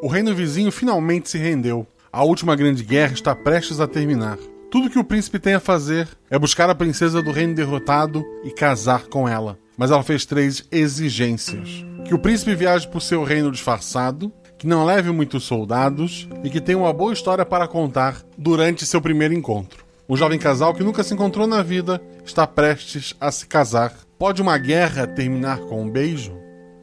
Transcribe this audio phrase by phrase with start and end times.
[0.00, 1.84] O reino vizinho finalmente se rendeu.
[2.12, 4.38] A última grande guerra está prestes a terminar.
[4.70, 8.50] Tudo que o príncipe tem a fazer é buscar a princesa do reino derrotado e
[8.52, 9.58] casar com ela.
[9.76, 14.84] Mas ela fez três exigências: que o príncipe viaje por seu reino disfarçado, que não
[14.84, 19.84] leve muitos soldados e que tenha uma boa história para contar durante seu primeiro encontro.
[20.08, 23.92] Um jovem casal que nunca se encontrou na vida está prestes a se casar.
[24.16, 26.38] Pode uma guerra terminar com um beijo?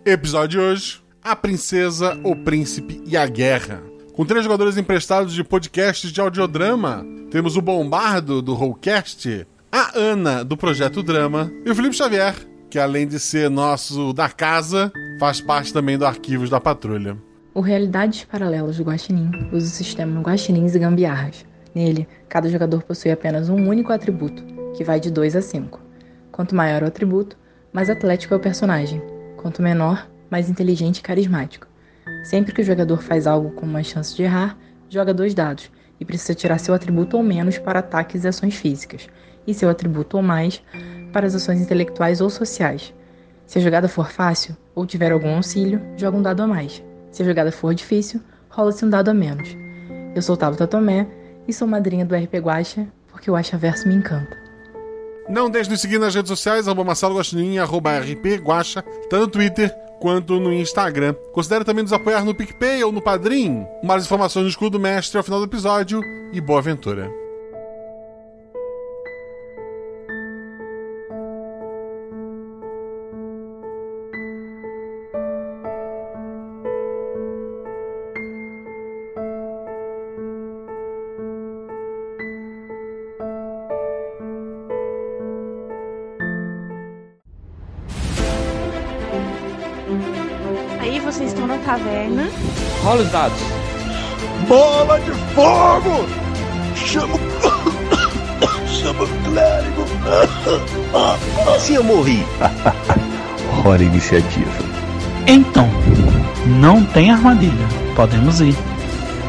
[0.06, 3.82] Episódio de hoje: A Princesa, o Príncipe e a Guerra.
[4.14, 10.46] Com três jogadores emprestados de podcasts de audiodrama, temos o Bombardo, do Rollcast, a Ana,
[10.46, 12.36] do Projeto Drama, e o Felipe Xavier,
[12.70, 17.18] que além de ser nosso da casa, faz parte também do Arquivos da Patrulha.
[17.56, 21.44] O Realidades Paralelas do Guaxinim usa o sistema Guaxinins e Gambiarras.
[21.74, 24.44] Nele, cada jogador possui apenas um único atributo,
[24.78, 25.82] que vai de 2 a 5.
[26.32, 27.36] Quanto maior o atributo,
[27.74, 29.02] mais atlético é o personagem.
[29.38, 31.66] Quanto menor, mais inteligente e carismático.
[32.26, 34.58] Sempre que o jogador faz algo com uma chance de errar,
[34.90, 39.08] joga dois dados e precisa tirar seu atributo ou menos para ataques e ações físicas,
[39.48, 40.62] e seu atributo ou mais
[41.14, 42.94] para as ações intelectuais ou sociais.
[43.48, 46.84] Se a jogada for fácil ou tiver algum auxílio, joga um dado a mais.
[47.14, 49.56] Se a jogada for difícil, rola-se um dado a menos.
[50.14, 51.08] Eu sou Tabata Tomé
[51.48, 54.36] e sou madrinha do RP Guacha porque o Verso me encanta.
[55.30, 59.28] Não deixe de seguir nas redes sociais, arroba Marcelo Guaxinim, arroba RP Guacha, tanto no
[59.30, 61.16] Twitter quanto no Instagram.
[61.34, 63.66] Considere também nos apoiar no PicPay ou no Padrim.
[63.84, 66.00] Mais informações no escudo mestre ao final do episódio
[66.32, 67.25] e boa aventura.
[92.86, 93.40] Rola os dados.
[94.48, 96.06] Bola de fogo!
[96.76, 97.18] Chama.
[98.70, 99.86] Chama o clérigo.
[101.56, 102.24] Assim eu morri.
[103.66, 104.52] Hora iniciativa.
[105.26, 105.68] Então,
[106.46, 107.68] não tem armadilha.
[107.96, 108.56] Podemos ir.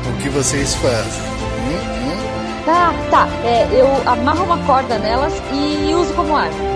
[0.06, 1.22] O que vocês fazem?
[2.66, 3.26] Tá, tá.
[3.42, 6.75] É, eu amarro uma corda nelas e uso como arma.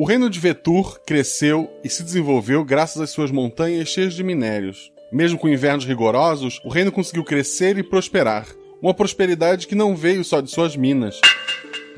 [0.00, 4.90] O reino de Vetur cresceu e se desenvolveu graças às suas montanhas cheias de minérios.
[5.12, 8.46] Mesmo com invernos rigorosos, o reino conseguiu crescer e prosperar.
[8.80, 11.20] Uma prosperidade que não veio só de suas minas,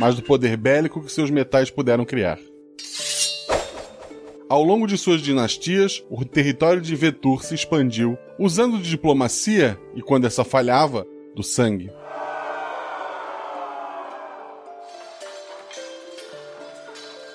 [0.01, 2.41] mas do poder bélico que seus metais puderam criar.
[4.49, 10.03] Ao longo de suas dinastias, o território de Vetur se expandiu, usando de diplomacia e,
[10.03, 11.89] quando essa falhava, do sangue.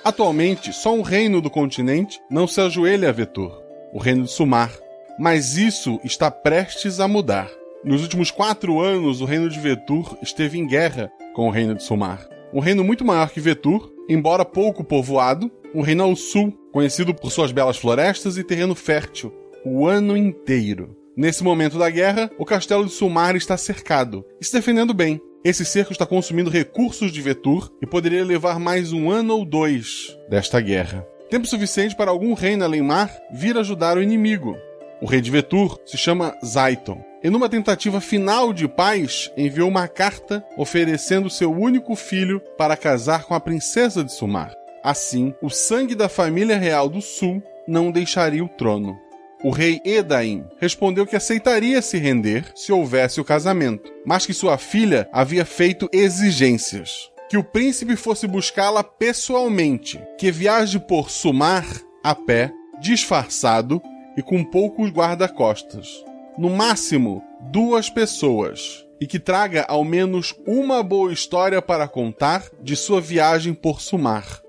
[0.08, 4.72] Atualmente, só um reino do continente não se ajoelha a Vetor, o reino de Sumar.
[5.20, 7.52] Mas isso está prestes a mudar.
[7.84, 11.84] Nos últimos quatro anos, o reino de Vetur esteve em guerra com o reino de
[11.84, 12.26] Sumar.
[12.54, 17.30] Um reino muito maior que Vetur, embora pouco povoado, um reino ao sul, conhecido por
[17.30, 19.34] suas belas florestas e terreno fértil,
[19.66, 20.96] o ano inteiro.
[21.18, 25.64] Nesse momento da guerra, o castelo de Sumar está cercado e se defendendo bem, esse
[25.64, 30.60] cerco está consumindo recursos de Vetur e poderia levar mais um ano ou dois desta
[30.60, 31.08] guerra.
[31.30, 34.58] Tempo suficiente para algum rei na Lenmar vir ajudar o inimigo.
[35.02, 37.04] O rei de Vetur se chama Zaiton.
[37.24, 43.26] E numa tentativa final de paz, enviou uma carta oferecendo seu único filho para casar
[43.26, 44.54] com a princesa de Sumar.
[44.84, 48.98] Assim, o sangue da família real do Sul não deixaria o trono.
[49.44, 54.58] O rei Edaim respondeu que aceitaria se render se houvesse o casamento, mas que sua
[54.58, 57.12] filha havia feito exigências.
[57.30, 61.66] Que o príncipe fosse buscá-la pessoalmente, que viaje por Sumar
[62.04, 63.82] a pé, disfarçado
[64.16, 66.04] e com poucos guarda-costas.
[66.38, 68.86] No máximo, duas pessoas.
[69.00, 74.42] E que traga ao menos uma boa história para contar de sua viagem por Sumar.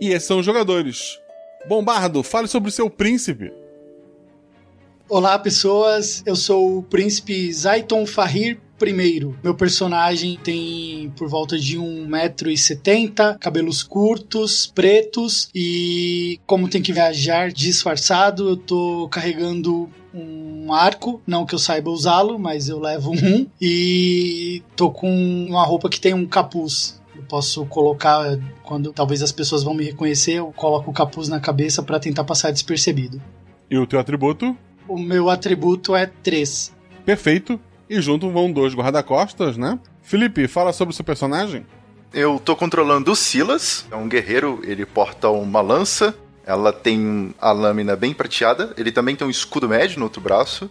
[0.00, 1.18] E esses são os jogadores.
[1.68, 3.52] Bombardo, fale sobre o seu príncipe.
[5.14, 6.22] Olá, pessoas.
[6.24, 9.38] Eu sou o príncipe Zaiton Fahir primeiro.
[9.44, 17.52] Meu personagem tem por volta de 1,70m, cabelos curtos, pretos e como tem que viajar
[17.52, 23.46] disfarçado, eu tô carregando um arco, não que eu saiba usá-lo, mas eu levo um
[23.60, 25.14] e tô com
[25.46, 27.02] uma roupa que tem um capuz.
[27.14, 31.38] Eu posso colocar quando talvez as pessoas vão me reconhecer, eu coloco o capuz na
[31.38, 33.20] cabeça para tentar passar despercebido.
[33.70, 34.56] E o teu atributo?
[34.92, 36.70] O meu atributo é 3.
[37.06, 37.58] Perfeito.
[37.88, 39.78] E junto vão dois guarda-costas, né?
[40.02, 41.64] Felipe, fala sobre o seu personagem.
[42.12, 47.52] Eu tô controlando o Silas, é um guerreiro, ele porta uma lança, ela tem a
[47.52, 50.70] lâmina bem prateada, ele também tem um escudo médio no outro braço.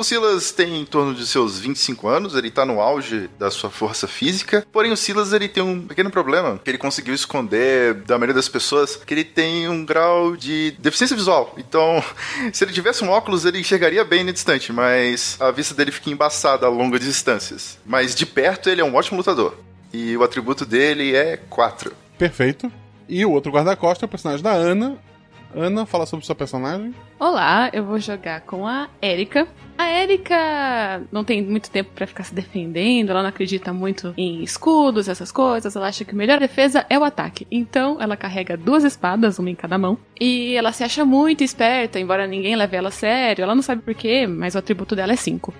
[0.00, 3.68] O Silas tem em torno de seus 25 anos, ele tá no auge da sua
[3.68, 8.16] força física, porém o Silas ele tem um pequeno problema que ele conseguiu esconder da
[8.16, 11.54] maioria das pessoas, que ele tem um grau de deficiência visual.
[11.58, 12.02] Então,
[12.50, 16.08] se ele tivesse um óculos, ele enxergaria bem na distante, mas a vista dele fica
[16.08, 17.78] embaçada a longas distâncias.
[17.84, 19.54] Mas de perto ele é um ótimo lutador.
[19.92, 21.92] E o atributo dele é 4.
[22.16, 22.72] Perfeito.
[23.06, 24.96] E o outro guarda-costas é o personagem da Ana,
[25.54, 26.94] Ana, fala sobre sua personagem.
[27.18, 29.48] Olá, eu vou jogar com a Erika.
[29.76, 34.42] A Erika não tem muito tempo para ficar se defendendo, ela não acredita muito em
[34.42, 37.46] escudos, essas coisas, ela acha que a melhor defesa é o ataque.
[37.50, 41.98] Então, ela carrega duas espadas, uma em cada mão, e ela se acha muito esperta,
[41.98, 45.16] embora ninguém leve ela a sério, ela não sabe porquê, mas o atributo dela é
[45.16, 45.52] 5.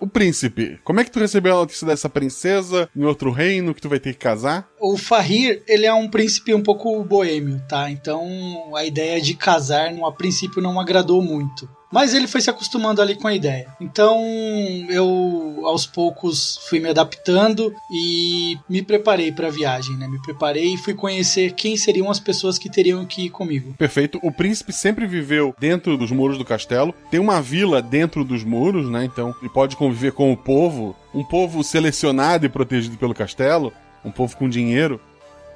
[0.00, 3.82] O príncipe, como é que tu recebeu a notícia dessa princesa em outro reino que
[3.82, 4.66] tu vai ter que casar?
[4.80, 7.90] O Fahir, ele é um príncipe um pouco boêmio, tá?
[7.90, 11.68] Então a ideia de casar, a princípio, não agradou muito.
[11.90, 13.66] Mas ele foi se acostumando ali com a ideia.
[13.80, 14.16] Então
[14.88, 20.06] eu, aos poucos, fui me adaptando e me preparei para a viagem, né?
[20.06, 23.74] Me preparei e fui conhecer quem seriam as pessoas que teriam que ir comigo.
[23.76, 24.20] Perfeito.
[24.22, 26.94] O príncipe sempre viveu dentro dos muros do castelo.
[27.10, 29.04] Tem uma vila dentro dos muros, né?
[29.04, 33.72] Então ele pode conviver com o povo, um povo selecionado e protegido pelo castelo,
[34.04, 35.00] um povo com dinheiro.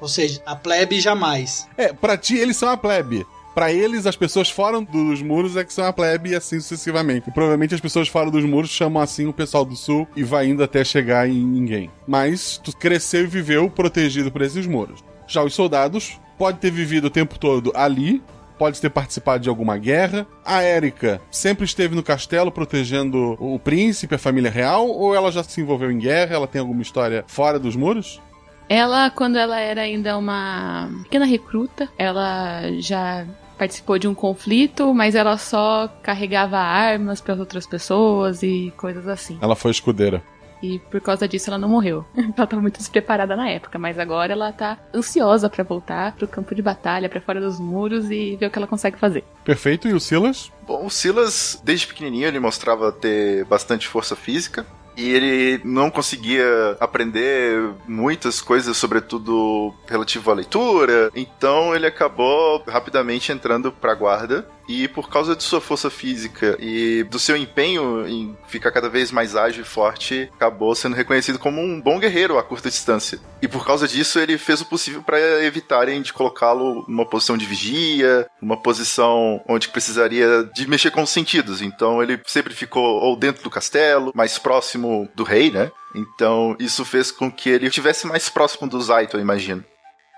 [0.01, 1.69] Ou seja, a plebe jamais.
[1.77, 3.25] É, pra ti eles são a plebe.
[3.55, 7.29] Para eles, as pessoas fora dos muros é que são a plebe e assim sucessivamente.
[7.29, 10.49] E provavelmente as pessoas fora dos muros chamam assim o pessoal do sul e vai
[10.49, 11.89] indo até chegar em ninguém.
[12.07, 15.05] Mas tu cresceu e viveu protegido por esses muros.
[15.29, 18.21] Já os soldados pode ter vivido o tempo todo ali,
[18.59, 20.27] pode ter participado de alguma guerra.
[20.45, 25.45] A Érica sempre esteve no castelo protegendo o príncipe, a família real, ou ela já
[25.45, 26.35] se envolveu em guerra?
[26.35, 28.21] Ela tem alguma história fora dos muros?
[28.69, 33.27] Ela, quando ela era ainda uma pequena recruta, ela já
[33.59, 39.39] participou de um conflito, mas ela só carregava armas para outras pessoas e coisas assim.
[39.41, 40.23] Ela foi escudeira.
[40.63, 42.07] E por causa disso ela não morreu.
[42.17, 46.55] ela tava muito despreparada na época, mas agora ela tá ansiosa para voltar pro campo
[46.55, 49.25] de batalha, para fora dos muros e ver o que ela consegue fazer.
[49.45, 49.89] Perfeito.
[49.89, 50.51] E o Silas?
[50.67, 54.67] Bom, o Silas, desde pequenininho, ele mostrava ter bastante força física
[54.97, 61.11] e ele não conseguia aprender muitas coisas, sobretudo relativo à leitura.
[61.15, 66.57] Então ele acabou rapidamente entrando para a guarda e por causa de sua força física
[66.59, 71.39] e do seu empenho em ficar cada vez mais ágil e forte, acabou sendo reconhecido
[71.39, 73.19] como um bom guerreiro a curta distância.
[73.45, 77.45] E por causa disso, ele fez o possível para evitarem de colocá-lo numa posição de
[77.45, 81.61] vigia, numa posição onde precisaria de mexer com os sentidos.
[81.61, 85.71] Então ele sempre ficou ou dentro do castelo, mais próximo do rei, né?
[85.95, 89.63] Então isso fez com que ele estivesse mais próximo do Zaito, eu imagino.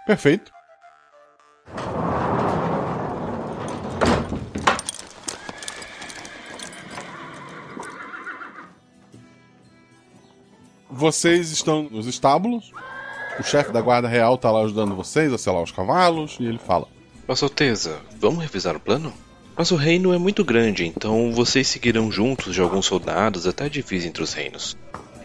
[0.06, 0.52] Perfeito.
[10.88, 12.70] Vocês estão nos estábulos.
[13.38, 16.58] O chefe da guarda real tá lá ajudando vocês a selar os cavalos e ele
[16.58, 16.88] fala:
[17.26, 19.12] Vossa Alteza, vamos revisar o plano?
[19.56, 23.68] Mas o reino é muito grande, então vocês seguirão juntos de alguns soldados até a
[23.68, 24.76] divisa entre os reinos.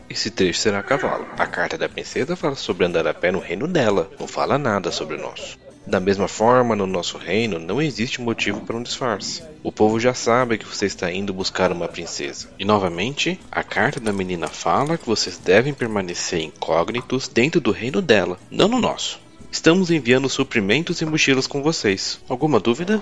[0.09, 1.25] Esse trecho será a cavalo.
[1.37, 4.91] A carta da princesa fala sobre andar a pé no reino dela, não fala nada
[4.91, 5.57] sobre o nosso.
[5.85, 9.43] Da mesma forma, no nosso reino não existe motivo para um disfarce.
[9.63, 12.49] O povo já sabe que você está indo buscar uma princesa.
[12.57, 18.01] E novamente, a carta da menina fala que vocês devem permanecer incógnitos dentro do reino
[18.01, 19.19] dela, não no nosso.
[19.51, 22.19] Estamos enviando suprimentos e mochilas com vocês.
[22.29, 23.01] Alguma dúvida?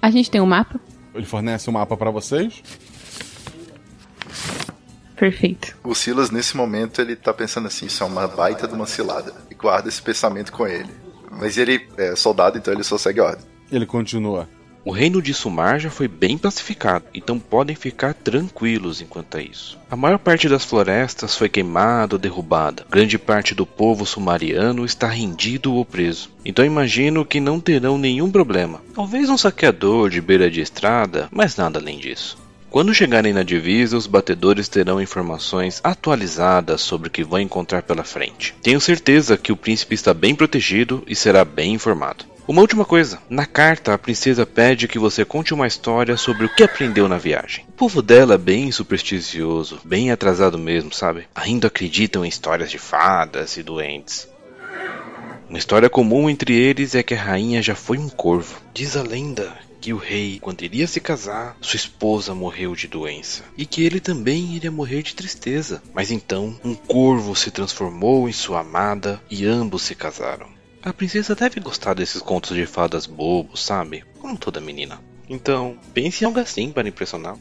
[0.00, 0.80] A gente tem um mapa?
[1.14, 2.62] Ele fornece um mapa para vocês.
[5.14, 5.76] Perfeito.
[5.84, 9.34] O Silas, nesse momento, ele tá pensando assim: isso é uma baita de uma cilada.
[9.50, 10.88] E guarda esse pensamento com ele.
[11.40, 13.44] Mas ele é soldado, então ele só segue a ordem.
[13.72, 14.48] Ele continua.
[14.82, 19.78] O reino de Sumar já foi bem pacificado, então podem ficar tranquilos enquanto é isso.
[19.90, 22.86] A maior parte das florestas foi queimada ou derrubada.
[22.90, 26.30] Grande parte do povo sumariano está rendido ou preso.
[26.44, 28.80] Então imagino que não terão nenhum problema.
[28.94, 32.38] Talvez um saqueador de beira de estrada, mas nada além disso.
[32.70, 38.04] Quando chegarem na divisa, os batedores terão informações atualizadas sobre o que vão encontrar pela
[38.04, 38.54] frente.
[38.62, 42.24] Tenho certeza que o príncipe está bem protegido e será bem informado.
[42.46, 46.54] Uma última coisa: na carta, a princesa pede que você conte uma história sobre o
[46.54, 47.64] que aprendeu na viagem.
[47.70, 51.26] O povo dela é bem supersticioso, bem atrasado mesmo, sabe?
[51.34, 54.28] Ainda acreditam em histórias de fadas e doentes.
[55.48, 58.62] Uma história comum entre eles é que a rainha já foi um corvo.
[58.72, 63.42] Diz a lenda que o rei, quando iria se casar, sua esposa morreu de doença
[63.56, 65.82] e que ele também iria morrer de tristeza.
[65.94, 70.46] Mas então, um corvo se transformou em sua amada e ambos se casaram.
[70.82, 74.04] A princesa deve gostar desses contos de fadas bobos, sabe?
[74.18, 75.00] Como toda menina.
[75.28, 77.36] Então, pense em algo assim para impressionar.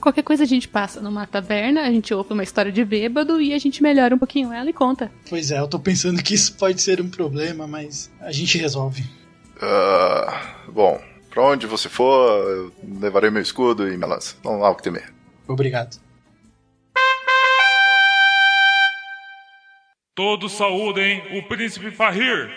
[0.00, 3.52] Qualquer coisa a gente passa numa taberna, a gente ouve uma história de bêbado e
[3.52, 5.12] a gente melhora um pouquinho ela e conta.
[5.28, 9.04] Pois é, eu tô pensando que isso pode ser um problema, mas a gente resolve.
[9.56, 10.98] Uh, bom,
[11.30, 14.36] pra onde você for, eu levarei meu escudo e minha lança.
[14.44, 15.12] Não há o que temer.
[15.48, 15.96] Obrigado.
[20.14, 22.50] Todos saúdem o príncipe Fahir.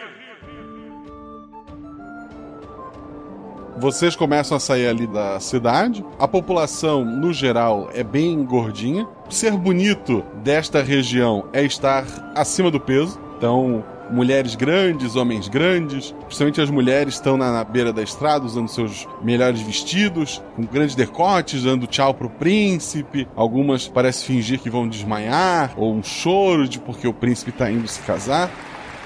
[3.77, 6.05] Vocês começam a sair ali da cidade.
[6.19, 9.07] A população, no geral, é bem gordinha.
[9.29, 13.19] Ser bonito desta região é estar acima do peso.
[13.37, 16.11] Então, mulheres grandes, homens grandes.
[16.25, 20.95] Principalmente as mulheres estão na, na, beira da estrada usando seus melhores vestidos, com grandes
[20.95, 23.27] decotes, dando tchau pro príncipe.
[23.35, 27.87] Algumas parecem fingir que vão desmaiar, ou um choro de porque o príncipe está indo
[27.87, 28.51] se casar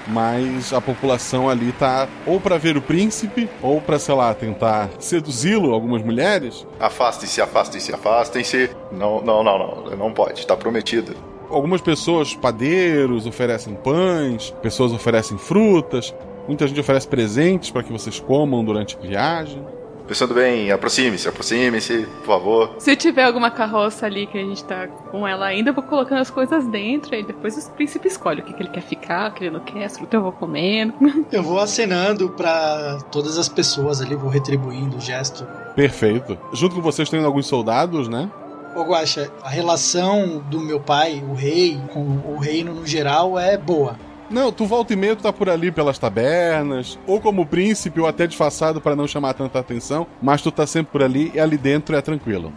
[0.08, 4.88] mas a população ali tá ou para ver o príncipe ou para, sei lá, tentar
[4.98, 6.66] seduzi-lo, algumas mulheres.
[6.80, 8.70] Afastem-se, afastem-se, afastem-se.
[8.90, 11.14] Não, não, não, não, não pode, tá prometido.
[11.50, 16.14] Algumas pessoas, padeiros, oferecem pães, pessoas oferecem frutas,
[16.46, 19.64] muita gente oferece presentes para que vocês comam durante a viagem.
[20.08, 22.74] Pensando bem, aproxime-se, aproxime-se, por favor.
[22.78, 26.22] Se tiver alguma carroça ali que a gente tá com ela ainda, eu vou colocando
[26.22, 29.34] as coisas dentro e depois o príncipe escolhe o que, que ele quer ficar, o
[29.34, 30.94] que ele não quer, fruta eu vou comendo.
[31.30, 35.46] Eu vou acenando para todas as pessoas ali, vou retribuindo o gesto.
[35.76, 36.38] Perfeito.
[36.54, 38.30] Junto com vocês tem alguns soldados, né?
[38.78, 43.58] Ô Guaxa, a relação do meu pai, o rei, com o reino no geral é
[43.58, 43.98] boa.
[44.30, 48.06] Não, tu volta e meia, tu tá por ali pelas tabernas, ou como príncipe, ou
[48.06, 51.58] até disfarçado para não chamar tanta atenção, mas tu tá sempre por ali e ali
[51.58, 52.52] dentro é tranquilo.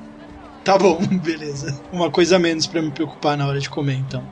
[0.63, 1.81] Tá bom, beleza.
[1.91, 4.23] Uma coisa a menos para me preocupar na hora de comer, então.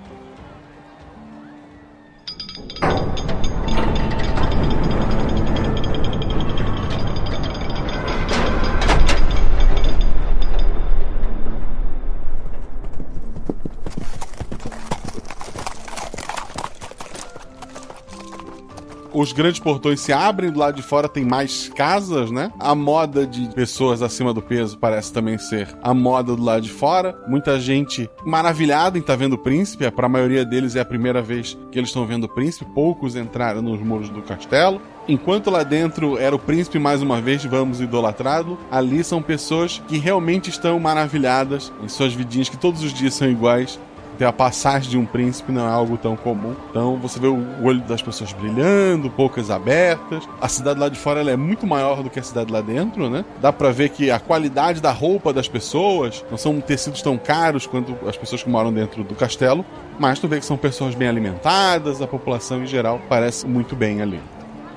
[19.13, 22.51] Os grandes portões se abrem, do lado de fora tem mais casas, né?
[22.59, 26.71] A moda de pessoas acima do peso parece também ser a moda do lado de
[26.71, 27.17] fora.
[27.27, 30.85] Muita gente maravilhada em estar tá vendo o príncipe, para a maioria deles é a
[30.85, 34.81] primeira vez que eles estão vendo o príncipe, poucos entraram nos muros do castelo.
[35.07, 39.97] Enquanto lá dentro era o príncipe mais uma vez, vamos idolatrá-lo, ali são pessoas que
[39.97, 43.79] realmente estão maravilhadas em suas vidinhas, que todos os dias são iguais,
[44.19, 46.53] ter a passagem de um príncipe não é algo tão comum.
[46.69, 50.27] Então você vê o olho das pessoas brilhando, bocas abertas.
[50.41, 53.23] A cidade lá de fora é muito maior do que a cidade lá dentro, né?
[53.41, 57.65] Dá para ver que a qualidade da roupa das pessoas não são tecidos tão caros
[57.65, 59.65] quanto as pessoas que moram dentro do castelo,
[59.97, 64.01] mas tu vê que são pessoas bem alimentadas, a população em geral parece muito bem
[64.01, 64.19] ali.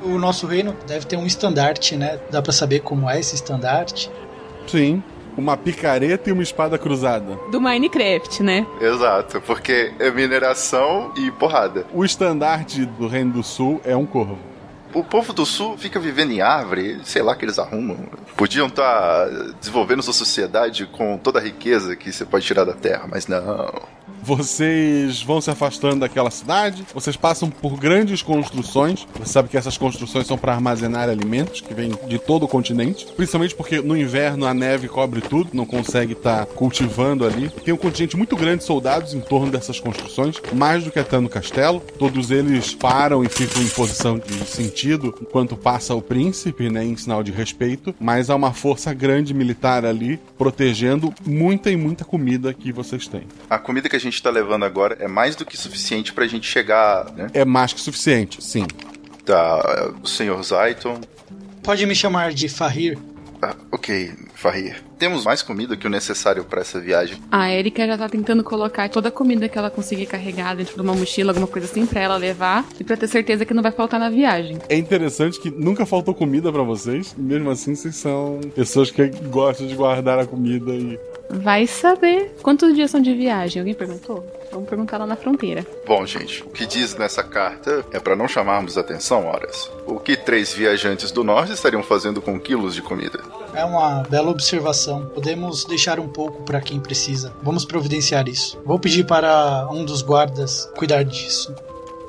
[0.05, 2.21] O nosso reino deve ter um estandarte, né?
[2.31, 4.09] Dá para saber como é esse estandarte?
[4.67, 5.03] Sim,
[5.37, 7.39] uma picareta e uma espada cruzada.
[7.51, 8.67] Do Minecraft, né?
[8.81, 11.87] Exato, porque é mineração e porrada.
[11.93, 14.39] O estandarte do Reino do Sul é um corvo.
[14.95, 17.97] O povo do sul fica vivendo em árvore, sei lá que eles arrumam.
[18.37, 22.75] Podiam estar tá desenvolvendo sua sociedade com toda a riqueza que você pode tirar da
[22.75, 23.73] terra, mas não.
[24.23, 29.05] Vocês vão se afastando daquela cidade, vocês passam por grandes construções.
[29.19, 33.05] Você sabe que essas construções são para armazenar alimentos que vêm de todo o continente,
[33.17, 37.51] principalmente porque no inverno a neve cobre tudo, não consegue estar tá cultivando ali.
[37.65, 41.19] Tem um contingente muito grande de soldados em torno dessas construções, mais do que até
[41.19, 41.81] no castelo.
[41.99, 46.97] Todos eles param e ficam em posição de sentido enquanto passa o príncipe, né, em
[46.97, 52.55] sinal de respeito, mas há uma força grande militar ali protegendo muita e muita comida
[52.55, 53.23] que vocês têm.
[53.51, 56.25] A comida que a gente gente está levando agora é mais do que suficiente para
[56.25, 57.29] a gente chegar, né?
[57.33, 58.67] É mais que suficiente, sim.
[59.25, 61.01] Tá, o senhor Zaiton.
[61.63, 62.99] Pode me chamar de Fahir.
[63.45, 64.81] Ah, ok, Farrir.
[65.01, 67.19] Temos mais comida que o necessário para essa viagem.
[67.29, 70.81] A Erika já tá tentando colocar toda a comida que ela conseguir carregar dentro de
[70.81, 73.73] uma mochila, alguma coisa assim, pra ela levar e pra ter certeza que não vai
[73.73, 74.59] faltar na viagem.
[74.69, 79.67] É interessante que nunca faltou comida pra vocês, mesmo assim vocês são pessoas que gostam
[79.67, 80.97] de guardar a comida e.
[81.29, 83.59] Vai saber quantos dias são de viagem.
[83.61, 84.25] Alguém perguntou?
[84.53, 85.67] Vamos perguntar lá na fronteira.
[85.87, 89.71] Bom, gente, o que diz nessa carta é para não chamarmos atenção, horas.
[89.87, 93.21] O que três viajantes do norte estariam fazendo com quilos de comida?
[93.55, 95.07] É uma bela observação.
[95.07, 97.33] Podemos deixar um pouco para quem precisa.
[97.43, 98.61] Vamos providenciar isso.
[98.65, 101.55] Vou pedir para um dos guardas cuidar disso.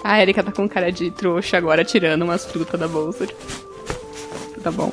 [0.03, 3.25] A Erika tá com cara de trouxa agora, tirando umas frutas da bolsa.
[4.61, 4.91] Tá bom.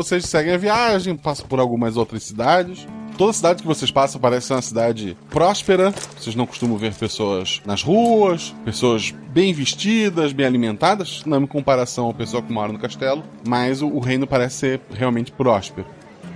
[0.00, 2.88] Vocês seguem a viagem, passam por algumas outras cidades.
[3.18, 5.92] Toda cidade que vocês passam parece uma cidade próspera.
[6.18, 12.06] Vocês não costumam ver pessoas nas ruas, pessoas bem vestidas, bem alimentadas, não em comparação
[12.06, 13.22] ao pessoal que mora no castelo.
[13.46, 15.86] Mas o, o reino parece ser realmente próspero.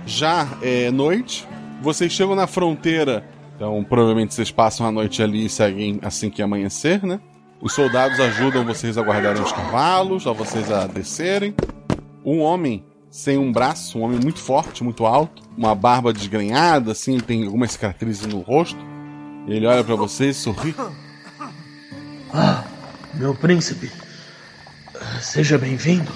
[0.05, 1.47] Já é noite,
[1.81, 6.43] vocês chegam na fronteira, então provavelmente vocês passam a noite ali e seguem assim que
[6.43, 7.19] amanhecer, né?
[7.59, 11.55] Os soldados ajudam vocês a guardarem os cavalos, a vocês a descerem.
[12.23, 12.83] Um homem
[13.15, 17.71] sem um braço, um homem muito forte, muito alto, uma barba desgrenhada, assim, tem algumas
[17.71, 18.77] cicatrizes no rosto.
[19.47, 20.75] Ele olha para vocês e sorri.
[22.33, 22.65] Ah,
[23.13, 23.89] meu príncipe,
[25.21, 26.11] seja bem-vindo.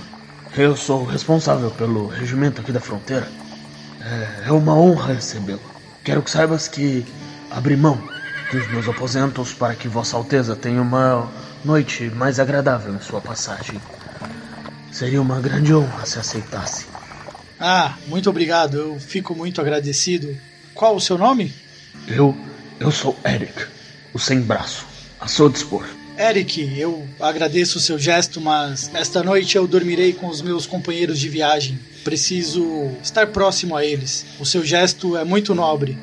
[0.57, 3.31] Eu sou o responsável pelo regimento aqui da fronteira.
[4.01, 5.61] É, é uma honra recebê-lo.
[6.03, 7.05] Quero que saibas que
[7.49, 7.97] abri mão
[8.51, 11.29] dos meus aposentos para que Vossa Alteza tenha uma
[11.63, 13.79] noite mais agradável em sua passagem.
[14.99, 16.85] Seria uma grande honra se aceitasse.
[17.57, 18.75] Ah, muito obrigado.
[18.75, 20.37] Eu fico muito agradecido.
[20.73, 21.53] Qual o seu nome?
[22.05, 22.35] Eu.
[22.81, 23.65] Eu sou Eric,
[24.13, 24.85] o sem braço.
[25.17, 25.87] A seu dispor.
[26.17, 31.17] Eric, eu agradeço o seu gesto, mas esta noite eu dormirei com os meus companheiros
[31.17, 31.79] de viagem.
[32.03, 34.25] Preciso estar próximo a eles.
[34.37, 35.97] O seu gesto é muito nobre.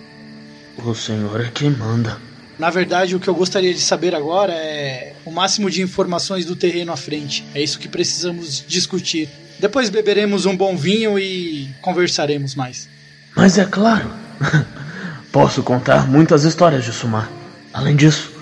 [0.82, 2.18] O senhor é quem manda.
[2.58, 6.56] Na verdade, o que eu gostaria de saber agora é o máximo de informações do
[6.56, 7.44] terreno à frente.
[7.54, 9.28] É isso que precisamos discutir.
[9.58, 12.88] Depois beberemos um bom vinho e conversaremos mais.
[13.34, 14.10] Mas é claro.
[15.30, 17.30] Posso contar muitas histórias de Sumar.
[17.72, 18.32] Além disso,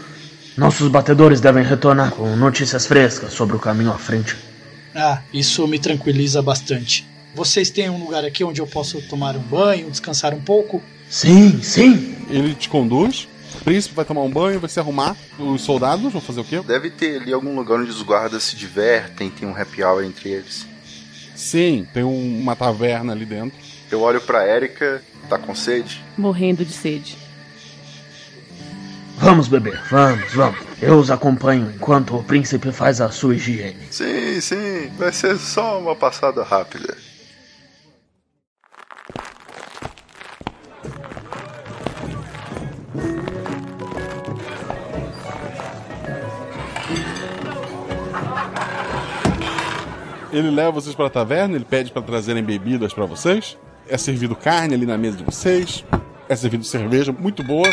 [0.57, 4.37] nossos batedores devem retornar com notícias frescas sobre o caminho à frente.
[4.95, 7.05] Ah, isso me tranquiliza bastante.
[7.35, 10.81] Vocês têm um lugar aqui onde eu posso tomar um banho, descansar um pouco?
[11.11, 12.15] Sim, sim.
[12.31, 13.27] Ele te conduz.
[13.55, 15.17] O príncipe vai tomar um banho, vai se arrumar.
[15.39, 16.61] Os soldados vão fazer o quê?
[16.61, 20.31] Deve ter ali algum lugar onde os guardas se divertem, tem um happy hour entre
[20.31, 20.67] eles.
[21.35, 23.59] Sim, tem um, uma taverna ali dentro.
[23.91, 26.03] Eu olho pra Erika, tá com sede?
[26.17, 27.17] Morrendo de sede.
[29.17, 30.59] Vamos beber, vamos, vamos.
[30.83, 33.87] Eu os acompanho enquanto o príncipe faz a sua higiene.
[33.91, 36.97] Sim, sim, vai ser só uma passada rápida.
[50.35, 53.57] Ele leva vocês pra taverna, ele pede para trazerem bebidas para vocês.
[53.89, 55.85] É servido carne ali na mesa de vocês.
[56.29, 57.71] É servido cerveja muito boa.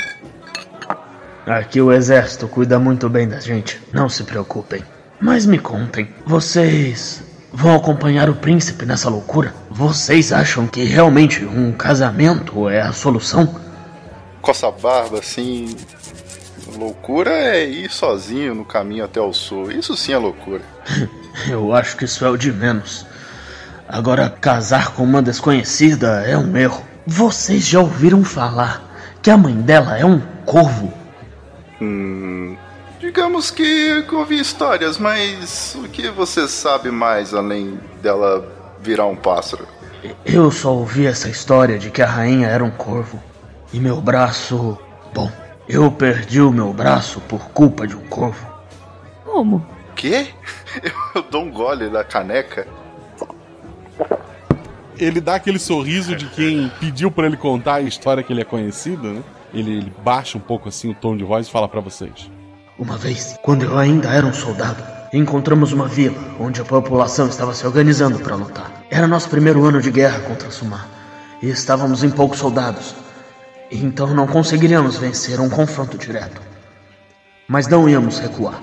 [1.48, 4.84] Aqui o exército cuida muito bem da gente, não se preocupem.
[5.20, 9.56] Mas me contem, vocês vão acompanhar o príncipe nessa loucura?
[9.72, 13.56] Vocês acham que realmente um casamento é a solução?
[14.40, 15.76] Coça a barba assim.
[16.82, 19.72] Loucura é ir sozinho no caminho até o sul.
[19.72, 20.64] Isso sim é loucura.
[21.48, 23.06] Eu acho que isso é o de menos.
[23.88, 26.84] Agora, casar com uma desconhecida é um erro.
[27.06, 28.82] Vocês já ouviram falar
[29.22, 30.92] que a mãe dela é um corvo?
[31.80, 32.58] Hum.
[33.00, 38.44] Digamos que ouvi histórias, mas o que você sabe mais além dela
[38.82, 39.68] virar um pássaro?
[40.26, 43.22] Eu só ouvi essa história de que a rainha era um corvo.
[43.72, 44.80] E meu braço.
[45.14, 45.30] Bom,
[45.72, 48.46] eu perdi o meu braço por culpa de um corvo.
[49.24, 49.66] Como?
[49.96, 50.28] Quê?
[51.16, 52.68] Eu dou um gole na caneca.
[54.98, 58.46] Ele dá aquele sorriso de quem pediu para ele contar a história que ele é
[58.46, 59.24] conhecido, né?
[59.54, 62.30] Ele, ele baixa um pouco assim o tom de voz e fala para vocês.
[62.78, 67.54] Uma vez, quando eu ainda era um soldado, encontramos uma vila onde a população estava
[67.54, 68.84] se organizando para lutar.
[68.90, 70.88] Era nosso primeiro ano de guerra contra Sumar
[71.42, 72.96] e estávamos em poucos soldados.
[73.72, 76.42] Então não conseguiríamos vencer um confronto direto.
[77.48, 78.60] Mas não íamos recuar.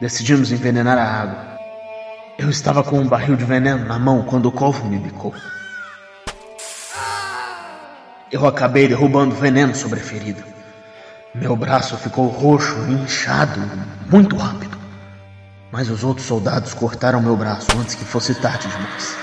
[0.00, 1.58] Decidimos envenenar a água.
[2.36, 5.32] Eu estava com um barril de veneno na mão quando o corvo me bicou.
[8.32, 10.42] Eu acabei derrubando veneno sobre a ferida.
[11.32, 13.60] Meu braço ficou roxo e inchado
[14.10, 14.76] muito rápido.
[15.70, 19.21] Mas os outros soldados cortaram meu braço antes que fosse tarde demais.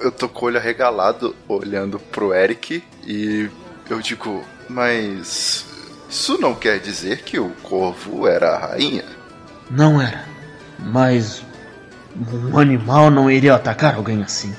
[0.00, 3.50] Eu tô com o olho arregalado olhando pro Eric e
[3.88, 5.66] eu digo, mas
[6.08, 9.04] isso não quer dizer que o corvo era a rainha?
[9.70, 10.24] Não era.
[10.78, 11.44] Mas
[12.52, 14.54] um animal não iria atacar alguém assim.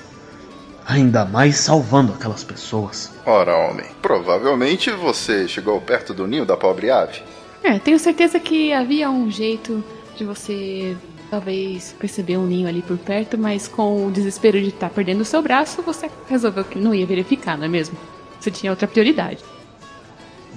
[0.86, 3.12] Ainda mais salvando aquelas pessoas.
[3.26, 7.22] Ora, homem, provavelmente você chegou perto do ninho da pobre ave.
[7.64, 9.84] É, tenho certeza que havia um jeito
[10.16, 10.96] de você
[11.32, 15.26] talvez perceber um ninho ali por perto, mas com o desespero de estar perdendo o
[15.26, 17.98] seu braço, você resolveu que não ia verificar, não é mesmo?
[18.38, 19.40] Você tinha outra prioridade.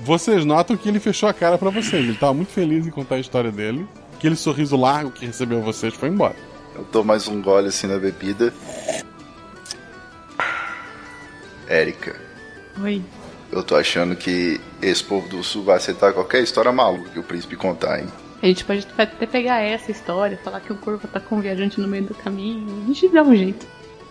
[0.02, 2.04] Vocês notam que ele fechou a cara para vocês.
[2.04, 3.86] Ele tava muito feliz em contar a história dele.
[4.16, 6.34] Aquele sorriso largo que recebeu vocês foi embora.
[6.74, 8.52] Eu dou mais um gole assim na bebida.
[11.68, 12.16] Érica,
[12.82, 13.00] Oi.
[13.52, 17.22] eu tô achando que esse povo do sul vai aceitar qualquer história maluca que o
[17.22, 18.08] príncipe contar, hein?
[18.44, 21.80] A gente pode até pegar essa história, falar que o corvo tá com um viajante
[21.80, 22.66] no meio do caminho.
[22.82, 23.66] A gente dá um jeito.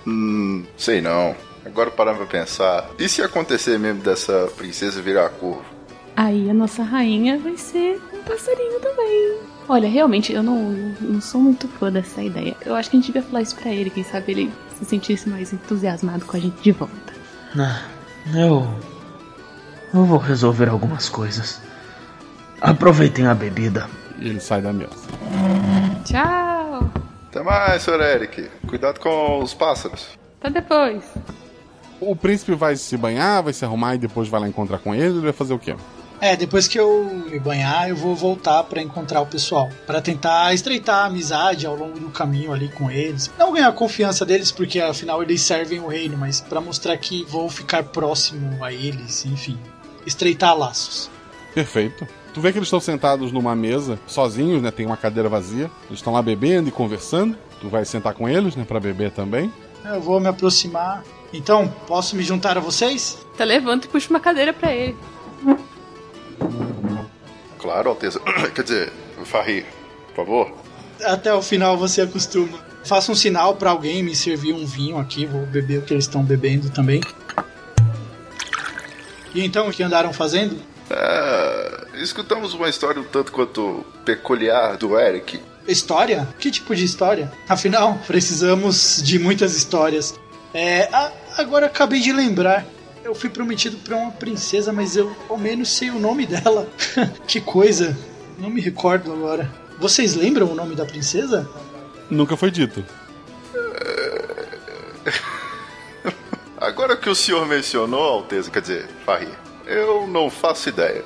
[0.08, 1.36] Hum, sei não.
[1.64, 2.90] Agora parando pra pensar.
[2.98, 5.64] E se acontecer mesmo dessa princesa virar corvo?
[6.16, 9.38] Aí a nossa rainha vai ser um passarinho também.
[9.70, 12.58] Olha, realmente, eu não, não sou muito fã dessa ideia.
[12.66, 15.30] Eu acho que a gente devia falar isso pra ele, quem sabe ele se sentisse
[15.30, 17.14] mais entusiasmado com a gente de volta.
[17.56, 17.84] Ah,
[18.36, 18.68] eu.
[19.94, 21.62] Eu vou resolver algumas coisas.
[22.60, 23.88] Aproveitem a bebida.
[24.20, 24.92] E ele sai da mesa.
[26.06, 26.92] Tchau!
[27.30, 28.02] Até mais, Sr.
[28.02, 28.50] Eric.
[28.68, 30.08] Cuidado com os pássaros.
[30.40, 31.04] Até depois.
[32.00, 35.06] O príncipe vai se banhar, vai se arrumar e depois vai lá encontrar com ele.
[35.06, 35.76] Ele vai fazer o quê?
[36.22, 40.54] É, depois que eu me banhar, eu vou voltar pra encontrar o pessoal, Pra tentar
[40.54, 43.30] estreitar a amizade ao longo do caminho ali com eles.
[43.38, 47.26] Não ganhar a confiança deles, porque afinal eles servem o reino, mas pra mostrar que
[47.26, 49.60] vou ficar próximo a eles, enfim,
[50.06, 51.10] estreitar laços.
[51.54, 52.08] Perfeito.
[52.34, 54.72] Tu vê que eles estão sentados numa mesa, sozinhos, né?
[54.72, 55.70] Tem uma cadeira vazia.
[55.86, 57.38] Eles estão lá bebendo e conversando.
[57.62, 58.66] Tu vai sentar com eles, né?
[58.68, 59.54] Pra beber também.
[59.86, 61.04] Eu vou me aproximar.
[61.32, 63.20] Então, posso me juntar a vocês?
[63.38, 64.96] Tá levanta e puxa uma cadeira pra ele.
[67.60, 68.20] Claro, Alteza.
[68.54, 68.94] Quer dizer,
[69.26, 69.66] Farri,
[70.08, 70.54] por favor.
[71.04, 72.58] Até o final você acostuma.
[72.84, 76.06] Faça um sinal pra alguém me servir um vinho aqui, vou beber o que eles
[76.06, 77.00] estão bebendo também.
[79.34, 80.73] E então, o que andaram fazendo?
[80.96, 85.40] É, escutamos uma história um tanto quanto peculiar do Eric.
[85.68, 86.28] História?
[86.38, 87.32] Que tipo de história?
[87.50, 90.14] Afinal, precisamos de muitas histórias.
[90.54, 92.64] É, a- agora acabei de lembrar.
[93.04, 96.68] Eu fui prometido pra uma princesa, mas eu ao menos sei o nome dela.
[97.28, 97.98] que coisa.
[98.38, 99.50] Não me recordo agora.
[99.80, 101.50] Vocês lembram o nome da princesa?
[102.10, 102.86] Nunca foi dito.
[106.58, 109.28] Agora que o senhor mencionou, Alteza, quer dizer, Farri,
[109.74, 111.04] eu não faço ideia.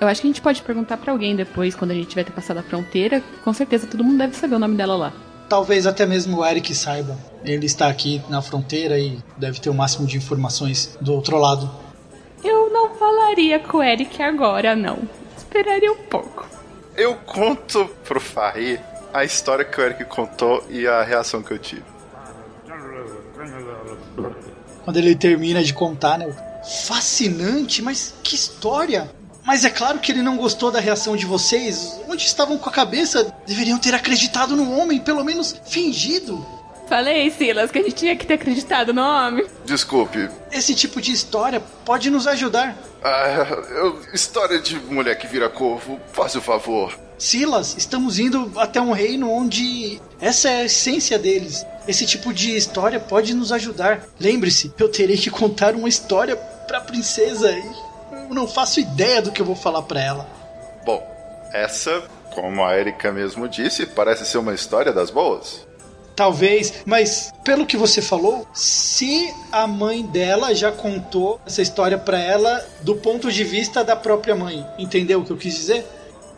[0.00, 2.32] Eu acho que a gente pode perguntar pra alguém depois, quando a gente tiver ter
[2.32, 3.22] passado a fronteira.
[3.44, 5.12] Com certeza todo mundo deve saber o nome dela lá.
[5.48, 7.18] Talvez até mesmo o Eric saiba.
[7.44, 11.70] Ele está aqui na fronteira e deve ter o máximo de informações do outro lado.
[12.42, 15.00] Eu não falaria com o Eric agora, não.
[15.36, 16.46] Esperaria um pouco.
[16.96, 18.80] Eu conto pro Farri
[19.12, 21.82] a história que o Eric contou e a reação que eu tive.
[24.84, 26.34] Quando ele termina de contar, né?
[26.64, 29.10] Fascinante, mas que história!
[29.44, 31.98] Mas é claro que ele não gostou da reação de vocês.
[32.08, 33.32] Onde estavam com a cabeça?
[33.46, 36.44] Deveriam ter acreditado no homem, pelo menos fingido.
[36.88, 39.46] Falei, Silas, que a gente tinha que ter acreditado no homem.
[39.64, 40.28] Desculpe.
[40.52, 42.76] Esse tipo de história pode nos ajudar.
[43.02, 46.98] Ah, eu- história de mulher que vira corvo, faz o favor.
[47.20, 51.66] Silas, estamos indo até um reino onde essa é a essência deles.
[51.86, 54.06] Esse tipo de história pode nos ajudar.
[54.18, 57.62] Lembre-se, eu terei que contar uma história pra princesa e
[58.26, 60.26] eu não faço ideia do que eu vou falar pra ela.
[60.82, 61.06] Bom,
[61.52, 62.02] essa,
[62.34, 65.68] como a Erika mesmo disse, parece ser uma história das boas.
[66.16, 72.18] Talvez, mas pelo que você falou, se a mãe dela já contou essa história pra
[72.18, 75.86] ela do ponto de vista da própria mãe, entendeu o que eu quis dizer?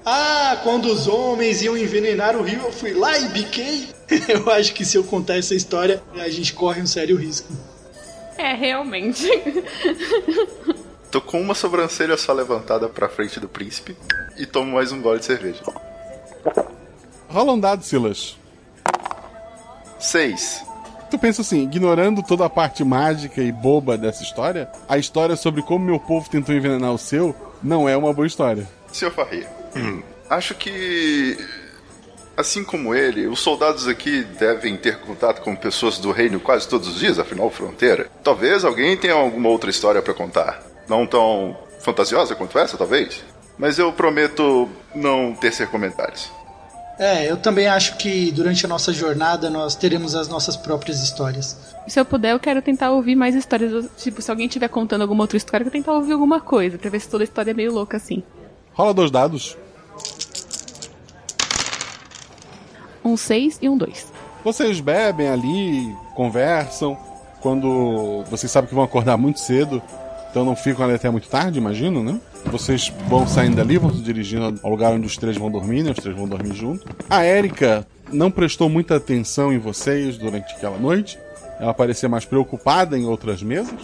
[0.05, 3.89] Ah, quando os homens iam envenenar o rio, eu fui lá e biquei.
[4.29, 7.51] Eu acho que se eu contar essa história, a gente corre um sério risco.
[8.37, 9.27] É, realmente.
[11.11, 13.97] Tô com uma sobrancelha só levantada pra frente do príncipe
[14.37, 15.63] e tomo mais um gole de cerveja.
[17.29, 18.37] Rola um dado, Silas.
[19.99, 20.63] Seis.
[21.11, 25.63] Tu pensa assim, ignorando toda a parte mágica e boba dessa história, a história sobre
[25.63, 28.69] como meu povo tentou envenenar o seu não é uma boa história.
[28.93, 29.13] Senhor
[29.73, 31.39] Farri, acho que
[32.37, 36.89] Assim como ele, os soldados aqui devem ter contato com pessoas do reino quase todos
[36.89, 38.11] os dias, afinal, fronteira.
[38.25, 40.63] Talvez alguém tenha alguma outra história para contar.
[40.89, 43.23] Não tão fantasiosa quanto essa, talvez.
[43.59, 46.31] Mas eu prometo não tecer comentários.
[46.99, 51.59] É, eu também acho que durante a nossa jornada nós teremos as nossas próprias histórias.
[51.87, 53.87] Se eu puder, eu quero tentar ouvir mais histórias.
[53.99, 56.89] Tipo, se alguém estiver contando alguma outra história, eu quero tentar ouvir alguma coisa, pra
[56.89, 58.23] ver se toda a história é meio louca assim.
[58.75, 59.57] Rola dois dados.
[63.05, 64.07] Um 6 e um 2.
[64.45, 66.97] Vocês bebem ali, conversam.
[67.41, 69.83] Quando vocês sabem que vão acordar muito cedo,
[70.31, 72.21] então não ficam ali até muito tarde, imagino, né?
[72.47, 75.91] Vocês vão saindo dali, vão se dirigindo ao lugar onde os três vão dormir, né?
[75.91, 76.87] Os três vão dormir junto.
[77.11, 81.19] A Erika não prestou muita atenção em vocês durante aquela noite.
[81.59, 83.75] Ela parecia mais preocupada em outras mesas.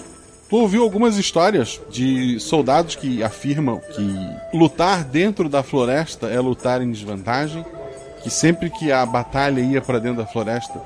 [0.48, 6.80] Tu ouviu algumas histórias de soldados que afirmam que lutar dentro da floresta é lutar
[6.80, 7.64] em desvantagem,
[8.22, 10.80] que sempre que a batalha ia para dentro da floresta,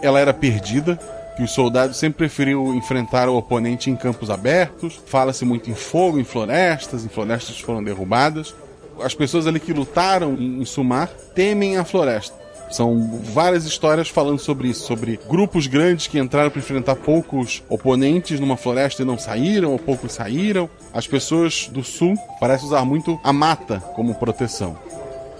[0.00, 0.96] ela era perdida,
[1.36, 5.00] que os soldados sempre preferiam enfrentar o oponente em campos abertos.
[5.06, 8.54] Fala-se muito em fogo, em florestas, em florestas que foram derrubadas.
[9.00, 12.36] As pessoas ali que lutaram em Sumar temem a floresta.
[12.70, 18.38] São várias histórias falando sobre isso, sobre grupos grandes que entraram para enfrentar poucos oponentes
[18.38, 20.68] numa floresta e não saíram, ou poucos saíram.
[20.92, 24.78] As pessoas do sul parecem usar muito a mata como proteção.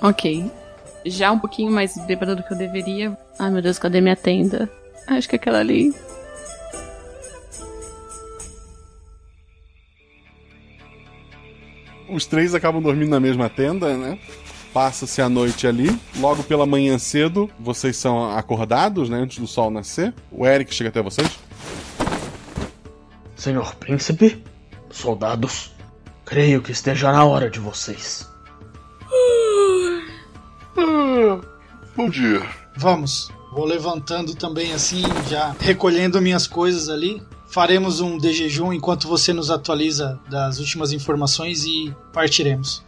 [0.03, 0.51] Ok.
[1.05, 3.17] Já um pouquinho mais bêbada do que eu deveria.
[3.39, 4.69] Ai meu Deus, cadê minha tenda?
[5.07, 5.95] Acho que é aquela ali.
[12.09, 14.19] Os três acabam dormindo na mesma tenda, né?
[14.73, 15.99] Passa-se a noite ali.
[16.17, 19.19] Logo pela manhã cedo, vocês são acordados, né?
[19.19, 20.15] Antes do sol nascer.
[20.31, 21.29] O Eric chega até vocês.
[23.35, 24.43] Senhor Príncipe,
[24.91, 25.73] soldados,
[26.25, 28.29] creio que esteja na hora de vocês.
[31.97, 32.41] Bom dia.
[32.77, 33.31] Vamos.
[33.53, 37.23] Vou levantando também assim, já recolhendo minhas coisas ali.
[37.49, 42.85] Faremos um de jejum enquanto você nos atualiza das últimas informações e partiremos.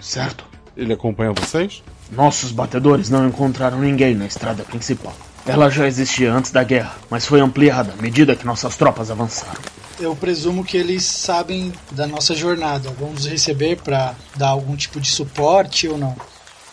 [0.00, 0.44] Certo.
[0.76, 1.82] Ele acompanha vocês?
[2.10, 5.14] Nossos batedores não encontraram ninguém na estrada principal.
[5.46, 9.60] Ela já existia antes da guerra, mas foi ampliada à medida que nossas tropas avançaram.
[9.98, 12.90] Eu presumo que eles sabem da nossa jornada.
[12.98, 16.16] Vamos receber para dar algum tipo de suporte ou não?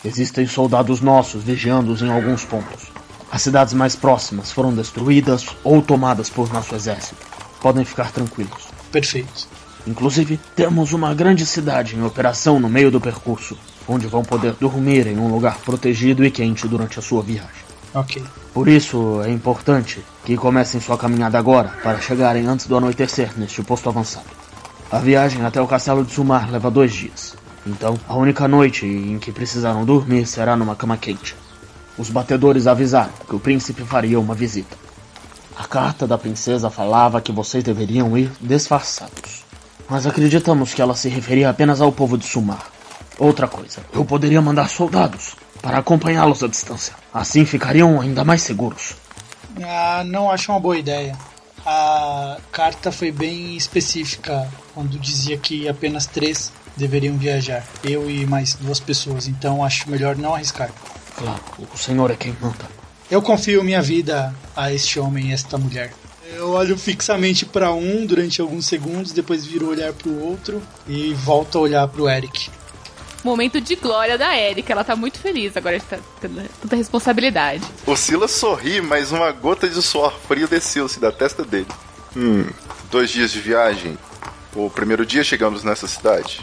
[0.04, 2.88] Existem soldados nossos vigiando-os em alguns pontos.
[3.30, 7.26] As cidades mais próximas foram destruídas ou tomadas por nosso exército.
[7.60, 8.68] Podem ficar tranquilos.
[8.90, 9.48] Perfeito.
[9.86, 15.06] Inclusive, temos uma grande cidade em operação no meio do percurso, onde vão poder dormir
[15.06, 17.68] em um lugar protegido e quente durante a sua viagem.
[17.94, 18.22] Ok.
[18.52, 23.62] Por isso, é importante que comecem sua caminhada agora, para chegarem antes do anoitecer neste
[23.62, 24.26] posto avançado.
[24.90, 27.36] A viagem até o castelo de Sumar leva dois dias.
[27.66, 31.36] Então, a única noite em que precisarão dormir será numa cama quente.
[31.96, 34.76] Os batedores avisaram que o príncipe faria uma visita.
[35.56, 39.47] A carta da princesa falava que vocês deveriam ir disfarçados.
[39.88, 42.70] Mas acreditamos que ela se referia apenas ao povo de Sumar.
[43.18, 46.94] Outra coisa, eu poderia mandar soldados para acompanhá-los à distância.
[47.12, 48.94] Assim ficariam ainda mais seguros.
[49.62, 51.16] Ah, não acho uma boa ideia.
[51.66, 57.64] A carta foi bem específica quando dizia que apenas três deveriam viajar.
[57.82, 59.26] Eu e mais duas pessoas.
[59.26, 60.70] Então acho melhor não arriscar.
[61.16, 61.40] Claro,
[61.74, 62.78] o senhor é quem manda.
[63.10, 65.92] Eu confio minha vida a este homem e esta mulher.
[66.34, 70.62] Eu olho fixamente para um durante alguns segundos, depois viro o olhar para o outro
[70.86, 72.50] e volto a olhar para o Eric.
[73.24, 74.72] Momento de glória da Erika.
[74.72, 77.64] Ela tá muito feliz agora de tá tendo tanta responsabilidade.
[77.86, 81.66] O Silas sorri, mas uma gota de suor frio desceu-se da testa dele.
[82.16, 82.44] Hum,
[82.90, 83.98] dois dias de viagem.
[84.54, 86.40] O primeiro dia chegamos nessa cidade.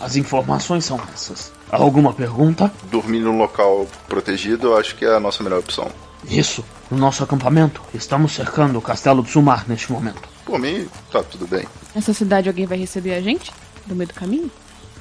[0.00, 1.52] As informações são essas.
[1.70, 2.70] Alguma pergunta?
[2.90, 5.90] Dormir num local protegido eu acho que é a nossa melhor opção.
[6.28, 6.64] Isso.
[6.90, 10.22] No nosso acampamento, estamos cercando o castelo de Sumar neste momento.
[10.44, 11.66] Por mim, tá tudo bem.
[11.94, 13.50] Nessa cidade alguém vai receber a gente?
[13.86, 14.50] No meio do caminho?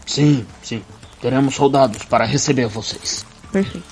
[0.05, 0.83] Sim, sim.
[1.21, 3.25] Teremos soldados para receber vocês.
[3.51, 3.85] Perfeito.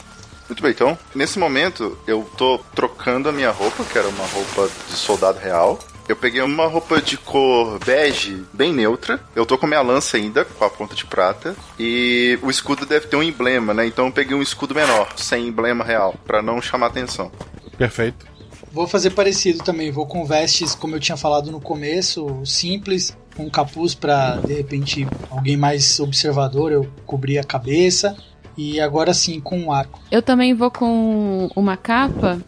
[0.48, 4.70] Muito bem, então, nesse momento eu tô trocando a minha roupa, que era uma roupa
[4.90, 5.80] de soldado real.
[6.08, 9.20] Eu peguei uma roupa de cor bege, bem neutra.
[9.36, 11.56] Eu tô com a minha lança ainda, com a ponta de prata.
[11.80, 13.86] E o escudo deve ter um emblema, né?
[13.86, 17.32] Então eu peguei um escudo menor, sem emblema real, para não chamar atenção.
[17.78, 18.26] Perfeito.
[18.72, 19.92] Vou fazer parecido também.
[19.92, 24.54] Vou com vestes, como eu tinha falado no começo, simples, com um capuz para de
[24.54, 28.16] repente alguém mais observador eu cobrir a cabeça.
[28.58, 30.00] E agora sim com um arco.
[30.12, 32.42] Eu também vou com uma capa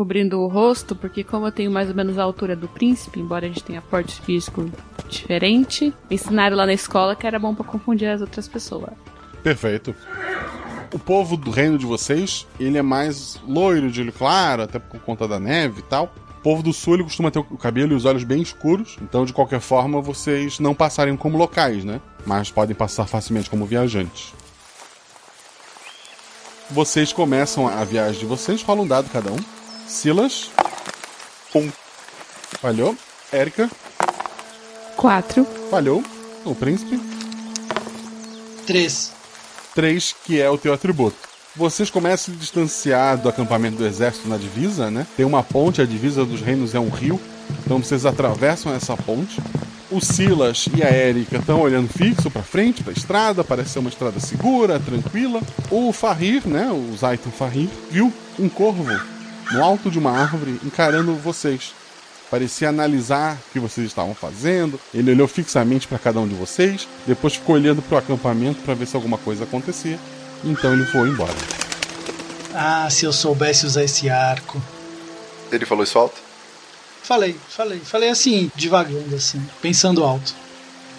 [0.00, 3.44] cobrindo o rosto, porque como eu tenho mais ou menos a altura do príncipe, embora
[3.44, 4.64] a gente tenha porte físico
[5.10, 8.94] diferente, me ensinaram lá na escola que era bom para confundir as outras pessoas.
[9.42, 9.94] Perfeito.
[10.94, 14.98] O povo do reino de vocês, ele é mais loiro, de olho claro, até por
[15.00, 16.10] conta da neve e tal.
[16.38, 19.26] O povo do sul ele costuma ter o cabelo e os olhos bem escuros, então
[19.26, 22.00] de qualquer forma vocês não passariam como locais, né?
[22.24, 24.32] Mas podem passar facilmente como viajantes.
[26.70, 29.59] Vocês começam a viagem de vocês, rola um dado cada um.
[29.90, 30.50] Silas.
[31.54, 31.68] Um.
[32.60, 32.96] Falhou.
[33.32, 33.68] Érica.
[34.96, 35.44] Quatro.
[35.68, 36.02] Falhou.
[36.44, 36.98] O príncipe.
[38.66, 39.12] Três.
[39.74, 41.16] Três, que é o teu atributo.
[41.56, 45.06] Vocês começam a se distanciar do acampamento do exército na divisa, né?
[45.16, 47.20] Tem uma ponte, a divisa dos reinos é um rio.
[47.64, 49.40] Então vocês atravessam essa ponte.
[49.90, 53.80] O Silas e a Érica estão olhando fixo para frente, para a estrada, parece ser
[53.80, 55.42] uma estrada segura, tranquila.
[55.68, 58.84] O Farrir, né, o Zaiton Farrir, viu um corvo
[59.52, 61.74] no alto de uma árvore encarando vocês.
[62.30, 64.80] Parecia analisar o que vocês estavam fazendo.
[64.94, 68.74] Ele olhou fixamente para cada um de vocês, depois ficou olhando para o acampamento para
[68.74, 69.98] ver se alguma coisa acontecia.
[70.44, 71.34] Então ele foi embora.
[72.54, 74.62] Ah, se eu soubesse usar esse arco.
[75.50, 76.20] Ele falou isso alto?
[77.02, 77.80] Falei, falei.
[77.80, 80.32] Falei assim, devagando, assim, pensando alto.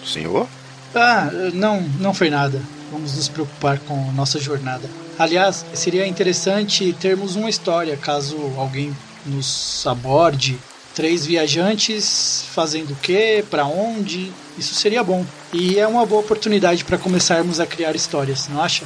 [0.04, 0.46] Senhor?
[0.94, 2.60] Ah, não, não foi nada.
[2.90, 4.88] Vamos nos preocupar com nossa jornada.
[5.22, 8.92] Aliás, seria interessante termos uma história caso alguém
[9.24, 10.58] nos aborde.
[10.96, 13.44] Três viajantes fazendo o quê?
[13.48, 14.32] Para onde?
[14.58, 15.24] Isso seria bom.
[15.52, 18.84] E é uma boa oportunidade para começarmos a criar histórias, não acha?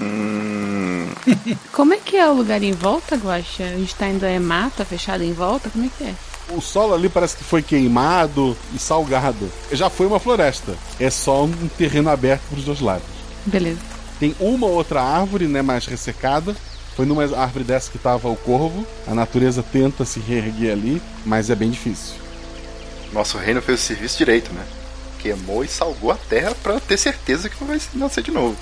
[0.00, 1.08] Hum.
[1.72, 3.64] Como é que é o lugar em volta, Guaxa?
[3.64, 5.68] A gente tá indo é mata, fechado em volta?
[5.68, 6.14] Como é que é?
[6.54, 9.50] O solo ali parece que foi queimado e salgado.
[9.72, 10.76] Já foi uma floresta.
[11.00, 13.02] É só um terreno aberto para os dois lados.
[13.44, 14.01] Beleza.
[14.22, 16.54] Tem uma outra árvore, né, mais ressecada.
[16.94, 18.86] Foi numa árvore dessa que estava o corvo.
[19.04, 22.14] A natureza tenta se reerguer ali, mas é bem difícil.
[23.12, 24.64] Nosso reino fez o serviço direito, né?
[25.18, 28.56] Queimou e salgou a terra para ter certeza que não vai nascer de novo.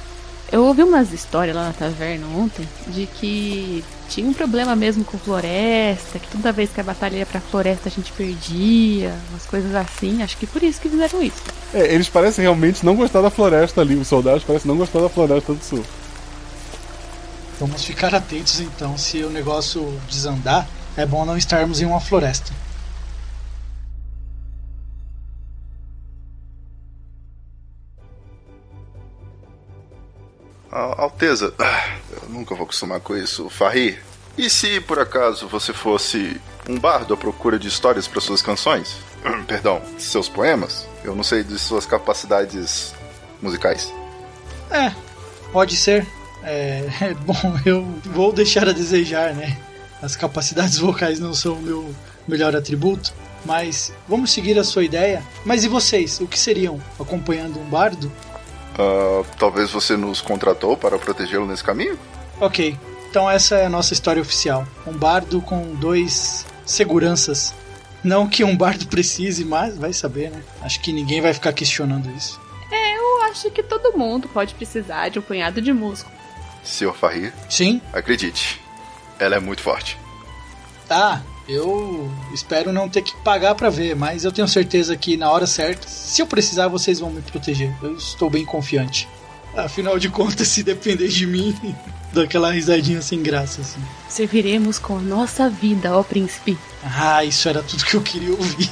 [0.52, 5.16] Eu ouvi umas histórias lá na taverna ontem de que tinha um problema mesmo com
[5.16, 9.72] floresta, que toda vez que a batalha ia pra floresta a gente perdia, umas coisas
[9.76, 10.22] assim.
[10.22, 11.40] Acho que por isso que fizeram isso.
[11.72, 13.94] É, eles parecem realmente não gostar da floresta ali.
[13.94, 15.84] Os soldados parecem não gostar da floresta do sul.
[17.60, 18.98] Vamos ficar atentos então.
[18.98, 22.52] Se o negócio desandar, é bom não estarmos em uma floresta.
[30.70, 33.50] Alteza, ah, eu nunca vou acostumar com isso.
[33.50, 33.98] Farri,
[34.38, 38.96] e se por acaso você fosse um bardo à procura de histórias para suas canções?
[39.48, 40.86] Perdão, seus poemas?
[41.02, 42.94] Eu não sei de suas capacidades
[43.42, 43.92] musicais.
[44.70, 44.92] É,
[45.52, 46.06] pode ser.
[46.44, 47.34] É, é bom,
[47.66, 49.58] eu vou deixar a desejar, né?
[50.00, 51.94] As capacidades vocais não são o meu
[52.28, 53.12] melhor atributo.
[53.44, 55.22] Mas vamos seguir a sua ideia.
[55.44, 56.20] Mas e vocês?
[56.20, 56.80] O que seriam?
[56.98, 58.12] Acompanhando um bardo?
[58.78, 61.98] Uh, talvez você nos contratou para protegê-lo nesse caminho?
[62.40, 62.78] Ok,
[63.10, 64.66] então essa é a nossa história oficial.
[64.86, 67.54] Um bardo com dois seguranças.
[68.02, 70.42] Não que um bardo precise, mas vai saber, né?
[70.62, 72.40] Acho que ninguém vai ficar questionando isso.
[72.70, 76.14] É, eu acho que todo mundo pode precisar de um punhado de músculo.
[76.64, 76.94] Sr.
[76.94, 77.32] Farri?
[77.48, 77.80] Sim?
[77.92, 78.60] Acredite,
[79.18, 79.98] ela é muito forte.
[80.88, 85.30] Tá, eu espero não ter que pagar para ver, mas eu tenho certeza que na
[85.30, 87.74] hora certa, se eu precisar, vocês vão me proteger.
[87.82, 89.08] Eu estou bem confiante.
[89.56, 91.54] Afinal de contas, se depender de mim,
[92.14, 93.80] daquela risadinha sem graça, assim.
[94.08, 96.56] Serviremos com a nossa vida, ó príncipe.
[96.84, 98.70] Ah, isso era tudo que eu queria ouvir.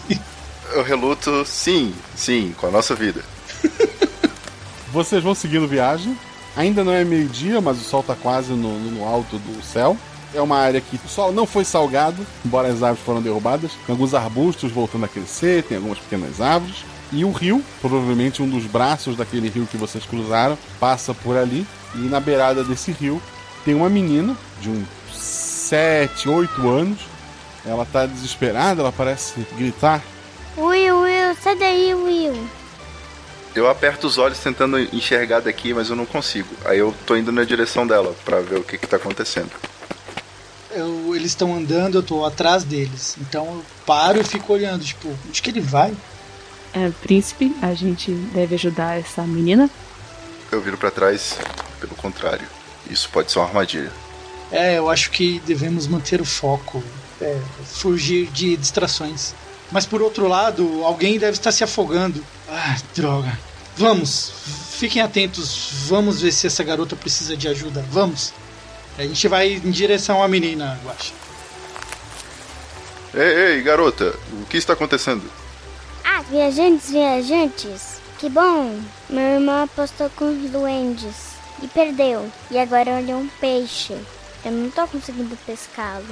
[0.73, 3.25] Eu reluto, sim, sim, com a nossa vida.
[4.93, 6.17] Vocês vão seguindo viagem.
[6.57, 9.97] Ainda não é meio-dia, mas o sol está quase no, no alto do céu.
[10.35, 13.73] É uma área que o sol não foi salgado, embora as árvores foram derrubadas.
[13.87, 16.85] Tem alguns arbustos voltando a crescer, tem algumas pequenas árvores.
[17.11, 21.67] E o rio, provavelmente um dos braços daquele rio que vocês cruzaram, passa por ali.
[21.95, 23.23] E na beirada desse rio
[23.65, 27.01] tem uma menina de uns 7, 8 anos.
[27.65, 30.03] Ela tá desesperada, ela parece gritar.
[30.57, 32.49] Will, Will, sai daí, Will.
[33.55, 36.49] Eu aperto os olhos tentando enxergar daqui, mas eu não consigo.
[36.65, 39.51] Aí eu tô indo na direção dela para ver o que que tá acontecendo.
[40.79, 43.17] Eu, eles estão andando, eu tô atrás deles.
[43.21, 45.93] Então eu paro e fico olhando, tipo, onde que ele vai?
[46.73, 49.69] É, príncipe, a gente deve ajudar essa menina?
[50.53, 51.37] Eu viro para trás,
[51.81, 52.47] pelo contrário.
[52.89, 53.93] Isso pode ser uma armadilha.
[54.53, 56.83] É, eu acho que devemos manter o foco,
[57.21, 59.35] é, fugir de distrações.
[59.71, 62.25] Mas por outro lado, alguém deve estar se afogando.
[62.49, 63.39] Ah, droga.
[63.77, 64.33] Vamos,
[64.73, 65.71] fiquem atentos.
[65.87, 67.85] Vamos ver se essa garota precisa de ajuda.
[67.91, 68.33] Vamos.
[68.99, 71.13] A gente vai em direção à menina, Guaxa.
[73.15, 75.23] Ei, ei, garota, o que está acontecendo?
[76.05, 78.01] Ah, viajantes, viajantes.
[78.19, 78.77] Que bom.
[79.09, 81.29] Meu irmão apostou com os duendes.
[81.63, 82.31] e perdeu.
[82.51, 83.97] E agora ele é um peixe.
[84.45, 86.05] Eu não tô conseguindo pescá-lo.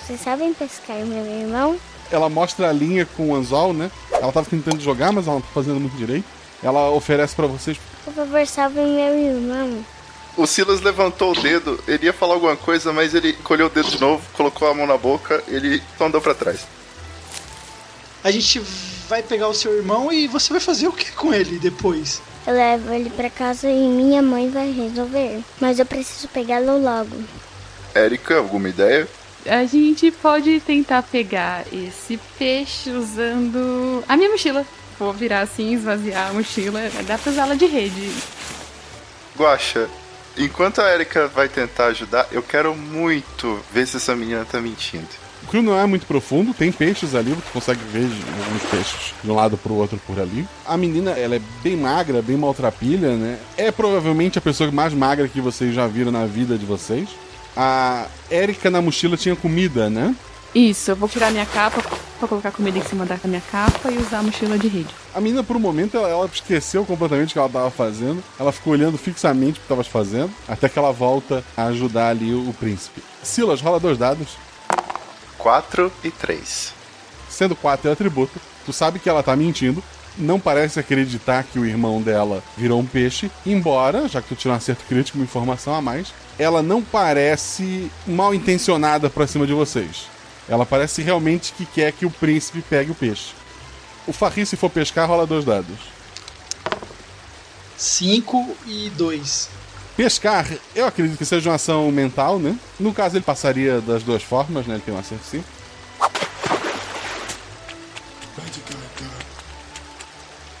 [0.00, 1.78] Vocês sabem pescar meu irmão?
[2.10, 3.90] Ela mostra a linha com o anzol, né?
[4.12, 6.26] Ela tava tentando jogar, mas ela não tá fazendo muito direito.
[6.62, 7.78] Ela oferece para vocês.
[8.04, 9.84] Por favor, salvem meu irmão.
[10.36, 13.88] O Silas levantou o dedo, ele ia falar alguma coisa, mas ele colheu o dedo
[13.88, 16.66] de novo, colocou a mão na boca, ele só andou pra trás.
[18.22, 18.60] A gente
[19.08, 22.20] vai pegar o seu irmão e você vai fazer o que com ele depois?
[22.46, 25.40] Eu levo ele pra casa e minha mãe vai resolver.
[25.60, 27.16] Mas eu preciso pegá-lo logo.
[27.94, 29.08] Érica, alguma ideia?
[29.46, 34.66] A gente pode tentar pegar esse peixe usando a minha mochila.
[34.98, 36.80] Vou virar assim, esvaziar a mochila.
[37.06, 38.10] Dá pra usá-la de rede.
[39.36, 39.88] Guaxa,
[40.36, 45.08] enquanto a Erika vai tentar ajudar, eu quero muito ver se essa menina tá mentindo.
[45.46, 48.08] O rio não é muito profundo, tem peixes ali, você consegue ver
[48.44, 50.46] alguns peixes de um lado pro outro por ali.
[50.66, 53.38] A menina, ela é bem magra, bem maltrapilha, né?
[53.56, 57.10] É provavelmente a pessoa mais magra que vocês já viram na vida de vocês.
[57.56, 60.14] A Erika na mochila tinha comida, né?
[60.54, 61.82] Isso, eu vou tirar minha capa
[62.18, 64.94] pra colocar comida em cima da minha capa e usar a mochila de rede.
[65.12, 68.22] A menina, por um momento, ela, ela esqueceu completamente o que ela tava fazendo.
[68.38, 72.32] Ela ficou olhando fixamente o que tava fazendo, até que ela volta a ajudar ali
[72.32, 73.02] o, o príncipe.
[73.20, 74.36] Silas, rola dois dados.
[75.38, 76.72] 4 e 3.
[77.28, 79.82] Sendo 4 é atributo, tu sabe que ela tá mentindo,
[80.16, 84.54] não parece acreditar que o irmão dela virou um peixe, embora, já que tu tirou
[84.54, 89.52] um acerto crítico, uma informação a mais, ela não parece mal intencionada pra cima de
[89.52, 90.13] vocês.
[90.48, 93.32] Ela parece realmente que quer que o príncipe pegue o peixe.
[94.06, 95.78] O Farri, se for pescar, rola dois dados.
[97.76, 99.48] 5 e 2.
[99.96, 102.56] Pescar, eu acredito que seja uma ação mental, né?
[102.78, 104.74] No caso, ele passaria das duas formas, né?
[104.74, 105.44] Ele tem um acerto sim.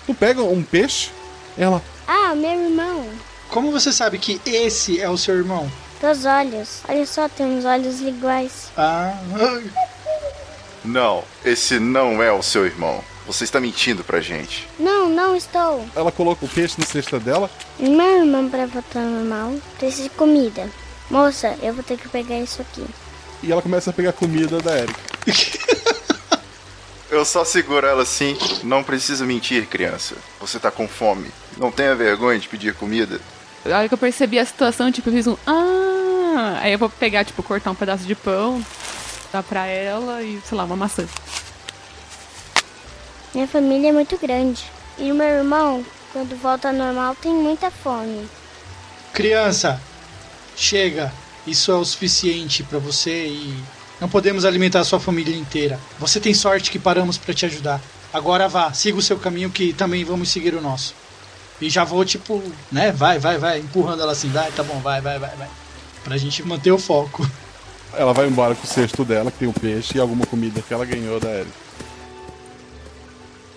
[0.06, 1.10] Tu pega um peixe,
[1.56, 1.82] ela.
[2.06, 3.08] Ah, meu irmão.
[3.48, 5.70] Como você sabe que esse é o seu irmão?
[6.00, 6.80] Dos olhos.
[6.88, 8.70] Olha só, tem uns olhos iguais.
[8.76, 9.16] Ah.
[10.84, 13.02] Não, esse não é o seu irmão.
[13.26, 14.68] Você está mentindo pra gente.
[14.78, 15.82] Não, não estou.
[15.96, 17.50] Ela coloca o peixe na cesta dela.
[17.78, 20.68] Meu irmão, pra voltar normal, precisa de comida.
[21.10, 22.84] Moça, eu vou ter que pegar isso aqui.
[23.42, 25.00] E ela começa a pegar comida da Erika.
[27.10, 28.36] Eu só seguro ela assim.
[28.64, 30.16] Não precisa mentir, criança.
[30.40, 31.30] Você tá com fome.
[31.56, 33.20] Não tenha vergonha de pedir comida.
[33.64, 35.36] A hora que eu percebi a situação, tipo, eu fiz um.
[35.46, 36.58] Ah!
[36.60, 38.64] Aí eu vou pegar, tipo, cortar um pedaço de pão,
[39.32, 41.06] dar pra ela e, sei lá, uma maçã.
[43.34, 44.64] Minha família é muito grande.
[44.98, 48.28] E o meu irmão, quando volta ao normal, tem muita fome.
[49.12, 49.80] Criança,
[50.56, 51.12] chega.
[51.46, 53.54] Isso é o suficiente pra você e
[54.00, 55.78] não podemos alimentar a sua família inteira.
[55.98, 57.80] Você tem sorte que paramos pra te ajudar.
[58.12, 60.94] Agora vá, siga o seu caminho que também vamos seguir o nosso.
[61.60, 62.92] E já vou, tipo, né?
[62.92, 65.48] Vai, vai, vai, empurrando ela assim, vai, tá bom, vai, vai, vai, vai.
[66.02, 67.28] Pra gente manter o foco.
[67.96, 70.74] Ela vai embora com o cesto dela, que tem um peixe e alguma comida que
[70.74, 71.64] ela ganhou da Erika.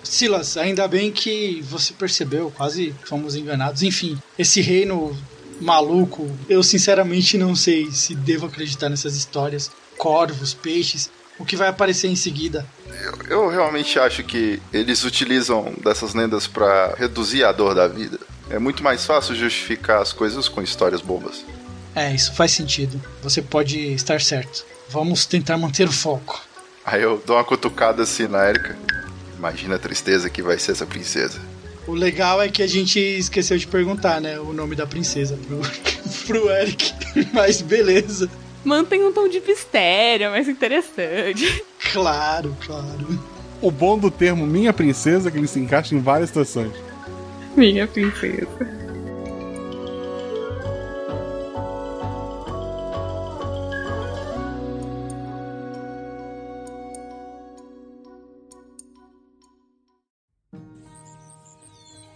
[0.02, 3.82] Silas, ainda bem que você percebeu, quase fomos enganados.
[3.82, 5.14] Enfim, esse reino
[5.60, 9.70] maluco, eu sinceramente não sei se devo acreditar nessas histórias.
[9.98, 12.64] Corvos, peixes, o que vai aparecer em seguida.
[13.02, 18.18] Eu, eu realmente acho que eles utilizam dessas lendas para reduzir a dor da vida.
[18.50, 21.44] É muito mais fácil justificar as coisas com histórias bobas.
[21.94, 23.00] É, isso faz sentido.
[23.22, 24.64] Você pode estar certo.
[24.88, 26.40] Vamos tentar manter o foco.
[26.84, 28.76] Aí eu dou uma cutucada assim na Erika.
[29.36, 31.40] Imagina a tristeza que vai ser essa princesa.
[31.86, 34.38] O legal é que a gente esqueceu de perguntar, né?
[34.38, 35.60] O nome da princesa pro,
[36.26, 36.94] pro Eric.
[37.32, 38.30] Mas beleza.
[38.68, 41.64] Mantém um tom de mistério, é mais interessante.
[41.90, 43.18] Claro, claro.
[43.62, 46.72] O bom do termo minha princesa é que ele se encaixa em várias situações.
[47.56, 48.46] Minha princesa.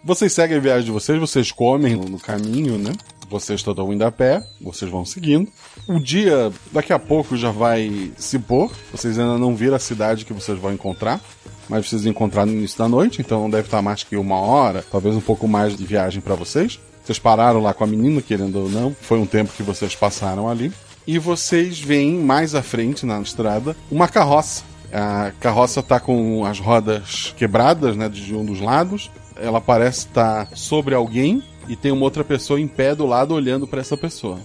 [0.04, 2.92] Vocês seguem a viagem de vocês, vocês comem no caminho, né?
[3.32, 5.50] Vocês estão indo a pé, vocês vão seguindo.
[5.88, 8.70] O dia daqui a pouco já vai se pôr.
[8.92, 11.18] Vocês ainda não viram a cidade que vocês vão encontrar.
[11.66, 14.84] Mas vocês encontrar no início da noite, então não deve estar mais que uma hora,
[14.92, 16.78] talvez um pouco mais de viagem para vocês.
[17.02, 20.46] Vocês pararam lá com a menina, querendo ou não, foi um tempo que vocês passaram
[20.46, 20.70] ali.
[21.06, 24.62] E vocês veem mais à frente na estrada uma carroça.
[24.92, 29.10] A carroça tá com as rodas quebradas, né, de um dos lados.
[29.36, 31.42] Ela parece estar sobre alguém
[31.72, 34.38] e tem uma outra pessoa em pé do lado olhando para essa pessoa.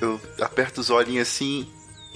[0.00, 1.66] Eu aperto os olhinhos assim.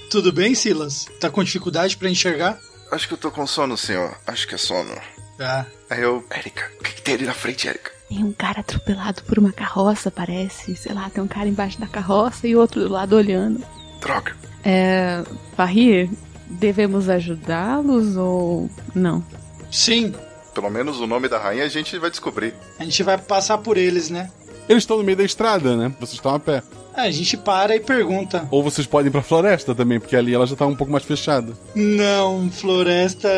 [0.09, 1.05] Tudo bem, Silas?
[1.19, 2.57] Tá com dificuldade para enxergar?
[2.89, 4.17] Acho que eu tô com sono, senhor.
[4.25, 4.95] Acho que é sono.
[5.37, 5.65] Ah.
[5.89, 6.23] Aí eu.
[6.33, 7.91] Erika, o que, que tem ali na frente, Erika?
[8.07, 10.77] Tem um cara atropelado por uma carroça, parece.
[10.77, 13.61] Sei lá, tem um cara embaixo da carroça e outro do lado olhando.
[13.99, 14.33] Droga.
[14.63, 15.25] É.
[15.57, 16.09] Barrir,
[16.47, 19.25] devemos ajudá-los ou não?
[19.69, 20.15] Sim.
[20.53, 22.53] Pelo menos o nome da rainha a gente vai descobrir.
[22.79, 24.31] A gente vai passar por eles, né?
[24.67, 25.93] Eles estão no meio da estrada, né?
[25.99, 26.63] Vocês estão a pé.
[26.95, 28.47] É, a gente para e pergunta.
[28.51, 31.03] Ou vocês podem ir pra floresta também, porque ali ela já tá um pouco mais
[31.03, 31.53] fechada.
[31.73, 33.29] Não, floresta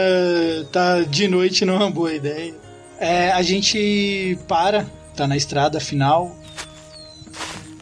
[0.71, 2.53] tá de noite não é uma boa ideia.
[2.99, 6.35] É, a gente para, tá na estrada final.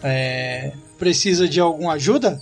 [0.03, 2.39] É, precisa de alguma ajuda?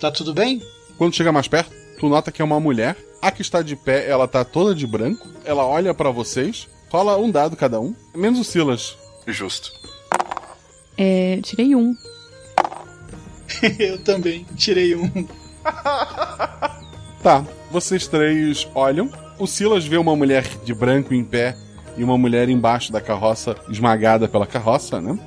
[0.00, 0.62] Tá tudo bem?
[0.96, 2.96] Quando chega mais perto, tu nota que é uma mulher.
[3.20, 5.28] A que está de pé, ela tá toda de branco.
[5.44, 8.96] Ela olha pra vocês, rola um dado cada um, menos o Silas.
[9.26, 9.72] Justo.
[11.02, 11.40] É.
[11.42, 11.96] Tirei um.
[13.78, 15.26] Eu também tirei um.
[17.22, 19.10] Tá, vocês três olham.
[19.38, 21.56] O Silas vê uma mulher de branco em pé
[21.96, 25.18] e uma mulher embaixo da carroça, esmagada pela carroça, né?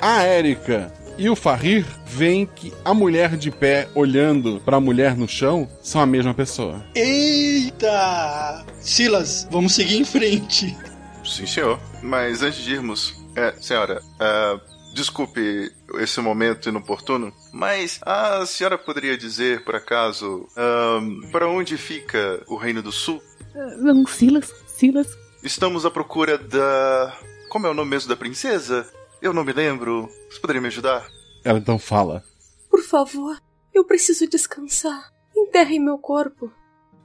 [0.00, 5.26] A Érica e o Farrir veem que a mulher de pé olhando pra mulher no
[5.26, 6.84] chão são a mesma pessoa.
[6.94, 8.64] Eita!
[8.80, 10.76] Silas, vamos seguir em frente.
[11.24, 11.80] Sim, senhor.
[12.02, 14.60] Mas antes de irmos, é, senhora, é,
[14.96, 15.70] desculpe
[16.00, 22.56] esse momento inoportuno, mas a senhora poderia dizer, por acaso, ahn, para onde fica o
[22.56, 23.22] Reino do Sul?
[23.54, 25.06] Ah, Não, Silas, Silas.
[25.42, 27.16] Estamos à procura da.
[27.50, 28.90] Como é o nome mesmo da princesa?
[29.20, 30.08] Eu não me lembro.
[30.30, 31.06] Você poderia me ajudar?
[31.44, 32.24] Ela então fala:
[32.70, 33.38] Por favor,
[33.72, 35.12] eu preciso descansar.
[35.36, 36.50] Enterrem meu corpo.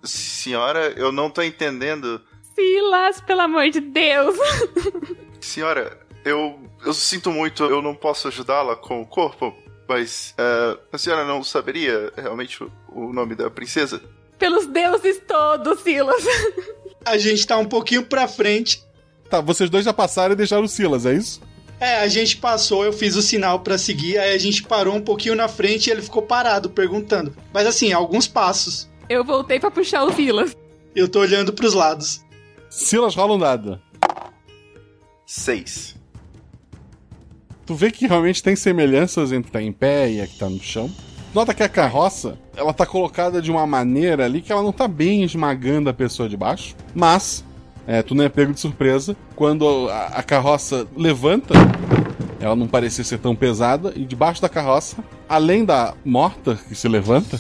[0.04, 2.22] Senhora, eu não tô entendendo.
[2.56, 4.36] Silas, pelo amor de Deus!
[5.40, 6.60] Senhora, eu.
[6.84, 9.54] Eu sinto muito, eu não posso ajudá-la com o corpo,
[9.88, 10.34] mas.
[10.38, 14.02] eh, a senhora não saberia realmente o, o nome da princesa?
[14.40, 16.24] Pelos deuses todos, Silas!
[17.06, 18.84] A gente tá um pouquinho pra frente.
[19.30, 21.42] Tá, vocês dois já passaram e deixaram o Silas, é isso?
[21.80, 25.02] É, a gente passou, eu fiz o sinal pra seguir, aí a gente parou um
[25.02, 27.36] pouquinho na frente e ele ficou parado, perguntando.
[27.52, 28.88] Mas assim, alguns passos.
[29.10, 30.56] Eu voltei pra puxar o Silas.
[30.96, 32.24] Eu tô olhando pros lados.
[32.70, 33.82] Silas rola um dado.
[35.26, 35.96] Seis.
[37.72, 40.60] Tu vê que realmente tem semelhanças entre tá em pé e a que tá no
[40.60, 40.92] chão.
[41.34, 44.90] Nota que a carroça, ela tá colocada de uma maneira ali que ela não tá
[44.90, 47.46] bem esmagando a pessoa de baixo, mas
[47.88, 51.54] é, tu não é pego de surpresa quando a, a carroça levanta,
[52.42, 54.98] ela não parecia ser tão pesada, e debaixo da carroça,
[55.30, 57.40] além da morta que se levanta,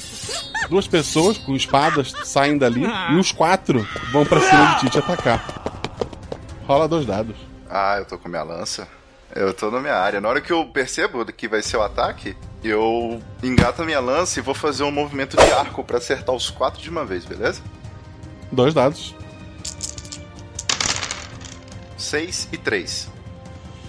[0.69, 4.99] duas pessoas com espadas saem dali e os quatro vão pra cima de ti te
[4.99, 5.43] atacar.
[6.65, 7.35] Rola dois dados.
[7.69, 8.87] Ah, eu tô com minha lança.
[9.35, 10.19] Eu tô na minha área.
[10.19, 14.39] Na hora que eu percebo que vai ser o ataque, eu engato a minha lança
[14.39, 17.61] e vou fazer um movimento de arco pra acertar os quatro de uma vez, beleza?
[18.51, 19.15] Dois dados.
[21.97, 23.07] Seis e três.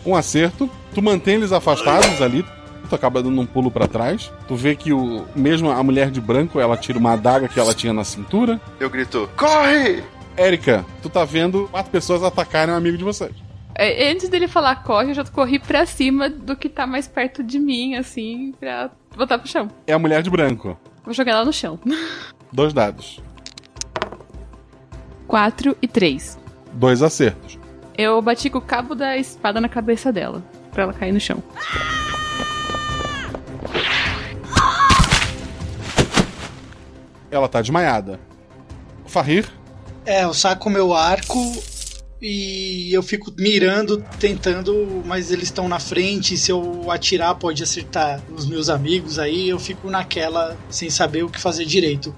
[0.04, 0.70] um acerto.
[0.94, 2.44] Tu mantém eles afastados ali.
[2.88, 4.30] Tu acaba dando um pulo pra trás.
[4.46, 7.72] Tu vê que o mesmo a mulher de branco, ela tira uma adaga que ela
[7.72, 8.60] tinha na cintura.
[8.78, 10.04] Eu grito: "Corre!"
[10.36, 13.32] Érica, tu tá vendo quatro pessoas atacarem um amigo de vocês.
[13.74, 17.42] É, antes dele falar corre, eu já corri pra cima do que tá mais perto
[17.42, 19.68] de mim, assim, pra botar pro chão.
[19.86, 20.78] É a mulher de branco.
[21.04, 21.78] Vou jogar ela no chão.
[22.52, 23.20] Dois dados.
[25.26, 26.38] 4 e 3.
[26.74, 27.58] Dois acertos.
[27.96, 31.42] Eu bati com o cabo da espada na cabeça dela, pra ela cair no chão.
[37.30, 38.20] Ela tá desmaiada.
[39.06, 39.46] Farrir,
[40.04, 41.38] É, eu saco meu arco
[42.22, 46.36] e eu fico mirando, tentando, mas eles estão na frente.
[46.36, 49.18] Se eu atirar, pode acertar os meus amigos.
[49.18, 52.14] Aí eu fico naquela sem saber o que fazer direito.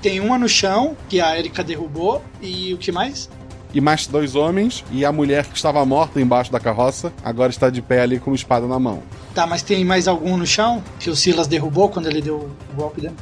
[0.00, 2.24] Tem uma no chão que a Erika derrubou.
[2.40, 3.28] E o que mais?
[3.74, 7.68] e mais dois homens, e a mulher que estava morta embaixo da carroça, agora está
[7.68, 9.02] de pé ali com uma espada na mão.
[9.34, 12.76] Tá, mas tem mais algum no chão que o Silas derrubou quando ele deu o
[12.76, 13.16] golpe dele?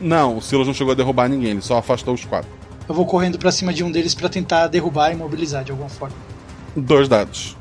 [0.00, 2.57] Não, o Silas não chegou a derrubar ninguém, ele só afastou os quatro.
[2.88, 5.90] Eu vou correndo pra cima de um deles pra tentar derrubar e imobilizar de alguma
[5.90, 6.16] forma.
[6.74, 7.56] Dois dados.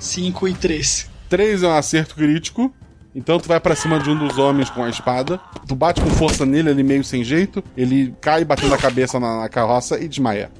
[0.00, 1.10] 5 e 3.
[1.28, 2.74] Três é um acerto crítico.
[3.14, 5.38] Então tu vai pra cima de um dos homens com a espada.
[5.68, 7.62] Tu bate com força nele, ele meio sem jeito.
[7.76, 10.50] Ele cai batendo a cabeça na, na carroça e desmaia.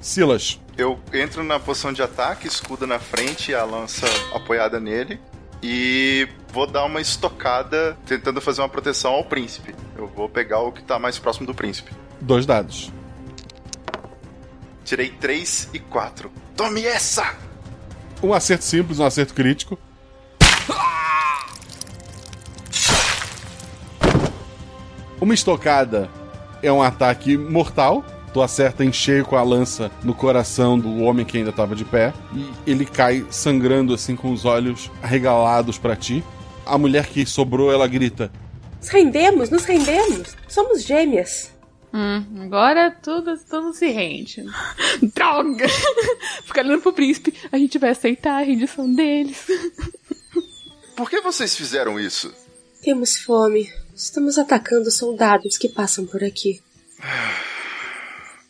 [0.00, 5.20] Silas, Eu entro na posição de ataque, escudo na frente e a lança apoiada nele.
[5.62, 9.74] E vou dar uma estocada tentando fazer uma proteção ao príncipe.
[9.96, 11.92] Eu vou pegar o que tá mais próximo do príncipe.
[12.20, 12.92] Dois dados.
[14.84, 16.30] Tirei 3 e 4.
[16.56, 17.34] Tome essa!
[18.22, 19.78] Um acerto simples, um acerto crítico.
[25.20, 26.10] Uma estocada
[26.62, 28.04] é um ataque mortal.
[28.32, 31.84] Tu acerta em cheio com a lança no coração do homem que ainda estava de
[31.84, 32.12] pé.
[32.34, 36.24] E ele cai sangrando assim com os olhos arregalados para ti.
[36.64, 38.30] A mulher que sobrou, ela grita:
[38.80, 40.36] Nos rendemos, nos rendemos.
[40.48, 41.52] Somos gêmeas.
[41.92, 44.44] Hum, agora tudo, tudo se rende.
[45.14, 45.66] Droga!
[46.44, 47.34] Fica olhando pro príncipe.
[47.50, 49.46] A gente vai aceitar a rendição deles.
[50.94, 52.32] Por que vocês fizeram isso?
[52.82, 53.72] Temos fome.
[53.94, 56.60] Estamos atacando soldados que passam por aqui.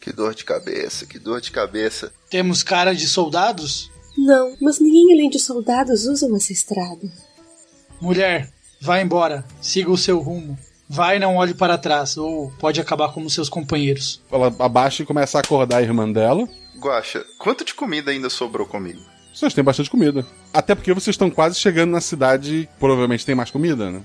[0.01, 2.11] Que dor de cabeça, que dor de cabeça.
[2.30, 3.91] Temos cara de soldados?
[4.16, 7.07] Não, mas ninguém além de soldados usam essa estrada.
[8.01, 9.45] Mulher, vá embora.
[9.61, 10.59] Siga o seu rumo.
[10.93, 14.20] Vai e não olhe para trás, ou pode acabar como seus companheiros.
[14.28, 16.49] Ela abaixa e começa a acordar a irmã dela.
[16.80, 19.01] Guaxa, quanto de comida ainda sobrou comigo?
[19.32, 20.26] Vocês têm bastante comida.
[20.53, 24.03] Até porque vocês estão quase chegando na cidade, provavelmente tem mais comida, né?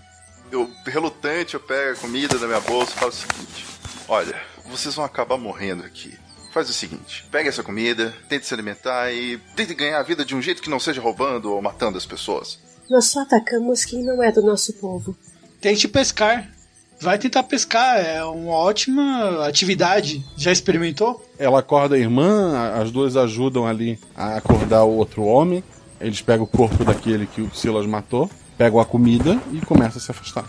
[0.52, 3.66] Eu, relutante, eu pego a comida da minha bolsa e falo o seguinte:
[4.08, 6.14] Olha, vocês vão acabar morrendo aqui.
[6.54, 10.36] Faz o seguinte: pegue essa comida, tente se alimentar e tente ganhar a vida de
[10.36, 12.60] um jeito que não seja roubando ou matando as pessoas.
[12.88, 15.18] Nós só atacamos quem não é do nosso povo.
[15.60, 16.54] Tente pescar.
[17.06, 20.26] Vai tentar pescar, é uma ótima atividade.
[20.36, 21.24] Já experimentou?
[21.38, 25.64] Ela acorda a irmã, as duas ajudam ali a acordar o outro homem.
[26.02, 28.28] Eles pegam o corpo daquele que o Silas matou,
[28.58, 30.46] pegam a comida e começam a se afastar.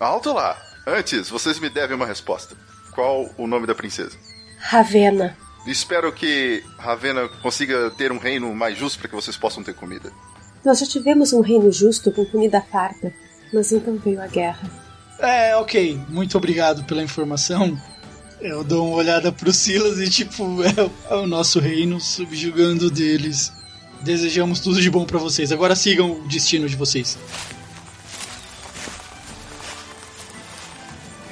[0.00, 0.56] Alto lá!
[0.86, 2.56] Antes, vocês me devem uma resposta.
[2.94, 4.16] Qual o nome da princesa?
[4.58, 5.36] Ravena.
[5.66, 10.10] Espero que Ravena consiga ter um reino mais justo para que vocês possam ter comida.
[10.64, 13.12] Nós já tivemos um reino justo com comida farta,
[13.52, 14.85] mas então veio a guerra.
[15.18, 16.00] É, ok.
[16.08, 17.80] Muito obrigado pela informação.
[18.40, 23.52] Eu dou uma olhada pro Silas e, tipo, é, é o nosso reino subjugando deles.
[24.02, 25.50] Desejamos tudo de bom para vocês.
[25.50, 27.18] Agora sigam o destino de vocês.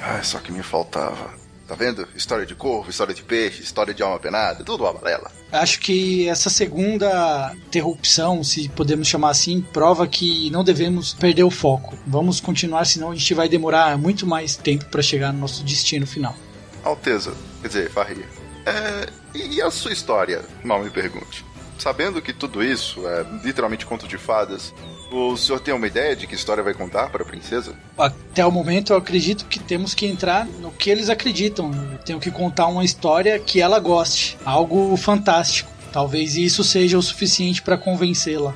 [0.01, 1.44] Ah, só que me faltava.
[1.67, 2.07] Tá vendo?
[2.15, 5.31] História de corvo, história de peixe, história de alma penada, tudo uma balela.
[5.51, 11.49] Acho que essa segunda interrupção, se podemos chamar assim, prova que não devemos perder o
[11.49, 11.97] foco.
[12.05, 16.05] Vamos continuar, senão a gente vai demorar muito mais tempo para chegar no nosso destino
[16.05, 16.35] final.
[16.83, 18.25] Alteza, quer dizer, Farria.
[18.65, 20.43] É, e a sua história?
[20.63, 21.43] Mal me pergunte.
[21.77, 24.73] Sabendo que tudo isso é literalmente conto de fadas,
[25.11, 27.75] o senhor tem uma ideia de que história vai contar para a princesa?
[27.97, 31.71] Até o momento eu acredito que temos que entrar no que eles acreditam.
[31.91, 35.71] Eu tenho que contar uma história que ela goste, algo fantástico.
[35.91, 38.53] Talvez isso seja o suficiente para convencê-la.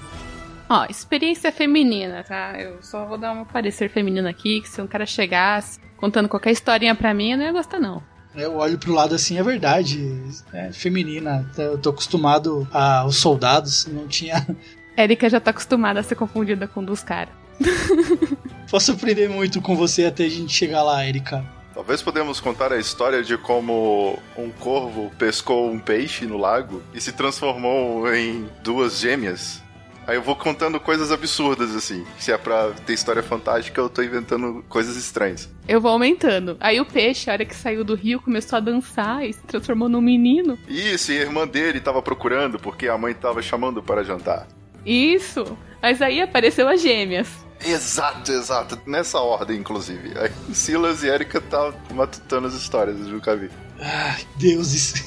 [0.67, 2.59] Ó, experiência feminina, tá?
[2.59, 6.51] Eu só vou dar um parecer feminino aqui, que se um cara chegasse contando qualquer
[6.51, 8.03] historinha pra mim, eu não ia gostar não.
[8.39, 10.21] Eu olho pro lado assim, é verdade.
[10.53, 11.49] É feminina.
[11.57, 14.47] Eu tô acostumado aos soldados, não tinha.
[14.97, 17.33] Erika já tá acostumada a ser confundida com um dos caras.
[18.69, 21.43] Posso aprender muito com você até a gente chegar lá, Erika.
[21.73, 26.99] Talvez podemos contar a história de como um corvo pescou um peixe no lago e
[26.99, 29.61] se transformou em duas gêmeas.
[30.09, 32.03] Aí eu vou contando coisas absurdas, assim.
[32.17, 35.47] Se é pra ter história fantástica, eu tô inventando coisas estranhas.
[35.67, 36.57] Eu vou aumentando.
[36.59, 39.87] Aí o peixe, a hora que saiu do rio, começou a dançar e se transformou
[39.87, 40.57] num menino.
[40.67, 44.47] Isso, e a irmã dele tava procurando porque a mãe tava chamando para jantar.
[44.83, 45.55] Isso.
[45.79, 47.29] Mas aí apareceu as gêmeas.
[47.63, 48.81] Exato, exato.
[48.87, 50.13] Nessa ordem, inclusive.
[50.17, 53.51] Aí Silas e Erika tá matutando as histórias, eu nunca vi.
[53.79, 55.05] Ai, deuses.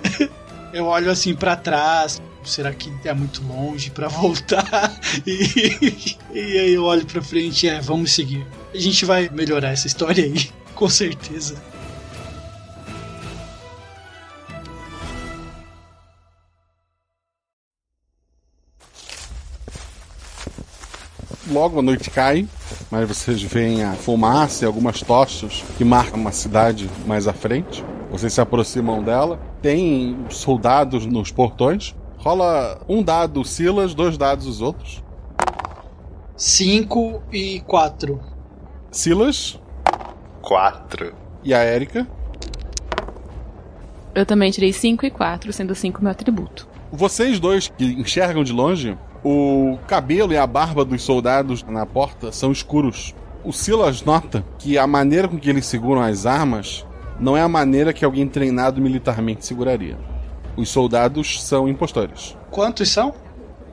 [0.72, 2.22] eu olho assim para trás.
[2.44, 4.98] Será que é muito longe para voltar?
[5.26, 8.46] E, e aí eu olho pra frente, é, vamos seguir.
[8.74, 11.60] A gente vai melhorar essa história aí, com certeza.
[21.50, 22.46] Logo a noite cai,
[22.92, 27.84] mas vocês veem a fumaça e algumas tochas que marcam uma cidade mais à frente.
[28.10, 29.40] Vocês se aproximam dela.
[29.60, 31.94] Tem soldados nos portões.
[32.20, 35.02] Rola um dado Silas, dois dados os outros.
[36.36, 38.20] 5 e 4.
[38.90, 39.58] Silas.
[40.42, 41.14] 4.
[41.42, 42.06] E a Erika.
[44.14, 46.68] Eu também tirei 5 e 4, sendo 5 meu atributo.
[46.92, 52.30] Vocês dois que enxergam de longe, o cabelo e a barba dos soldados na porta
[52.30, 53.14] são escuros.
[53.42, 56.86] O Silas nota que a maneira com que eles seguram as armas
[57.18, 60.09] não é a maneira que alguém treinado militarmente seguraria.
[60.60, 62.36] Os soldados são impostores.
[62.50, 63.14] Quantos são?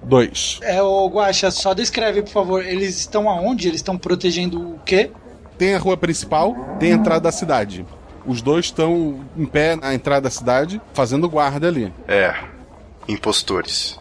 [0.02, 0.58] Dois.
[0.62, 2.66] É, o Guaxa, só descreve, por favor.
[2.66, 3.68] Eles estão aonde?
[3.68, 5.12] Eles estão protegendo o quê?
[5.58, 7.86] Tem a rua principal, tem a entrada da cidade.
[8.26, 11.92] Os dois estão em pé na entrada da cidade, fazendo guarda ali.
[12.08, 12.34] É,
[13.06, 14.00] impostores.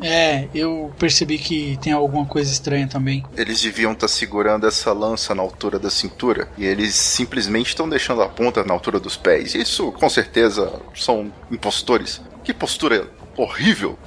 [0.00, 3.24] É, eu percebi que tem alguma coisa estranha também.
[3.36, 8.22] Eles deviam estar segurando essa lança na altura da cintura e eles simplesmente estão deixando
[8.22, 9.54] a ponta na altura dos pés.
[9.54, 12.20] Isso, com certeza, são impostores.
[12.42, 13.98] Que postura horrível!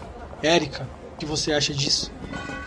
[0.42, 2.12] Érica, o que você acha disso?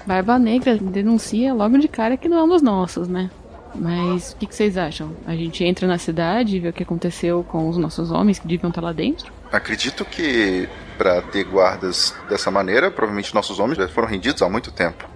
[0.06, 3.30] Barba Negra denuncia logo de cara que não é um dos nossos, né?
[3.74, 5.14] Mas o que, que vocês acham?
[5.26, 8.48] A gente entra na cidade e vê o que aconteceu com os nossos homens que
[8.48, 9.32] deviam estar lá dentro?
[9.52, 10.68] Acredito que
[11.00, 15.08] para ter guardas dessa maneira, provavelmente nossos homens já foram rendidos há muito tempo.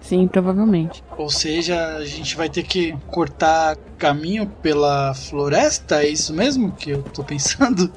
[0.00, 1.04] Sim, provavelmente.
[1.18, 6.92] Ou seja, a gente vai ter que cortar caminho pela floresta, é isso mesmo que
[6.92, 7.92] eu tô pensando?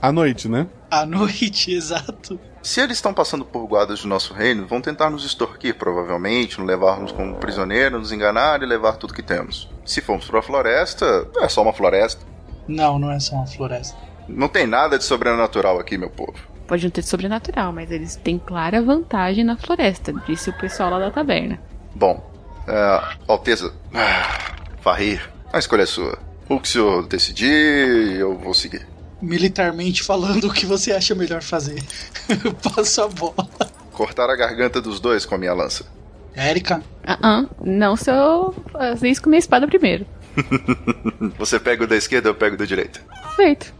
[0.00, 0.68] À noite, né?
[0.88, 2.38] À noite, exato.
[2.62, 6.68] Se eles estão passando por guardas do nosso reino, vão tentar nos extorquir, provavelmente, nos
[6.68, 9.68] levarmos como prisioneiros, nos enganar e levar tudo que temos.
[9.84, 12.24] Se formos para a floresta, é só uma floresta.
[12.68, 14.13] Não, não é só uma floresta.
[14.28, 16.34] Não tem nada de sobrenatural aqui, meu povo.
[16.66, 20.98] Pode não ter sobrenatural, mas eles têm clara vantagem na floresta, disse o pessoal lá
[20.98, 21.60] da taberna.
[21.94, 22.24] Bom,
[22.66, 26.18] é, Alteza, ah, Farrir, a escolha é sua.
[26.48, 28.86] O que o senhor decidir, eu vou seguir.
[29.20, 31.82] Militarmente falando, o que você acha melhor fazer?
[32.62, 33.48] Passo a bola.
[33.92, 35.86] Cortar a garganta dos dois com a minha lança.
[36.34, 36.82] Érica?
[37.06, 37.48] Ah, uh -uh.
[37.64, 40.06] não se eu fazer isso com minha espada primeiro.
[41.38, 43.00] você pega o da esquerda, eu pego o da direita.
[43.36, 43.72] Feito.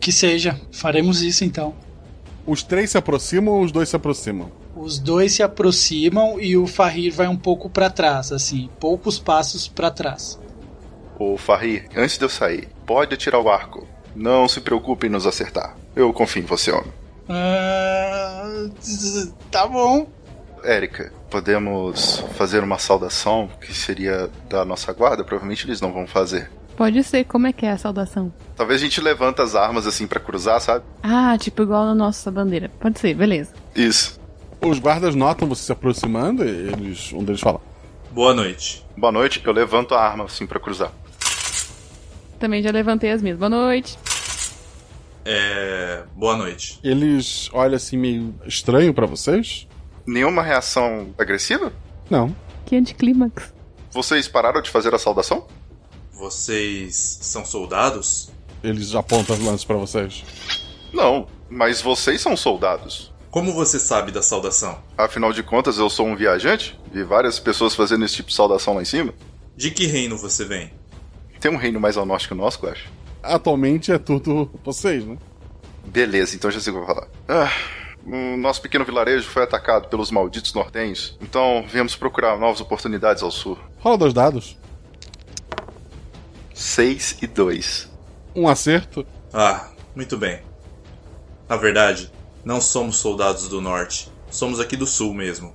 [0.00, 1.74] Que seja, faremos isso então.
[2.46, 4.52] Os três se aproximam ou os dois se aproximam?
[4.76, 9.66] Os dois se aproximam e o Farrir vai um pouco para trás, assim, poucos passos
[9.66, 10.38] para trás.
[11.18, 13.86] Ô Farrir, antes de eu sair, pode atirar o arco.
[14.14, 15.76] Não se preocupe em nos acertar.
[15.94, 16.92] Eu confio em você, homem.
[17.28, 18.70] Uh,
[19.50, 20.06] tá bom.
[20.62, 25.24] Érica, podemos fazer uma saudação que seria da nossa guarda?
[25.24, 26.50] Provavelmente eles não vão fazer.
[26.76, 28.32] Pode ser, como é que é a saudação?
[28.56, 30.84] Talvez a gente levanta as armas assim para cruzar, sabe?
[31.02, 32.68] Ah, tipo igual na nossa bandeira.
[32.80, 33.52] Pode ser, beleza.
[33.74, 34.20] Isso.
[34.60, 37.60] Os guardas notam você se aproximando e eles, um deles fala:
[38.10, 38.84] Boa noite.
[38.96, 40.90] Boa noite, eu levanto a arma assim para cruzar.
[42.38, 43.38] Também já levantei as minhas.
[43.38, 43.98] Boa noite.
[45.24, 46.02] É.
[46.14, 46.78] Boa noite.
[46.82, 49.66] Eles olham assim meio estranho para vocês?
[50.06, 51.72] Nenhuma reação agressiva?
[52.10, 52.34] Não.
[52.66, 53.52] Que anticlímax.
[53.90, 55.46] Vocês pararam de fazer a saudação?
[56.14, 58.30] Vocês são soldados?
[58.62, 60.24] Eles apontam as lanças para vocês.
[60.92, 63.12] Não, mas vocês são soldados.
[63.30, 64.78] Como você sabe da saudação?
[64.96, 66.78] Afinal de contas, eu sou um viajante.
[66.92, 69.12] Vi várias pessoas fazendo esse tipo de saudação lá em cima.
[69.56, 70.72] De que reino você vem?
[71.40, 72.88] Tem um reino mais ao norte que o nosso, eu acho.
[73.20, 75.18] Atualmente é tudo vocês, né?
[75.84, 77.08] Beleza, então já sei o que eu vou falar.
[77.28, 77.50] Ah,
[78.06, 81.18] o nosso pequeno vilarejo foi atacado pelos malditos nortenhos.
[81.20, 83.58] Então viemos procurar novas oportunidades ao sul.
[83.80, 84.56] Rola dois dados.
[86.54, 87.90] 6 e 2.
[88.32, 89.04] Um acerto.
[89.32, 90.40] Ah, muito bem.
[91.48, 92.10] Na verdade,
[92.44, 94.08] não somos soldados do norte.
[94.30, 95.52] Somos aqui do sul mesmo.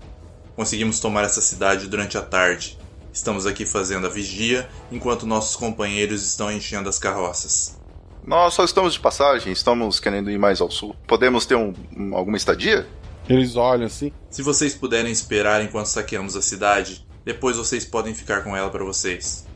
[0.58, 2.78] Conseguimos tomar essa cidade durante a tarde.
[3.14, 7.80] Estamos aqui fazendo a vigia enquanto nossos companheiros estão enchendo as carroças.
[8.22, 10.94] Nós só estamos de passagem, estamos querendo ir mais ao sul.
[11.08, 12.86] Podemos ter um, um, alguma estadia?
[13.28, 14.12] Eles olham assim.
[14.30, 18.84] Se vocês puderem esperar enquanto saqueamos a cidade, depois vocês podem ficar com ela para
[18.84, 19.48] vocês.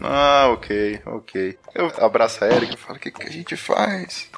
[0.00, 1.58] Ah, ok, ok.
[1.74, 4.30] Eu abraço a Erika e falo: o que, que a gente faz?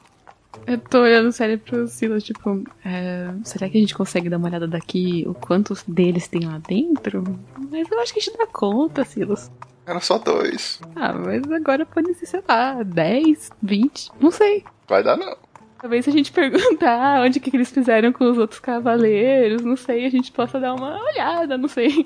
[0.67, 4.49] Eu tô olhando sério pro Silas, tipo, é, será que a gente consegue dar uma
[4.49, 7.25] olhada daqui o quantos deles tem lá dentro?
[7.71, 9.51] Mas eu acho que a gente dá conta, Silas.
[9.87, 10.81] Era só dois.
[10.95, 14.65] Ah, mas agora pode ser, sei lá, 10, 20, não sei.
[14.87, 15.37] Vai dar não.
[15.81, 19.77] Talvez se a gente perguntar onde que, que eles fizeram com os outros cavaleiros, não
[19.77, 22.05] sei, a gente possa dar uma olhada, não sei.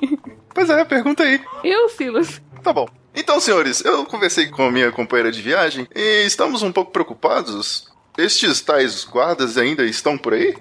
[0.55, 1.39] Pois é, pergunta aí.
[1.63, 2.41] Eu, Silas.
[2.63, 2.89] Tá bom.
[3.19, 7.89] Então, senhores, eu conversei com a minha companheira de viagem e estamos um pouco preocupados.
[8.19, 10.55] Estes tais guardas ainda estão por aí?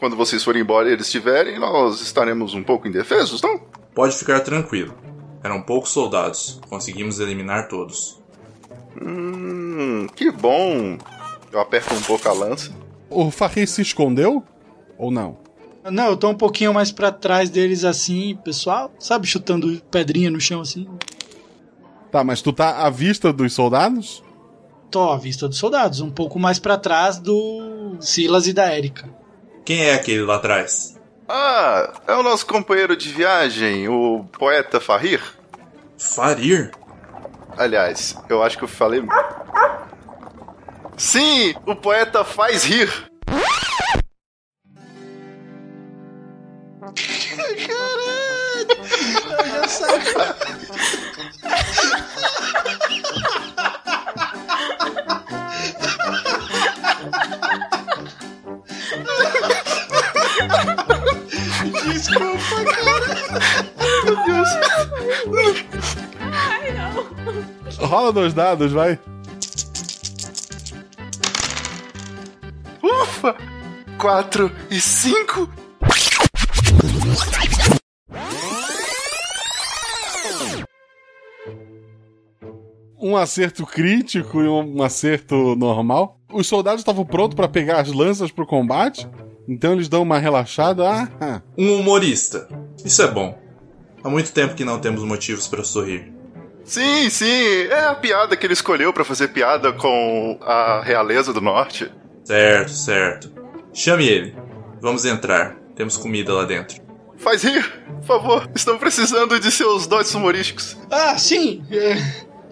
[0.00, 3.60] Quando vocês forem embora e eles estiverem, nós estaremos um pouco indefesos, não?
[3.94, 4.92] Pode ficar tranquilo.
[5.44, 6.60] Eram poucos soldados.
[6.68, 8.20] Conseguimos eliminar todos.
[9.00, 10.98] Hum, que bom.
[11.52, 12.72] Eu aperto um pouco a lança.
[13.08, 14.42] O Farri se escondeu?
[14.98, 15.38] Ou não?
[15.84, 18.92] Não, eu tô um pouquinho mais para trás deles assim, pessoal.
[18.98, 20.88] Sabe, chutando pedrinha no chão assim.
[22.10, 24.22] Tá, mas tu tá à vista dos soldados?
[24.90, 29.08] Tô à vista dos soldados, um pouco mais para trás do Silas e da Érica.
[29.64, 30.98] Quem é aquele lá atrás?
[31.28, 35.22] Ah, é o nosso companheiro de viagem, o poeta Farir.
[35.96, 36.72] Farir?
[37.56, 39.02] Aliás, eu acho que eu falei.
[40.96, 42.90] Sim, o poeta faz rir.
[47.66, 48.39] Caralho!
[49.46, 50.36] Já sabia.
[61.84, 63.08] Desculpa, cara.
[64.04, 64.48] Meu Deus.
[66.20, 67.86] Ai, não.
[67.86, 68.98] Rola dois dados, vai.
[72.82, 73.36] Ufa!
[73.98, 75.48] Quatro e cinco.
[83.10, 86.18] Um acerto crítico e um acerto normal.
[86.32, 89.08] Os soldados estavam prontos para pegar as lanças pro combate,
[89.48, 90.88] então eles dão uma relaxada.
[91.20, 92.46] Ah, Um humorista.
[92.84, 93.36] Isso é bom.
[94.04, 96.12] Há muito tempo que não temos motivos para sorrir.
[96.64, 101.40] Sim, sim, é a piada que ele escolheu pra fazer piada com a realeza do
[101.40, 101.90] norte.
[102.24, 103.32] Certo, certo.
[103.72, 104.36] Chame ele.
[104.80, 105.56] Vamos entrar.
[105.74, 106.80] Temos comida lá dentro.
[107.16, 107.64] Faz rir,
[107.98, 108.50] por favor.
[108.54, 110.76] Estamos precisando de seus dotes humorísticos.
[110.90, 111.64] Ah, sim.
[111.72, 111.96] é,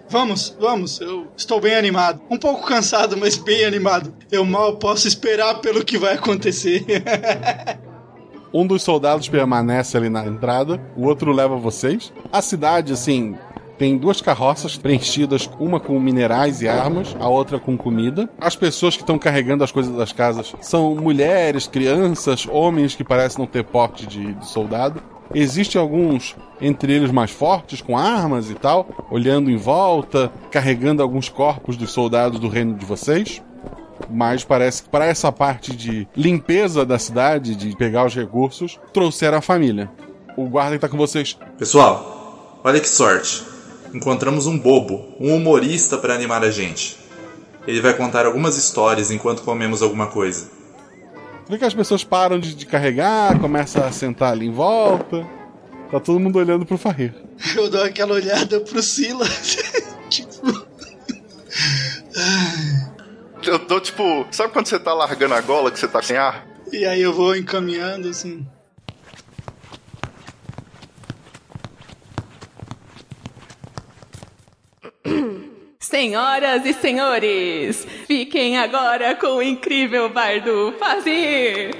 [0.09, 0.99] Vamos, vamos.
[0.99, 2.21] Eu estou bem animado.
[2.29, 4.13] Um pouco cansado, mas bem animado.
[4.31, 6.85] Eu mal posso esperar pelo que vai acontecer.
[8.51, 12.11] Um dos soldados permanece ali na entrada, o outro leva vocês.
[12.31, 13.35] A cidade, assim,
[13.77, 18.27] tem duas carroças preenchidas, uma com minerais e armas, a outra com comida.
[18.41, 23.39] As pessoas que estão carregando as coisas das casas são mulheres, crianças, homens que parecem
[23.39, 25.01] não ter porte de, de soldado.
[25.33, 31.29] Existem alguns entre eles mais fortes, com armas e tal, olhando em volta, carregando alguns
[31.29, 33.41] corpos dos soldados do reino de vocês.
[34.09, 39.37] Mas parece que para essa parte de limpeza da cidade, de pegar os recursos, trouxeram
[39.37, 39.91] a família.
[40.35, 41.37] O guarda que tá com vocês.
[41.57, 43.43] Pessoal, olha que sorte.
[43.93, 46.97] Encontramos um bobo, um humorista para animar a gente.
[47.67, 50.58] Ele vai contar algumas histórias enquanto comemos alguma coisa.
[51.49, 55.27] Vê que as pessoas param de, de carregar, começam a sentar ali em volta.
[55.89, 57.11] Tá todo mundo olhando pro Farrir.
[57.55, 59.57] Eu dou aquela olhada pro Silas.
[60.09, 60.69] tipo.
[63.43, 66.45] Eu tô tipo, sabe quando você tá largando a gola que você tá sem ar?
[66.71, 68.45] E aí eu vou encaminhando assim.
[75.89, 81.75] Senhoras e senhores, fiquem agora com o incrível bardo Fazir.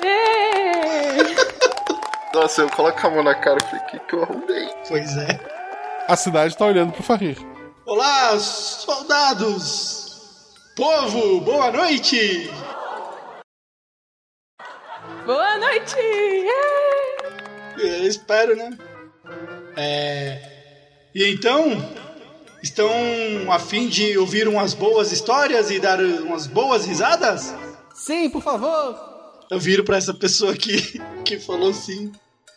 [2.32, 4.70] Nossa, eu coloco a mão na cara e falei, o que, que eu arrumei?
[4.88, 5.38] Pois é.
[6.08, 7.36] A cidade tá olhando pro Farrir.
[7.84, 10.54] Olá, soldados!
[10.74, 12.50] Povo, boa noite!
[15.26, 15.96] Boa noite!
[17.76, 18.78] Eu espero, né?
[19.76, 20.40] É.
[21.14, 21.66] E então,
[22.62, 22.90] estão
[23.50, 27.54] a fim de ouvir umas boas histórias e dar umas boas risadas?
[27.94, 28.96] Sim, por favor.
[29.50, 32.12] Eu viro pra essa pessoa aqui que falou sim.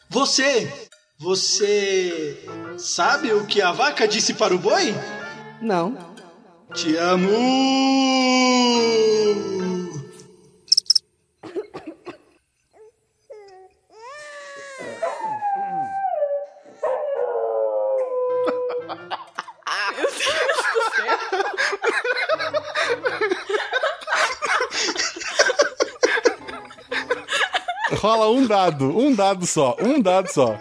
[0.10, 0.72] Você,
[1.18, 2.38] você
[2.78, 4.93] sabe o que a vaca disse para o boi?
[5.62, 5.97] Não.
[6.74, 7.32] Te amo!
[28.06, 30.60] Rola um dado, um dado só, um dado só.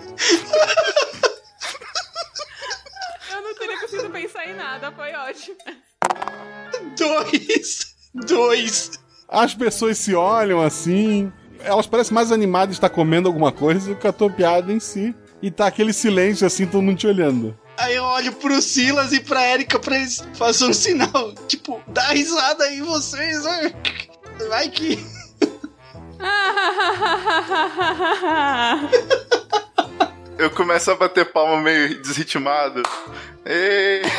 [3.31, 5.55] Eu não teria conseguido pensar em nada, foi ótimo.
[6.97, 7.95] Dois!
[8.15, 8.93] Dois!
[9.29, 11.31] As pessoas se olham assim,
[11.61, 14.81] elas parecem mais animadas de estar comendo alguma coisa do que a tua piada em
[14.81, 15.15] si.
[15.43, 17.55] E tá aquele silêncio assim, todo mundo te olhando.
[17.77, 21.35] Aí eu olho pro Silas e pra Erika pra eles fazerem um sinal.
[21.47, 23.45] Tipo, dá risada aí vocês.
[23.45, 23.75] né?
[24.49, 24.99] Vai que.
[30.37, 32.83] Eu começo a bater palma meio desritimado.
[33.45, 34.03] Ei!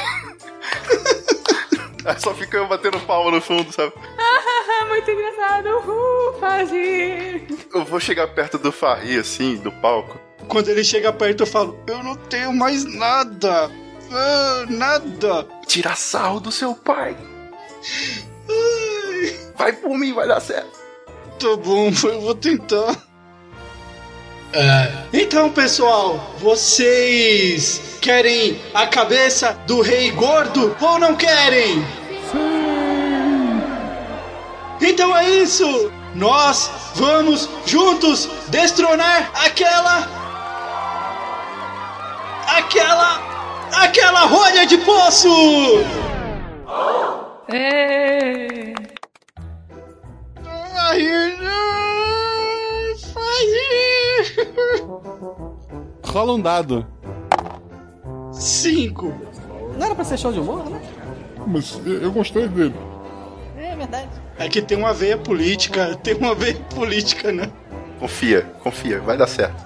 [2.05, 3.91] Aí só fica eu batendo palma no fundo, sabe?
[4.87, 5.69] Muito engraçado.
[5.69, 6.35] Uhul.
[7.73, 10.19] Eu vou chegar perto do Farri, assim, do palco.
[10.47, 13.71] Quando ele chega perto, eu falo: Eu não tenho mais nada.
[14.11, 15.47] Ah, nada.
[15.65, 17.17] Tira sarro do seu pai.
[19.57, 20.84] Vai por mim, vai dar certo.
[21.39, 22.95] Tá bom, eu vou tentar.
[25.11, 31.86] Então, pessoal, vocês querem a cabeça do rei gordo ou não querem?
[34.81, 35.91] Então é isso!
[36.13, 40.07] Nós vamos juntos destronar aquela.
[42.47, 43.69] aquela.
[43.73, 45.29] aquela rolha de poço!
[47.49, 48.84] É.
[50.78, 54.36] Ai, não, faz
[56.05, 56.86] Rola um dado.
[58.34, 59.13] Cinco.
[59.78, 60.82] Não era pra ser show de humor, né?
[61.47, 62.76] Mas eu gostei dele.
[63.57, 64.09] É verdade.
[64.38, 67.49] É que tem uma veia política, tem uma veia política, né?
[67.99, 69.65] Confia, confia, vai dar certo.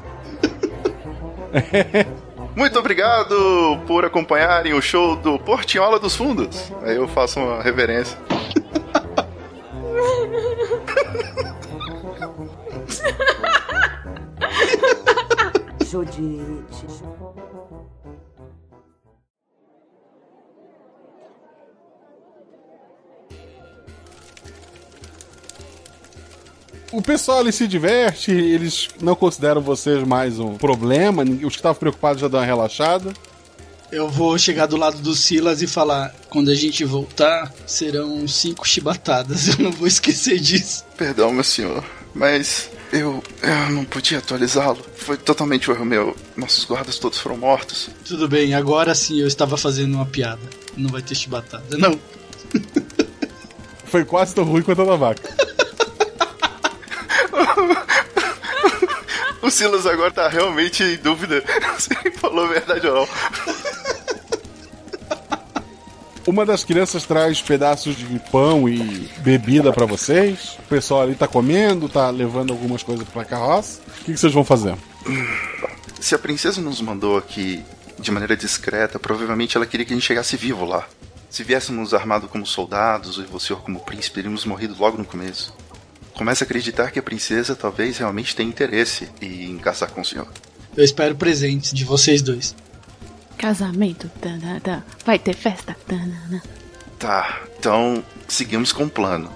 [2.56, 6.72] Muito obrigado por acompanharem o show do Portinhola dos Fundos.
[6.84, 8.18] Aí eu faço uma reverência.
[15.90, 16.86] Judite.
[26.92, 31.80] O pessoal ali se diverte, eles não consideram vocês mais um problema, os que estavam
[31.80, 33.12] preocupados já dão uma relaxada.
[33.92, 38.68] Eu vou chegar do lado do Silas e falar: quando a gente voltar, serão cinco
[38.68, 39.48] chibatadas.
[39.58, 40.86] Eu não vou esquecer disso.
[40.96, 41.84] Perdão, meu senhor,
[42.14, 44.80] mas eu, eu não podia atualizá-lo.
[44.96, 46.16] Foi totalmente o erro meu.
[46.36, 47.90] Nossos guardas todos foram mortos.
[48.06, 50.42] Tudo bem, agora sim eu estava fazendo uma piada.
[50.76, 52.00] Não vai ter chibatada, não.
[53.86, 55.22] Foi quase tão ruim quanto a da vaca.
[59.42, 61.44] O Silas agora tá realmente em dúvida
[61.80, 63.08] se ele falou a verdade ou não.
[66.30, 70.60] Uma das crianças traz pedaços de pão e bebida pra vocês.
[70.60, 73.80] O pessoal ali tá comendo, tá levando algumas coisas pra carroça.
[73.88, 74.76] O que, que vocês vão fazer?
[76.00, 77.64] Se a princesa nos mandou aqui
[77.98, 80.88] de maneira discreta, provavelmente ela queria que a gente chegasse vivo lá.
[81.32, 85.52] Se viéssemos armados como soldados e senhor como príncipe, teríamos morrido logo no começo.
[86.14, 90.28] Começa a acreditar que a princesa talvez realmente tenha interesse em casar com o senhor.
[90.78, 92.56] Eu espero presentes de vocês dois.
[93.40, 94.86] Casamento, tanana.
[95.06, 95.74] vai ter festa.
[95.88, 96.44] tanana.
[97.00, 99.32] Tá, então seguimos com o plano.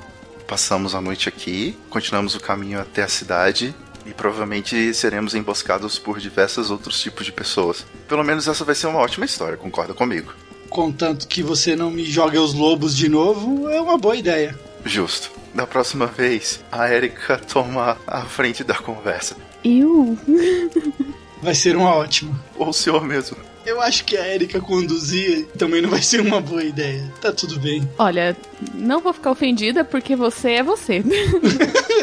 [0.45, 3.73] Passamos a noite aqui, continuamos o caminho até a cidade
[4.05, 7.85] e provavelmente seremos emboscados por diversos outros tipos de pessoas.
[8.05, 10.33] Pelo menos essa vai ser uma ótima história, concorda comigo?
[10.69, 14.59] Contanto que você não me jogue os lobos de novo, é uma boa ideia.
[14.83, 15.31] Justo.
[15.53, 19.37] Da próxima vez, a Erika toma a frente da conversa.
[19.63, 20.17] Eu?
[21.41, 22.37] Vai ser uma ótima.
[22.57, 23.37] Ou o senhor mesmo.
[23.65, 27.11] Eu acho que a Erika conduzir também não vai ser uma boa ideia.
[27.21, 27.87] Tá tudo bem.
[27.97, 28.35] Olha,
[28.73, 31.03] não vou ficar ofendida porque você é você.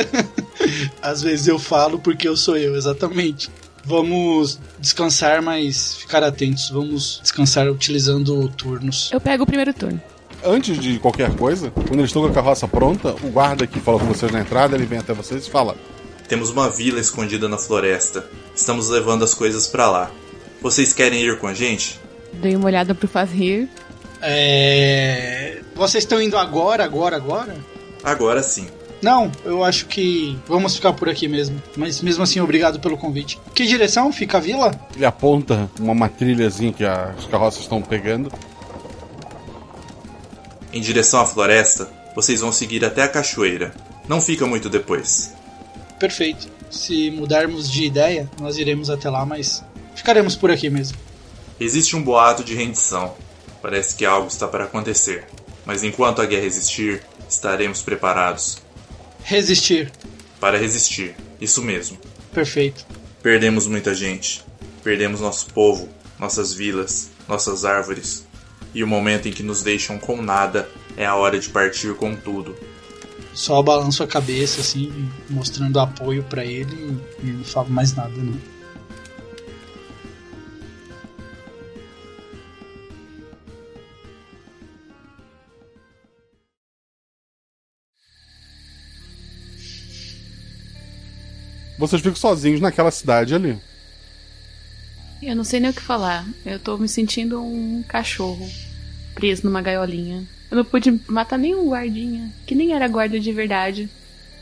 [1.03, 3.51] Às vezes eu falo porque eu sou eu, exatamente.
[3.85, 6.71] Vamos descansar, mas ficar atentos.
[6.71, 9.11] Vamos descansar utilizando turnos.
[9.13, 10.01] Eu pego o primeiro turno.
[10.43, 14.01] Antes de qualquer coisa, quando eles estão com a carroça pronta, o guarda que falou
[14.01, 15.77] com vocês na entrada, ele vem até vocês e fala:
[16.29, 18.25] Temos uma vila escondida na floresta.
[18.55, 20.11] Estamos levando as coisas pra lá.
[20.61, 21.99] Vocês querem ir com a gente?
[22.35, 23.69] Dei uma olhada pro Fazrir.
[24.21, 25.61] É.
[25.75, 27.57] Vocês estão indo agora, agora, agora?
[28.05, 28.69] Agora sim.
[29.03, 31.61] Não, eu acho que vamos ficar por aqui mesmo.
[31.75, 33.41] Mas mesmo assim, obrigado pelo convite.
[33.55, 34.71] Que direção fica a vila?
[34.95, 38.31] Ele aponta uma matrilhazinha que as carroças estão pegando.
[40.73, 43.73] Em direção à floresta, vocês vão seguir até a cachoeira.
[44.07, 45.33] Não fica muito depois.
[45.99, 46.49] Perfeito.
[46.71, 49.65] Se mudarmos de ideia, nós iremos até lá, mas
[50.01, 50.96] ficaremos por aqui mesmo.
[51.61, 53.14] Existe um boato de rendição.
[53.61, 55.26] Parece que algo está para acontecer.
[55.66, 58.59] Mas enquanto a guerra existir, estaremos preparados.
[59.22, 59.92] Resistir.
[60.40, 61.14] Para resistir.
[61.38, 61.98] Isso mesmo.
[62.32, 62.86] Perfeito.
[63.22, 64.42] Perdemos muita gente.
[64.82, 65.86] Perdemos nosso povo,
[66.18, 68.26] nossas vilas, nossas árvores.
[68.72, 72.16] E o momento em que nos deixam com nada é a hora de partir com
[72.16, 72.57] tudo.
[73.34, 78.60] Só balanço a cabeça, assim, mostrando apoio para ele e não falo mais nada, não.
[91.81, 93.59] Vocês ficam sozinhos naquela cidade ali.
[95.22, 96.26] Eu não sei nem o que falar.
[96.45, 98.47] Eu tô me sentindo um cachorro
[99.14, 100.22] preso numa gaiolinha.
[100.51, 103.89] Eu não pude matar nenhum guardinha, que nem era guarda de verdade.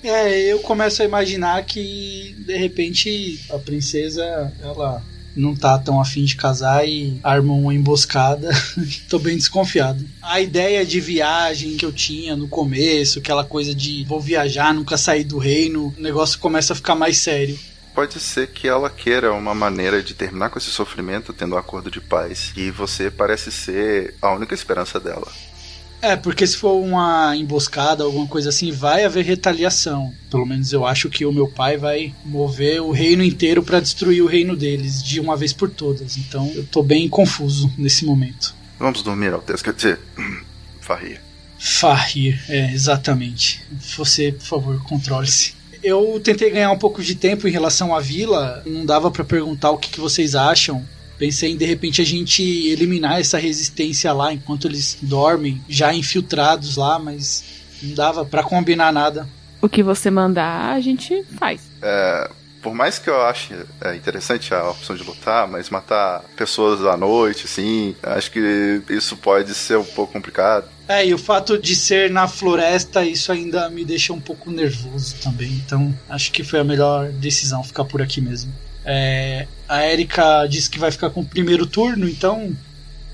[0.02, 5.00] É, eu começo a imaginar que de repente a princesa ela
[5.38, 8.50] não tá tão afim de casar e arma uma emboscada.
[9.08, 10.04] Tô bem desconfiado.
[10.20, 14.96] A ideia de viagem que eu tinha no começo, aquela coisa de vou viajar, nunca
[14.96, 17.58] sair do reino, o negócio começa a ficar mais sério.
[17.94, 21.90] Pode ser que ela queira uma maneira de terminar com esse sofrimento tendo um acordo
[21.90, 22.52] de paz.
[22.56, 25.26] E você parece ser a única esperança dela.
[26.00, 30.12] É, porque se for uma emboscada, alguma coisa assim, vai haver retaliação.
[30.30, 34.22] Pelo menos eu acho que o meu pai vai mover o reino inteiro para destruir
[34.22, 36.16] o reino deles de uma vez por todas.
[36.16, 38.54] Então eu tô bem confuso nesse momento.
[38.78, 39.64] Vamos dormir, Alteza.
[39.64, 40.00] Quer dizer,
[40.80, 41.20] Farrir.
[41.58, 43.60] Farrir, é, exatamente.
[43.96, 45.54] Você, por favor, controle-se.
[45.82, 49.70] Eu tentei ganhar um pouco de tempo em relação à vila, não dava para perguntar
[49.70, 50.84] o que, que vocês acham.
[51.18, 56.76] Pensei em de repente a gente eliminar essa resistência lá enquanto eles dormem, já infiltrados
[56.76, 57.44] lá, mas
[57.82, 59.28] não dava para combinar nada.
[59.60, 61.60] O que você mandar, a gente faz.
[61.82, 62.30] É,
[62.62, 66.96] Por mais que eu ache é, interessante a opção de lutar, mas matar pessoas à
[66.96, 70.68] noite, assim, acho que isso pode ser um pouco complicado.
[70.88, 75.16] É, e o fato de ser na floresta, isso ainda me deixa um pouco nervoso
[75.22, 75.50] também.
[75.64, 78.52] Então, acho que foi a melhor decisão ficar por aqui mesmo.
[78.90, 82.56] É, a Erika disse que vai ficar com o primeiro turno, então.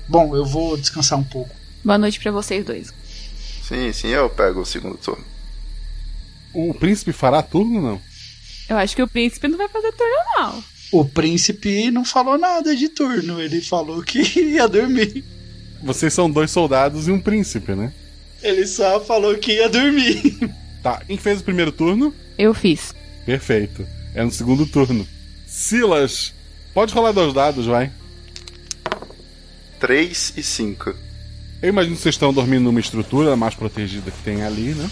[0.07, 1.53] Bom, eu vou descansar um pouco.
[1.83, 2.93] Boa noite para vocês dois.
[3.61, 5.25] Sim, sim, eu pego o segundo turno.
[6.53, 8.01] O príncipe fará turno, não?
[8.69, 10.63] Eu acho que o príncipe não vai fazer turno, não.
[10.93, 15.25] O príncipe não falou nada de turno, ele falou que ia dormir.
[15.83, 17.91] Vocês são dois soldados e um príncipe, né?
[18.41, 20.37] Ele só falou que ia dormir.
[20.81, 22.15] Tá, quem fez o primeiro turno?
[22.37, 22.95] Eu fiz.
[23.25, 23.85] Perfeito.
[24.13, 25.05] É no segundo turno.
[25.55, 26.33] Silas,
[26.73, 27.89] pode rolar dois dados, vai.
[29.79, 30.93] 3 e 5.
[31.61, 34.89] Eu imagino que vocês estão dormindo numa estrutura mais protegida que tem ali, né?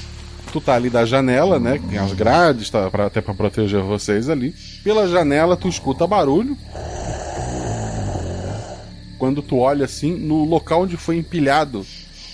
[0.53, 1.77] Tu tá ali da janela, né?
[1.77, 4.55] Que tem as grades, tá, pra, até pra proteger vocês ali.
[4.85, 6.57] Pela janela tu escuta barulho.
[9.19, 11.85] Quando tu olha assim, no local onde foi empilhado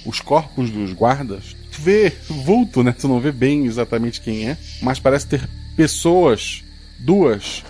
[0.05, 2.91] os corpos dos guardas, tu vê vulto, né?
[2.91, 6.63] Tu não vê bem exatamente quem é, mas parece ter pessoas,
[6.99, 7.63] duas,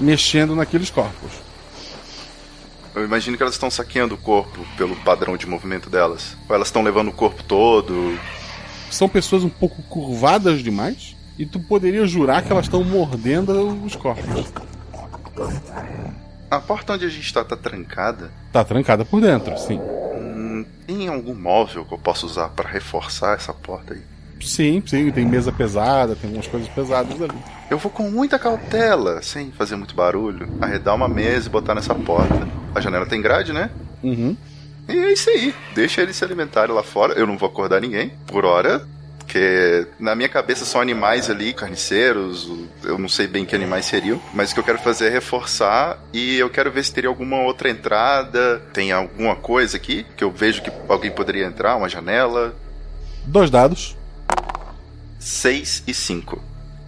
[0.00, 1.30] mexendo naqueles corpos.
[2.94, 6.36] Eu imagino que elas estão saqueando o corpo pelo padrão de movimento delas.
[6.48, 8.18] Ou elas estão levando o corpo todo.
[8.90, 13.52] São pessoas um pouco curvadas demais e tu poderia jurar que elas estão mordendo
[13.84, 14.52] os corpos.
[16.50, 18.32] A porta onde a gente tá tá trancada.
[18.52, 19.78] Tá trancada por dentro, sim.
[19.78, 24.02] Hum, tem algum móvel que eu possa usar para reforçar essa porta aí?
[24.40, 27.38] Sim, sim, tem mesa pesada, tem algumas coisas pesadas ali.
[27.70, 31.94] Eu vou com muita cautela, sem fazer muito barulho, arredar uma mesa e botar nessa
[31.94, 32.48] porta.
[32.74, 33.70] A janela tem grade, né?
[34.02, 34.36] Uhum.
[34.88, 35.54] E é isso aí.
[35.74, 37.14] Deixa eles se alimentarem lá fora.
[37.14, 38.86] Eu não vou acordar ninguém, por hora.
[39.18, 42.50] Porque na minha cabeça são animais ali, carniceiros,
[42.82, 46.02] eu não sei bem que animais seriam, mas o que eu quero fazer é reforçar
[46.12, 50.32] e eu quero ver se teria alguma outra entrada, tem alguma coisa aqui que eu
[50.32, 52.56] vejo que alguém poderia entrar, uma janela.
[53.24, 53.96] Dois dados.
[55.20, 56.42] 6 e 5.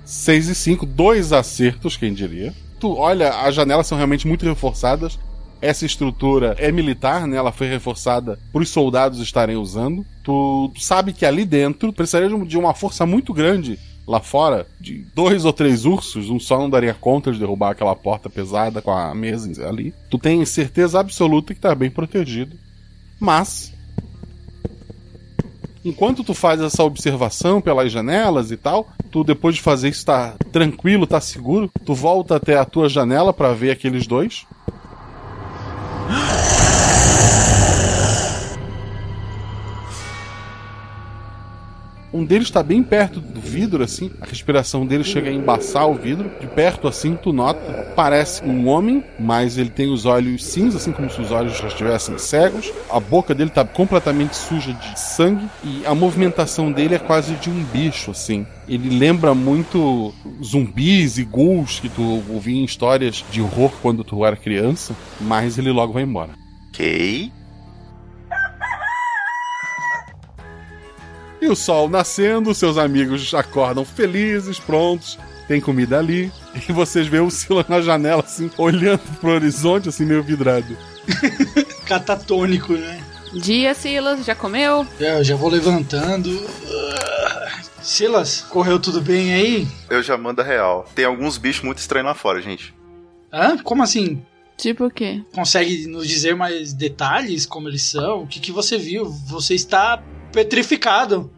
[0.05, 2.53] 6 e 5, dois acertos, quem diria.
[2.80, 5.18] Tu olha, as janelas são realmente muito reforçadas.
[5.61, 7.37] Essa estrutura é militar, né?
[7.37, 10.05] Ela foi reforçada para os soldados estarem usando.
[10.24, 15.45] Tu sabe que ali dentro precisaria de uma força muito grande lá fora, de dois
[15.45, 19.14] ou três ursos, um só não daria conta de derrubar aquela porta pesada com a
[19.14, 19.95] mesa ali.
[20.11, 22.57] Tu tem certeza absoluta que tá bem protegido.
[23.20, 23.72] Mas
[25.85, 30.35] enquanto tu faz essa observação pelas janelas e tal, tu depois de fazer isso tá
[30.51, 34.47] tranquilo, tá seguro, tu volta até a tua janela para ver aqueles dois.
[42.12, 44.10] Um deles está bem perto do vidro, assim.
[44.20, 46.30] A respiração dele chega a embaçar o vidro.
[46.40, 47.92] De perto, assim, tu nota.
[47.96, 51.68] Parece um homem, mas ele tem os olhos cinza, assim como se os olhos já
[51.68, 52.70] estivessem cegos.
[52.90, 55.48] A boca dele está completamente suja de sangue.
[55.64, 58.46] E a movimentação dele é quase de um bicho, assim.
[58.68, 60.12] Ele lembra muito
[60.44, 64.94] zumbis e ghouls que tu ouvia em histórias de horror quando tu era criança.
[65.18, 66.32] Mas ele logo vai embora.
[66.68, 67.32] Ok.
[71.43, 75.18] E o sol nascendo, seus amigos acordam felizes, prontos,
[75.49, 76.30] tem comida ali.
[76.68, 80.78] E vocês veem o Silas na janela, assim, olhando pro horizonte, assim, meio vidrado.
[81.84, 83.03] Catatônico, né?
[83.34, 84.86] Dia, Silas, já comeu?
[85.01, 86.30] É, eu já vou levantando.
[87.82, 89.66] Silas, correu tudo bem aí?
[89.90, 90.88] Eu já mando a real.
[90.95, 92.72] Tem alguns bichos muito estranhos lá fora, gente.
[93.32, 93.59] Hã?
[93.59, 94.22] Como assim?
[94.57, 95.24] Tipo o quê?
[95.34, 98.22] Consegue nos dizer mais detalhes como eles são?
[98.22, 99.07] O que, que você viu?
[99.07, 100.01] Você está
[100.33, 101.30] petrificado.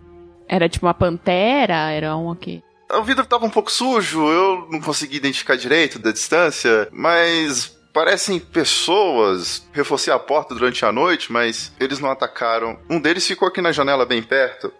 [0.49, 1.91] Era tipo uma pantera?
[1.91, 2.63] Era um o quê?
[2.93, 8.39] O vidro tava um pouco sujo, eu não consegui identificar direito da distância, mas parecem
[8.39, 9.67] pessoas.
[9.73, 12.79] Reforcei a porta durante a noite, mas eles não atacaram.
[12.89, 14.73] Um deles ficou aqui na janela bem perto.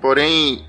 [0.00, 0.66] Porém,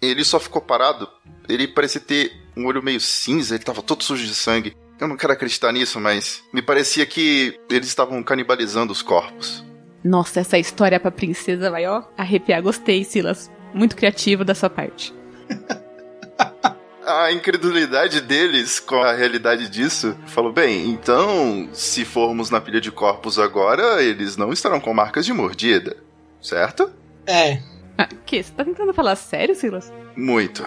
[0.00, 1.08] ele só ficou parado.
[1.48, 4.76] Ele parecia ter um olho meio cinza, ele tava todo sujo de sangue.
[4.98, 9.64] Eu não quero acreditar nisso, mas me parecia que eles estavam canibalizando os corpos.
[10.02, 12.62] Nossa, essa história pra princesa vai, ó, arrepiar.
[12.62, 13.50] Gostei, Silas.
[13.74, 15.14] Muito criativo da sua parte.
[17.06, 22.90] a incredulidade deles com a realidade disso falou: bem, então, se formos na pilha de
[22.90, 25.96] corpos agora, eles não estarão com marcas de mordida,
[26.40, 26.90] certo?
[27.26, 27.60] É.
[27.98, 28.42] Ah, que?
[28.42, 29.92] Você tá tentando falar sério, Silas?
[30.16, 30.64] Muito.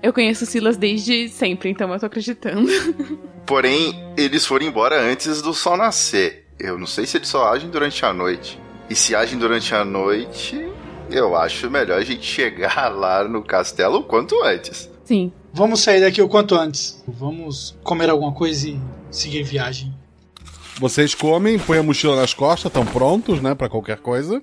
[0.00, 2.68] Eu conheço o Silas desde sempre, então eu tô acreditando.
[3.44, 6.46] Porém, eles foram embora antes do sol nascer.
[6.58, 8.60] Eu não sei se eles só agem durante a noite.
[8.88, 10.66] E se agem durante a noite,
[11.10, 14.90] eu acho melhor a gente chegar lá no castelo o quanto antes.
[15.04, 17.02] Sim, Vamos sair daqui o quanto antes.
[17.06, 19.92] Vamos comer alguma coisa e seguir viagem.
[20.78, 24.42] Vocês comem, põem a mochila nas costas, estão prontos, né, para qualquer coisa.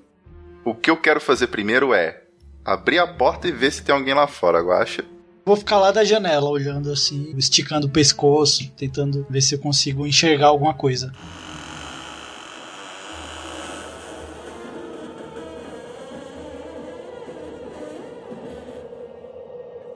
[0.64, 2.22] O que eu quero fazer primeiro é
[2.64, 5.04] abrir a porta e ver se tem alguém lá fora, Guacha.
[5.46, 10.06] Vou ficar lá da janela olhando assim, esticando o pescoço, tentando ver se eu consigo
[10.06, 11.12] enxergar alguma coisa.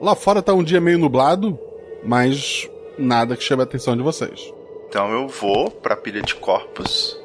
[0.01, 1.59] Lá fora tá um dia meio nublado,
[2.03, 2.67] mas
[2.97, 4.51] nada que chame a atenção de vocês.
[4.89, 7.15] Então eu vou pra pilha de corpos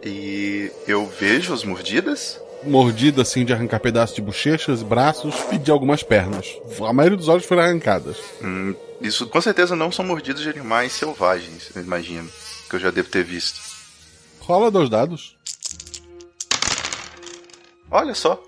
[0.00, 2.40] e eu vejo as mordidas.
[2.62, 6.56] Mordida assim de arrancar pedaços de bochechas, braços e de algumas pernas.
[6.86, 8.16] A maioria dos olhos foram arrancadas.
[8.40, 12.30] Hum, isso com certeza não são mordidas de animais selvagens, eu imagino.
[12.70, 13.60] Que eu já devo ter visto.
[14.38, 15.36] Rola dois dados.
[17.90, 18.40] Olha só.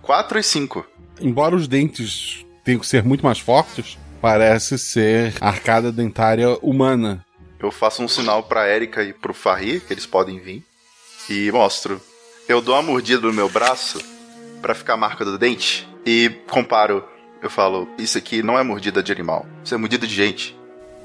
[0.00, 0.86] 4 e 5.
[1.20, 7.24] Embora os dentes tenham que ser muito mais fortes, parece ser arcada dentária humana.
[7.58, 10.64] Eu faço um sinal pra Erika e pro Farri, que eles podem vir,
[11.28, 12.00] e mostro.
[12.48, 14.00] Eu dou uma mordida no meu braço
[14.60, 17.04] para ficar a marca do dente e comparo.
[17.42, 20.56] Eu falo, isso aqui não é mordida de animal, isso é mordida de gente.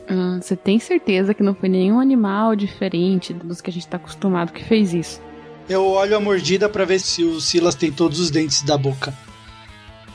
[0.10, 3.98] Hum, você tem certeza que não foi nenhum animal diferente dos que a gente tá
[3.98, 5.22] acostumado que fez isso?
[5.68, 9.14] Eu olho a mordida para ver se o Silas tem todos os dentes da boca.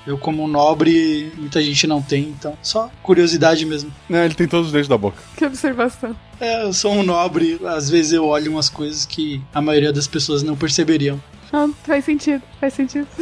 [0.06, 3.92] Eu, como nobre, muita gente não tem, então só curiosidade mesmo.
[4.10, 5.18] É, ele tem todos os dentes da boca.
[5.36, 6.16] Que observação.
[6.40, 10.08] É, eu sou um nobre, às vezes eu olho umas coisas que a maioria das
[10.08, 11.22] pessoas não perceberiam.
[11.52, 13.06] Ah, faz sentido, faz sentido.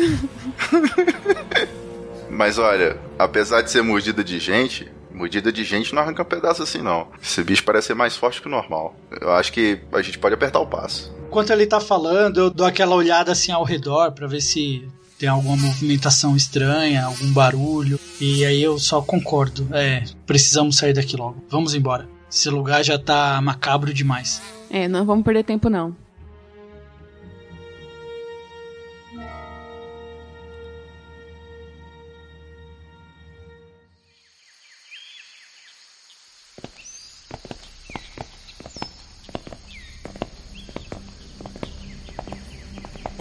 [2.31, 6.63] Mas olha, apesar de ser mordida de gente, mordida de gente não arranca um pedaço
[6.63, 7.09] assim não.
[7.21, 8.95] Esse bicho parece ser mais forte que o normal.
[9.21, 11.13] Eu acho que a gente pode apertar o passo.
[11.27, 14.89] Enquanto ele tá falando, eu dou aquela olhada assim ao redor para ver se
[15.21, 18.01] tem alguma movimentação estranha, algum barulho.
[18.19, 19.69] E aí eu só concordo.
[19.71, 21.45] É, precisamos sair daqui logo.
[21.51, 22.09] Vamos embora.
[22.33, 24.41] Esse lugar já tá macabro demais.
[24.71, 25.95] É, não vamos perder tempo não.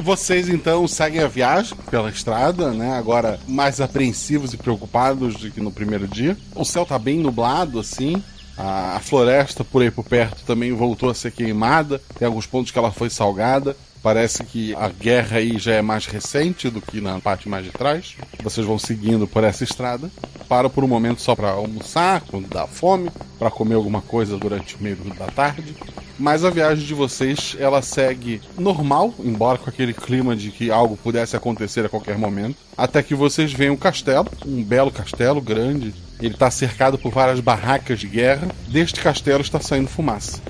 [0.02, 2.98] Vocês então seguem a viagem pela estrada, né?
[2.98, 6.38] Agora mais apreensivos e preocupados do que no primeiro dia.
[6.56, 8.24] O céu tá bem nublado, assim.
[8.58, 12.02] A, floresta por aí por perto também voltou a ser queimada.
[12.18, 13.76] Tem alguns pontos que ela foi salgada.
[14.02, 17.72] Parece que a guerra aí já é mais recente do que na parte mais de
[17.72, 18.16] trás.
[18.42, 20.10] Vocês vão seguindo por essa estrada.
[20.48, 24.76] Param por um momento só para almoçar, quando dá fome, para comer alguma coisa durante
[24.76, 25.76] o meio da tarde.
[26.18, 30.98] Mas a viagem de vocês, ela segue normal, embora com aquele clima de que algo
[30.98, 35.94] pudesse acontecer a qualquer momento, até que vocês veem um castelo, um belo castelo grande.
[36.20, 38.50] Ele está cercado por várias barracas de guerra.
[38.68, 40.42] Deste castelo está saindo fumaça.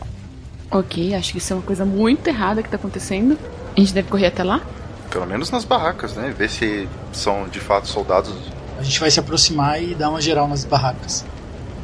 [0.72, 3.38] Ok, acho que isso é uma coisa muito errada que tá acontecendo.
[3.76, 4.62] A gente deve correr até lá?
[5.10, 6.34] Pelo menos nas barracas, né?
[6.38, 8.34] Ver se são de fato soldados.
[8.78, 11.26] A gente vai se aproximar e dar uma geral nas barracas.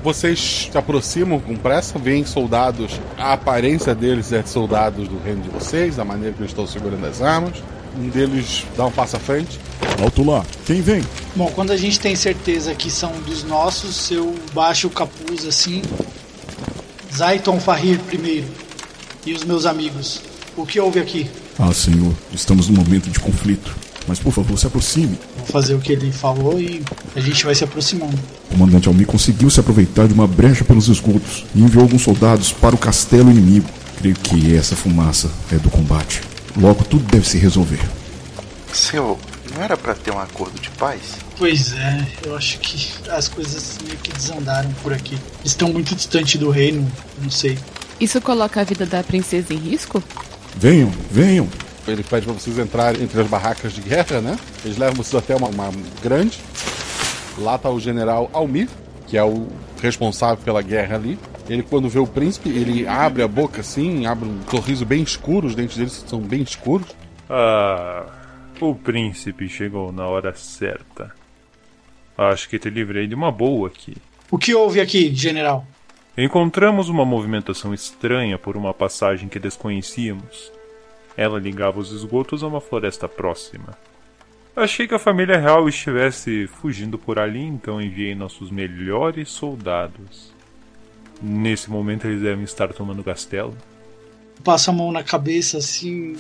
[0.04, 3.00] Vocês se aproximam com pressa, veem soldados.
[3.18, 6.68] A aparência deles é de soldados do reino de vocês, a maneira que eles estão
[6.68, 7.64] segurando as armas.
[7.98, 9.60] Um deles dá um passo à frente.
[10.00, 11.02] Alto lá, quem vem?
[11.36, 15.82] Bom, quando a gente tem certeza que são dos nossos, eu baixo o capuz assim.
[17.12, 18.65] Zaiton Farrir primeiro.
[19.26, 20.22] E os meus amigos.
[20.56, 21.30] O que houve aqui?
[21.58, 23.76] Ah, senhor, estamos num momento de conflito.
[24.08, 25.18] Mas por favor, se aproxime.
[25.38, 26.84] Vou fazer o que ele falou e
[27.16, 28.18] a gente vai se aproximando.
[28.50, 32.52] O comandante Almi conseguiu se aproveitar de uma brecha pelos esgotos e enviou alguns soldados
[32.52, 33.68] para o castelo inimigo.
[33.98, 36.22] Creio que essa fumaça é do combate.
[36.56, 37.80] Logo tudo deve se resolver.
[38.72, 39.18] Seu,
[39.56, 41.02] não era para ter um acordo de paz?
[41.38, 45.18] Pois é, eu acho que as coisas meio que desandaram por aqui.
[45.44, 46.90] Estão muito distante do reino,
[47.22, 47.58] não sei.
[48.00, 50.04] Isso coloca a vida da princesa em risco?
[50.58, 51.48] Venham, venham.
[51.88, 54.38] Ele pede para vocês entrarem entre as barracas de guerra, né?
[54.64, 56.40] Eles levam vocês até uma, uma grande.
[57.38, 58.68] Lá tá o general Almir,
[59.08, 59.48] que é o
[59.82, 61.18] responsável pela guerra ali.
[61.48, 65.48] Ele, quando vê o príncipe, ele abre a boca assim, abre um sorriso bem escuro,
[65.48, 66.88] os dentes dele são bem escuros.
[67.30, 68.08] Ah,
[68.60, 71.12] o príncipe chegou na hora certa.
[72.18, 73.96] Acho que te livrei de uma boa aqui.
[74.32, 75.68] O que houve aqui, general?
[76.18, 80.50] Encontramos uma movimentação estranha por uma passagem que desconhecíamos.
[81.18, 83.78] Ela ligava os esgotos a uma floresta próxima.
[84.56, 90.32] Achei que a família real estivesse fugindo por ali, então enviei nossos melhores soldados.
[91.22, 93.54] Nesse momento eles devem estar tomando castelo.
[94.42, 96.16] Passa a mão na cabeça assim.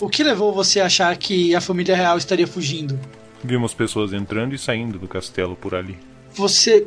[0.00, 2.98] O que levou você a achar que a família real estaria fugindo?
[3.42, 5.98] Vimos pessoas entrando e saindo do castelo por ali.
[6.32, 6.86] Você.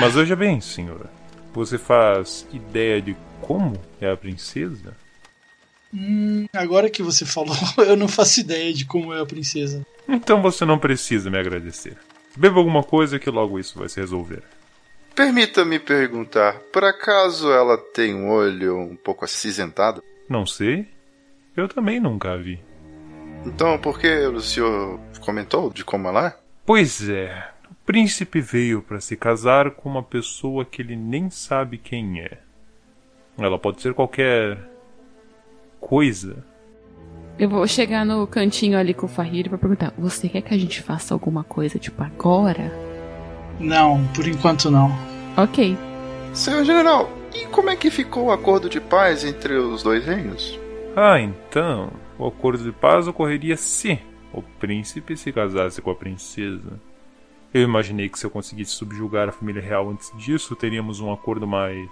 [0.00, 1.19] Mas veja bem, senhora.
[1.52, 4.96] Você faz ideia de como é a princesa?
[5.92, 9.84] Hum, agora que você falou, eu não faço ideia de como é a princesa.
[10.08, 11.96] Então você não precisa me agradecer.
[12.36, 14.42] Beba alguma coisa que logo isso vai se resolver.
[15.14, 20.02] Permita-me perguntar, por acaso ela tem um olho um pouco acinzentado?
[20.28, 20.86] Não sei.
[21.56, 22.60] Eu também nunca a vi.
[23.44, 26.36] Então, por que o senhor comentou de como ela é?
[26.64, 27.48] Pois é.
[27.90, 32.38] O príncipe veio para se casar com uma pessoa que ele nem sabe quem é.
[33.36, 34.56] Ela pode ser qualquer
[35.80, 36.46] coisa.
[37.36, 40.56] Eu vou chegar no cantinho ali com o Fahir pra perguntar: Você quer que a
[40.56, 42.72] gente faça alguma coisa, tipo, agora?
[43.58, 44.92] Não, por enquanto não.
[45.36, 45.76] Ok.
[46.32, 50.56] Senhor General, e como é que ficou o acordo de paz entre os dois reinos?
[50.94, 51.90] Ah, então.
[52.16, 53.98] O acordo de paz ocorreria se
[54.32, 56.88] o príncipe se casasse com a princesa.
[57.52, 61.46] Eu imaginei que se eu conseguisse subjugar a família real antes disso, teríamos um acordo
[61.46, 61.88] mais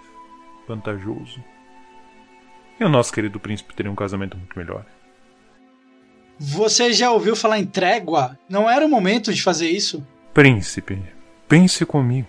[0.68, 1.42] vantajoso.
[2.78, 4.86] E o nosso querido príncipe teria um casamento muito melhor.
[6.38, 8.38] Você já ouviu falar em trégua?
[8.48, 10.06] Não era o momento de fazer isso?
[10.32, 11.02] Príncipe,
[11.48, 12.28] pense comigo.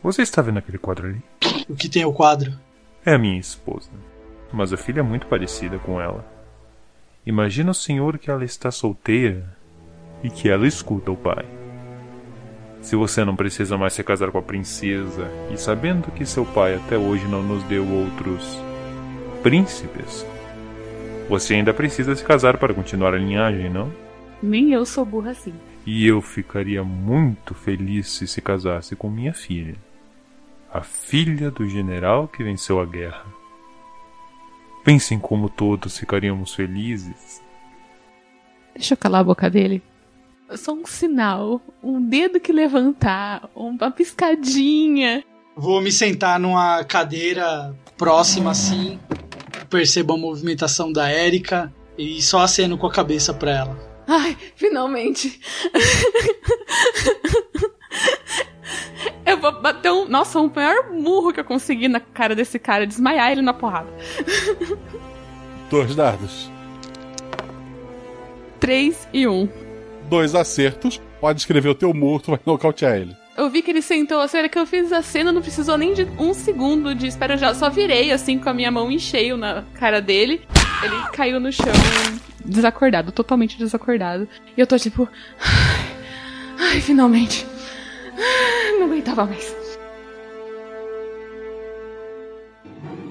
[0.00, 1.22] Você está vendo aquele quadro ali?
[1.68, 2.52] O que tem o quadro?
[3.04, 3.90] É a minha esposa.
[4.52, 6.24] Mas a filha é muito parecida com ela.
[7.26, 9.56] Imagina o senhor que ela está solteira
[10.22, 11.57] e que ela escuta o pai.
[12.88, 16.74] Se você não precisa mais se casar com a princesa e sabendo que seu pai
[16.74, 18.58] até hoje não nos deu outros
[19.42, 20.24] príncipes,
[21.28, 23.92] você ainda precisa se casar para continuar a linhagem, não?
[24.42, 25.52] Nem eu sou burra assim.
[25.84, 29.76] E eu ficaria muito feliz se se casasse com minha filha,
[30.72, 33.26] a filha do general que venceu a guerra.
[34.82, 37.42] Pensem como todos ficaríamos felizes.
[38.74, 39.82] Deixa eu calar a boca dele.
[40.56, 45.22] Só um sinal, um dedo que levantar, uma piscadinha.
[45.54, 48.98] Vou me sentar numa cadeira próxima assim,
[49.68, 53.78] percebo a movimentação da Erika e só aceno com a cabeça pra ela.
[54.06, 55.38] Ai, finalmente.
[59.26, 60.08] Eu vou bater um.
[60.08, 63.92] Nossa, um maior murro que eu consegui na cara desse cara, desmaiar ele na porrada.
[65.68, 66.50] Dois dados.
[68.58, 69.46] Três e um.
[70.08, 71.00] Dois acertos.
[71.20, 73.16] Pode escrever o teu morto, vai nocautear ele.
[73.36, 75.94] Eu vi que ele sentou, assim, era que eu fiz a cena, não precisou nem
[75.94, 78.98] de um segundo de espera, eu já só virei assim com a minha mão em
[78.98, 80.42] cheio na cara dele.
[80.82, 81.66] Ele caiu no chão,
[82.44, 84.28] desacordado, totalmente desacordado.
[84.56, 85.08] E eu tô tipo.
[85.40, 85.86] Ai,
[86.74, 87.46] ai finalmente.
[88.78, 89.56] Não aguentava mais.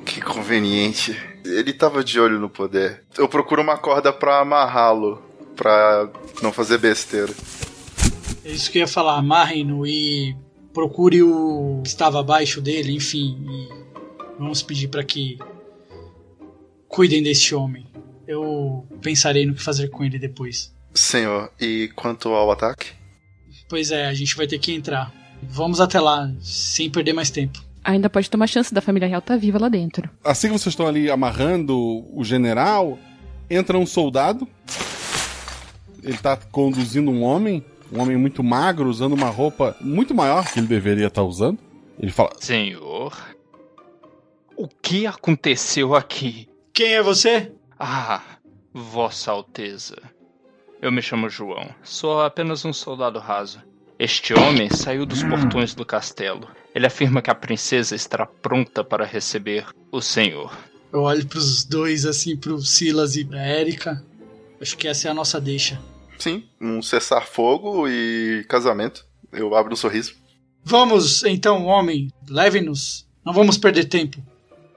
[0.06, 1.18] Que conveniente.
[1.46, 3.04] Ele tava de olho no poder.
[3.18, 5.24] Eu procuro uma corda pra amarrá-lo,
[5.58, 6.10] pra
[6.42, 7.34] não fazer besteira.
[8.46, 10.34] É isso que eu ia falar, amarrem-no e
[10.74, 13.38] procure o que estava abaixo dele, enfim.
[13.50, 13.70] E
[14.40, 15.38] vamos pedir para que
[16.88, 17.86] cuidem deste homem.
[18.28, 20.74] Eu pensarei no que fazer com ele depois.
[20.94, 22.92] Senhor, e quanto ao ataque?
[23.68, 25.14] Pois é, a gente vai ter que entrar.
[25.44, 27.62] Vamos até lá, sem perder mais tempo.
[27.84, 30.10] Ainda pode ter uma chance da família real estar tá viva lá dentro.
[30.24, 31.76] Assim que vocês estão ali amarrando
[32.14, 33.00] o general,
[33.50, 34.48] entra um soldado.
[36.04, 40.60] Ele tá conduzindo um homem, um homem muito magro, usando uma roupa muito maior que
[40.60, 41.60] ele deveria estar usando.
[42.00, 43.14] Ele fala: Senhor,
[44.56, 46.48] o que aconteceu aqui?
[46.74, 47.52] Quem é você?
[47.80, 48.22] Ah,
[48.74, 49.98] Vossa Alteza.
[50.82, 51.70] Eu me chamo João.
[51.84, 53.60] Sou apenas um soldado raso.
[53.98, 56.48] Este homem saiu dos portões do castelo.
[56.76, 60.56] Ele afirma que a princesa estará pronta para receber o senhor.
[60.94, 64.04] Eu olho pros dois, assim, pro Silas e pra Erika.
[64.62, 65.80] Acho que essa é a nossa deixa.
[66.18, 69.06] Sim, um cessar-fogo e casamento.
[69.32, 70.16] Eu abro um sorriso.
[70.64, 73.08] Vamos, então, homem, leve-nos.
[73.24, 74.22] Não vamos perder tempo.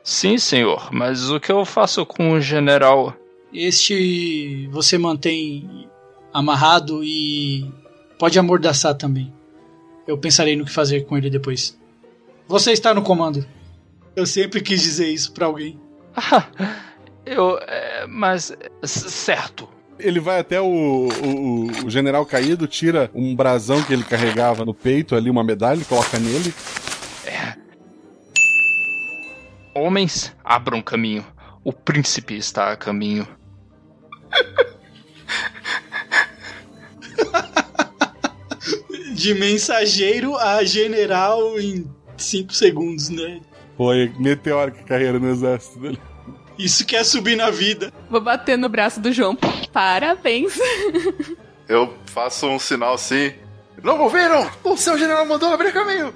[0.02, 3.14] Sim, senhor, mas o que eu faço com o general?
[3.52, 5.88] Este você mantém
[6.32, 7.70] amarrado e
[8.18, 9.32] pode amordaçar também.
[10.06, 11.78] Eu pensarei no que fazer com ele depois.
[12.46, 13.46] Você está no comando.
[14.16, 15.78] Eu sempre quis dizer isso para alguém.
[17.24, 17.58] Eu.
[17.58, 18.52] É, mas.
[18.84, 19.68] Certo.
[19.98, 24.72] Ele vai até o, o, o, general caído, tira um brasão que ele carregava no
[24.72, 26.54] peito ali, uma medalha, coloca nele.
[27.26, 27.54] É.
[29.74, 31.22] Homens, abram caminho.
[31.62, 33.28] O príncipe está a caminho.
[39.14, 41.86] De mensageiro a general em
[42.16, 43.42] 5 segundos, né?
[43.76, 45.98] Foi meteórica carreira no exército dele.
[46.60, 47.90] Isso que é subir na vida.
[48.10, 49.34] Vou bater no braço do João.
[49.72, 50.58] Parabéns.
[51.66, 53.32] Eu faço um sinal assim.
[53.82, 54.50] Não ouviram?
[54.62, 56.12] O seu general mandou abrir caminho!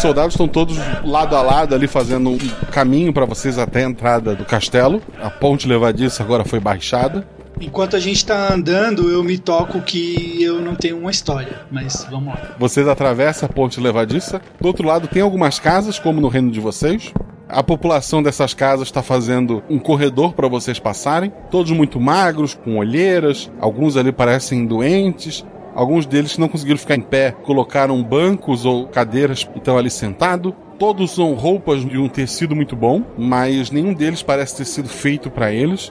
[0.00, 2.38] Soldados estão todos lado a lado ali fazendo um
[2.70, 5.02] caminho para vocês até a entrada do castelo.
[5.22, 7.26] A ponte levadiça agora foi baixada.
[7.60, 11.60] Enquanto a gente tá andando, eu me toco que eu não tenho uma história.
[11.70, 12.54] Mas vamos lá.
[12.58, 14.40] Vocês atravessam a ponte levadiça.
[14.58, 17.12] Do outro lado tem algumas casas, como no reino de vocês.
[17.46, 21.32] A população dessas casas está fazendo um corredor para vocês passarem.
[21.50, 23.50] Todos muito magros, com olheiras.
[23.60, 25.44] Alguns ali parecem doentes.
[25.80, 30.52] Alguns deles não conseguiram ficar em pé colocaram bancos ou cadeiras e estão ali sentados.
[30.78, 35.30] Todos são roupas de um tecido muito bom, mas nenhum deles parece ter sido feito
[35.30, 35.90] para eles.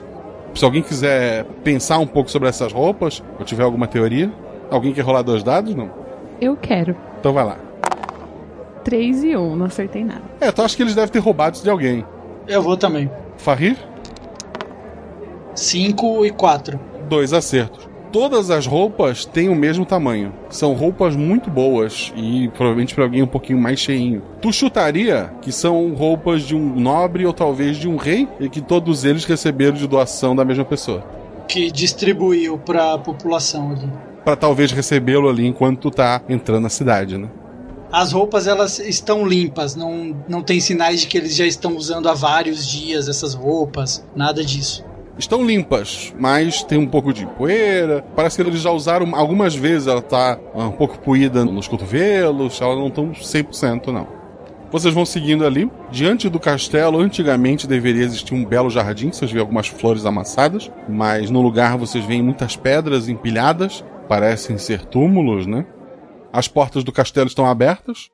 [0.54, 4.32] Se alguém quiser pensar um pouco sobre essas roupas, ou tiver alguma teoria,
[4.70, 5.74] alguém quer rolar dois dados?
[5.74, 5.90] Não?
[6.40, 6.94] Eu quero.
[7.18, 7.58] Então vai lá.
[8.84, 10.22] 3 e 1, não acertei nada.
[10.40, 12.06] É, então acho que eles devem ter roubado isso de alguém.
[12.46, 13.10] Eu vou também.
[13.36, 13.76] Farir?
[15.52, 16.78] 5 e 4.
[17.08, 17.89] Dois acertos.
[18.12, 20.32] Todas as roupas têm o mesmo tamanho.
[20.48, 24.20] São roupas muito boas e provavelmente para alguém um pouquinho mais cheinho.
[24.42, 28.60] Tu chutaria que são roupas de um nobre ou talvez de um rei e que
[28.60, 31.04] todos eles receberam de doação da mesma pessoa.
[31.46, 33.88] Que distribuiu pra população ali.
[34.24, 37.28] Para talvez recebê-lo ali enquanto tu tá entrando na cidade, né?
[37.92, 42.08] As roupas elas estão limpas, não, não tem sinais de que eles já estão usando
[42.08, 44.84] há vários dias essas roupas, nada disso.
[45.20, 48.02] Estão limpas, mas tem um pouco de poeira.
[48.16, 49.86] Parece que eles já usaram algumas vezes.
[49.86, 52.58] Ela tá um pouco poída nos cotovelos.
[52.58, 54.08] Ela não tão 100% não.
[54.72, 55.70] Vocês vão seguindo ali.
[55.90, 59.12] Diante do castelo, antigamente deveria existir um belo jardim.
[59.12, 60.70] Vocês veem algumas flores amassadas.
[60.88, 63.84] Mas no lugar vocês veem muitas pedras empilhadas.
[64.08, 65.66] Parecem ser túmulos, né?
[66.32, 68.08] As portas do castelo estão abertas.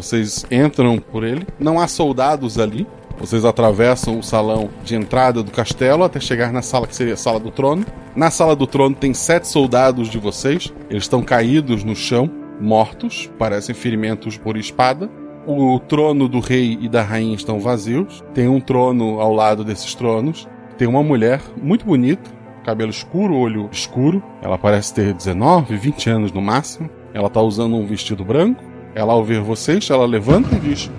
[0.00, 1.46] Vocês entram por ele.
[1.58, 2.86] Não há soldados ali.
[3.18, 7.18] Vocês atravessam o salão de entrada do castelo até chegar na sala que seria a
[7.18, 7.84] sala do trono.
[8.16, 10.72] Na sala do trono tem sete soldados de vocês.
[10.88, 15.10] Eles estão caídos no chão, mortos, parecem ferimentos por espada.
[15.46, 18.24] O trono do rei e da rainha estão vazios.
[18.32, 20.48] Tem um trono ao lado desses tronos.
[20.78, 22.30] Tem uma mulher muito bonita,
[22.64, 24.22] cabelo escuro, olho escuro.
[24.40, 26.88] Ela parece ter 19, 20 anos no máximo.
[27.12, 28.69] Ela está usando um vestido branco.
[28.94, 30.90] Ela, ao ver vocês, ela levanta e diz: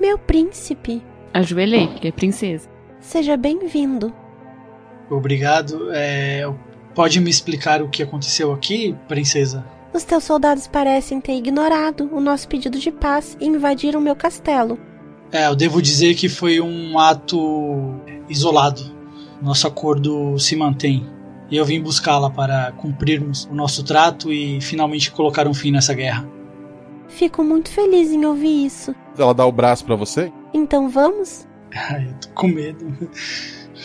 [0.00, 1.02] Meu príncipe,
[1.32, 2.68] Ajoelhei, porque é princesa.
[3.00, 4.12] seja bem-vindo.
[5.10, 5.90] Obrigado.
[5.92, 6.50] É,
[6.94, 9.64] pode me explicar o que aconteceu aqui, princesa?
[9.92, 14.78] Os teus soldados parecem ter ignorado o nosso pedido de paz e invadiram meu castelo.
[15.30, 17.94] É, eu devo dizer que foi um ato
[18.28, 18.82] isolado.
[19.42, 21.06] Nosso acordo se mantém.
[21.50, 25.94] E eu vim buscá-la para cumprirmos o nosso trato e finalmente colocar um fim nessa
[25.94, 26.26] guerra.
[27.14, 28.94] Fico muito feliz em ouvir isso.
[29.16, 30.32] Ela dá o braço para você.
[30.52, 31.46] Então vamos?
[31.72, 32.84] Ai, eu tô com medo.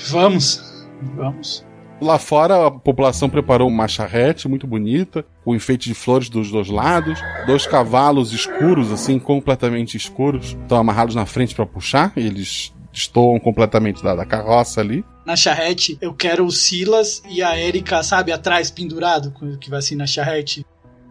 [0.10, 1.64] Vamos, vamos.
[2.01, 6.69] Lá fora, a população preparou uma charrete muito bonita, com enfeite de flores dos dois
[6.69, 7.19] lados.
[7.45, 12.11] Dois cavalos escuros, assim, completamente escuros, estão amarrados na frente para puxar.
[12.15, 15.06] Eles destoam completamente da, da carroça ali.
[15.23, 19.95] Na charrete, eu quero o Silas e a Erika, sabe, atrás, pendurado, que vai assim
[19.95, 20.65] na charrete.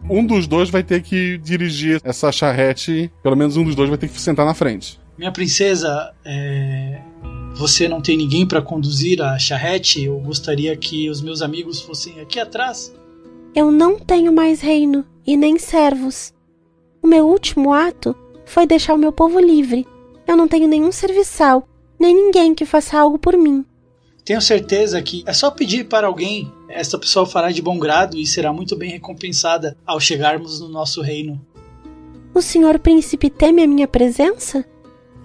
[0.07, 3.97] Um dos dois vai ter que dirigir essa charrete, pelo menos um dos dois vai
[3.97, 4.99] ter que sentar na frente.
[5.17, 7.01] Minha princesa, é...
[7.55, 10.03] você não tem ninguém para conduzir a charrete?
[10.03, 12.93] Eu gostaria que os meus amigos fossem aqui atrás.
[13.53, 16.33] Eu não tenho mais reino e nem servos.
[17.01, 18.15] O meu último ato
[18.45, 19.85] foi deixar o meu povo livre.
[20.27, 21.67] Eu não tenho nenhum serviçal,
[21.99, 23.65] nem ninguém que faça algo por mim.
[24.23, 26.51] Tenho certeza que é só pedir para alguém.
[26.69, 31.01] Essa pessoa fará de bom grado e será muito bem recompensada ao chegarmos no nosso
[31.01, 31.41] reino.
[32.33, 34.63] O senhor príncipe teme a minha presença?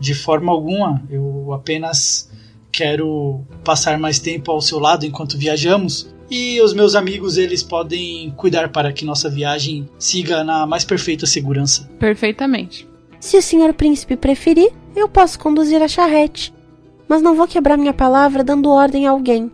[0.00, 1.02] De forma alguma.
[1.10, 2.30] Eu apenas
[2.72, 6.12] quero passar mais tempo ao seu lado enquanto viajamos.
[6.30, 11.26] E os meus amigos, eles podem cuidar para que nossa viagem siga na mais perfeita
[11.26, 11.88] segurança.
[11.98, 12.88] Perfeitamente.
[13.20, 16.52] Se o senhor príncipe preferir, eu posso conduzir a charrete.
[17.06, 19.52] Mas não vou quebrar minha palavra dando ordem a alguém.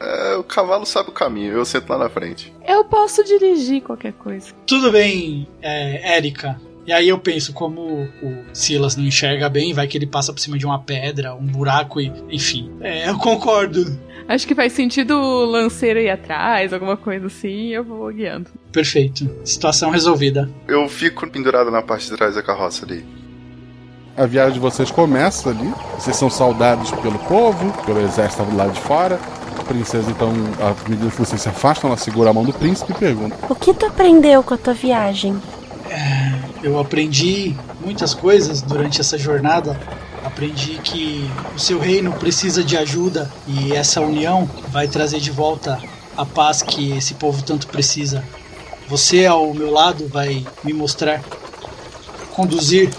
[0.00, 2.52] É, o cavalo sabe o caminho, eu sento lá na frente.
[2.66, 4.46] Eu posso dirigir qualquer coisa.
[4.66, 6.58] Tudo bem, é, Érica.
[6.86, 10.40] E aí eu penso, como o Silas não enxerga bem, vai que ele passa por
[10.40, 12.10] cima de uma pedra, um buraco e.
[12.30, 12.70] Enfim.
[12.80, 13.98] É, eu concordo.
[14.26, 18.48] Acho que faz sentido o lanceiro ir atrás, alguma coisa assim, eu vou guiando.
[18.72, 19.28] Perfeito.
[19.44, 20.48] Situação resolvida.
[20.66, 23.04] Eu fico pendurado na parte de trás da carroça ali.
[24.16, 25.72] A viagem de vocês começa ali.
[25.94, 29.18] Vocês são saudados pelo povo, pelo exército do lado de fora.
[29.70, 32.90] A princesa, então, à medida que vocês se afastam, ela segura a mão do príncipe
[32.90, 35.40] e pergunta: O que tu aprendeu com a tua viagem?
[36.60, 39.80] Eu aprendi muitas coisas durante essa jornada.
[40.24, 45.80] Aprendi que o seu reino precisa de ajuda e essa união vai trazer de volta
[46.16, 48.24] a paz que esse povo tanto precisa.
[48.88, 51.22] Você ao meu lado vai me mostrar,
[52.32, 52.90] conduzir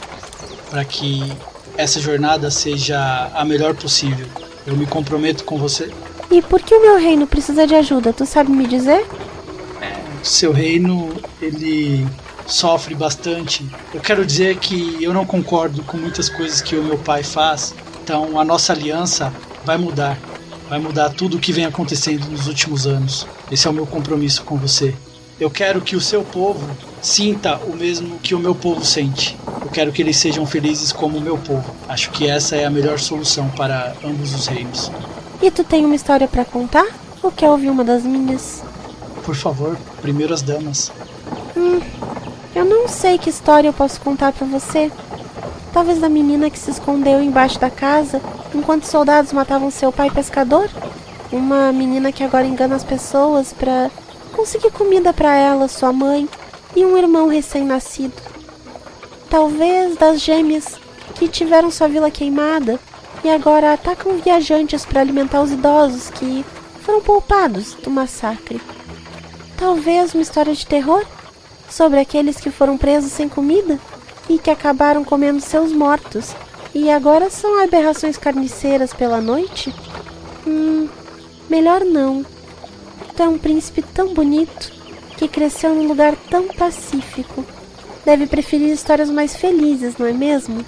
[0.70, 1.34] para que
[1.78, 4.26] essa jornada seja a melhor possível.
[4.66, 5.92] Eu me comprometo com você.
[6.32, 8.14] E por que o meu reino precisa de ajuda?
[8.14, 9.06] Tu sabe me dizer?
[10.24, 12.08] Seu reino, ele
[12.48, 13.66] sofre bastante.
[13.94, 17.76] Eu quero dizer que eu não concordo com muitas coisas que o meu pai faz.
[18.02, 19.34] Então a nossa aliança
[19.66, 20.18] vai mudar.
[20.70, 23.28] Vai mudar tudo o que vem acontecendo nos últimos anos.
[23.52, 24.96] Esse é o meu compromisso com você.
[25.38, 26.66] Eu quero que o seu povo
[27.02, 29.38] sinta o mesmo que o meu povo sente.
[29.62, 31.76] Eu quero que eles sejam felizes como o meu povo.
[31.90, 34.90] Acho que essa é a melhor solução para ambos os reinos.
[35.42, 36.86] E tu tem uma história para contar?
[37.24, 38.64] Ou quer ouvir uma das minhas?
[39.24, 40.92] Por favor, primeiro as damas.
[41.58, 41.80] Hum,
[42.56, 44.92] eu não sei que história eu posso contar para você.
[45.74, 48.22] Talvez da menina que se escondeu embaixo da casa
[48.54, 50.70] enquanto soldados matavam seu pai pescador?
[51.32, 53.90] Uma menina que agora engana as pessoas para
[54.34, 56.30] conseguir comida para ela, sua mãe
[56.76, 58.14] e um irmão recém-nascido.
[59.28, 60.80] Talvez das gêmeas
[61.16, 62.80] que tiveram sua vila queimada
[63.24, 66.46] e agora atacam viajantes para alimentar os idosos que
[66.82, 68.62] foram poupados do massacre.
[69.58, 71.06] Talvez uma história de terror
[71.70, 73.80] sobre aqueles que foram presos sem comida
[74.28, 76.36] e que acabaram comendo seus mortos
[76.74, 79.74] e agora são aberrações carniceiras pela noite?
[80.48, 80.88] Hum,
[81.50, 82.26] melhor não.
[83.16, 84.72] Tu é um príncipe tão bonito
[85.18, 87.46] que cresceu num lugar tão pacífico.
[88.04, 90.66] Deve preferir histórias mais felizes, não é mesmo?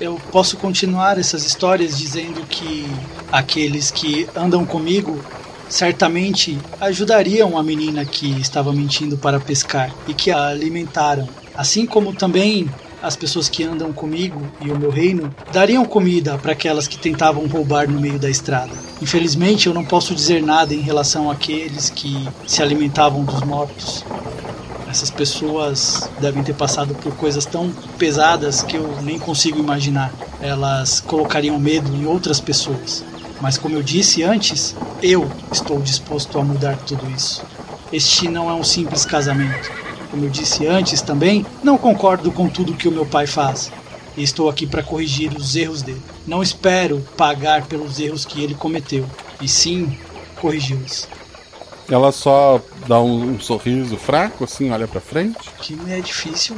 [0.00, 2.86] Eu posso continuar essas histórias dizendo que
[3.30, 5.22] aqueles que andam comigo
[5.68, 11.28] certamente ajudariam a menina que estava mentindo para pescar e que a alimentaram.
[11.54, 12.66] Assim como também
[13.02, 17.46] as pessoas que andam comigo e o meu reino dariam comida para aquelas que tentavam
[17.46, 18.72] roubar no meio da estrada.
[19.02, 24.02] Infelizmente, eu não posso dizer nada em relação àqueles que se alimentavam dos mortos.
[24.90, 30.12] Essas pessoas devem ter passado por coisas tão pesadas que eu nem consigo imaginar.
[30.40, 33.04] Elas colocariam medo em outras pessoas.
[33.40, 37.40] Mas como eu disse antes, eu estou disposto a mudar tudo isso.
[37.92, 39.70] Este não é um simples casamento.
[40.10, 43.70] Como eu disse antes também, não concordo com tudo que o meu pai faz.
[44.16, 46.02] E estou aqui para corrigir os erros dele.
[46.26, 49.06] Não espero pagar pelos erros que ele cometeu,
[49.40, 49.96] e sim
[50.40, 51.06] corrigi-los.
[51.90, 55.50] Ela só dá um, um sorriso fraco, assim, olha para frente.
[55.60, 56.56] Que é difícil.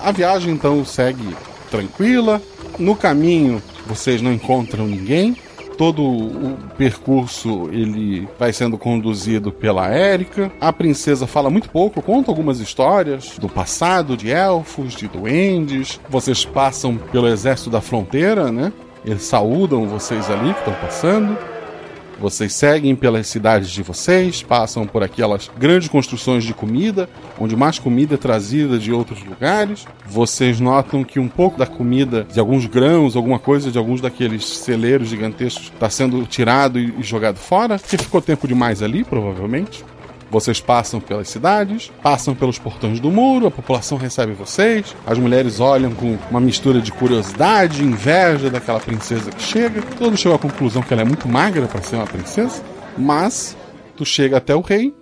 [0.00, 1.36] A viagem então segue
[1.70, 2.40] tranquila.
[2.78, 5.36] No caminho vocês não encontram ninguém.
[5.76, 10.50] Todo o percurso ele vai sendo conduzido pela Érica.
[10.60, 16.00] A princesa fala muito pouco, conta algumas histórias do passado de elfos, de duendes.
[16.08, 18.72] Vocês passam pelo exército da fronteira, né?
[19.04, 21.36] Eles saúdam vocês ali que estão passando.
[22.24, 27.06] Vocês seguem pelas cidades de vocês, passam por aquelas grandes construções de comida,
[27.38, 29.84] onde mais comida é trazida de outros lugares.
[30.06, 34.42] Vocês notam que um pouco da comida, de alguns grãos, alguma coisa de alguns daqueles
[34.46, 39.84] celeiros gigantescos, está sendo tirado e jogado fora, porque ficou tempo demais ali, provavelmente.
[40.34, 45.60] Vocês passam pelas cidades, passam pelos portões do muro, a população recebe vocês, as mulheres
[45.60, 49.80] olham com uma mistura de curiosidade, inveja daquela princesa que chega.
[49.96, 52.60] Todos chegam à conclusão que ela é muito magra para ser uma princesa,
[52.98, 53.56] mas
[53.96, 54.92] tu chega até o rei,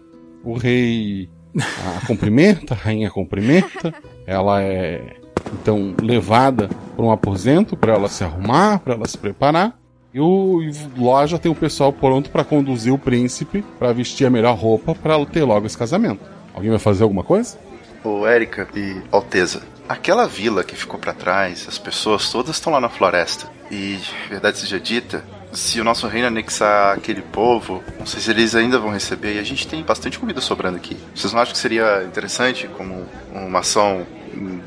[0.45, 3.95] o rei a cumprimenta, a rainha cumprimenta,
[4.27, 5.17] ela é
[5.51, 9.82] então levada para um aposento para ela se arrumar, para ela se preparar.
[10.15, 10.61] E o
[10.97, 14.95] Ló já tem o pessoal pronto para conduzir o príncipe para vestir a melhor roupa
[14.95, 16.21] para ter logo esse casamento.
[16.55, 17.59] Alguém vai fazer alguma coisa?
[18.05, 22.81] Ô, Érica e Alteza, aquela vila que ficou para trás, as pessoas todas estão lá
[22.81, 23.47] na floresta.
[23.71, 23.99] E,
[24.29, 28.79] verdade seja dita, se o nosso reino anexar aquele povo, não sei se eles ainda
[28.79, 29.37] vão receber.
[29.37, 30.97] E a gente tem bastante comida sobrando aqui.
[31.15, 34.07] Vocês não acham que seria interessante como uma ação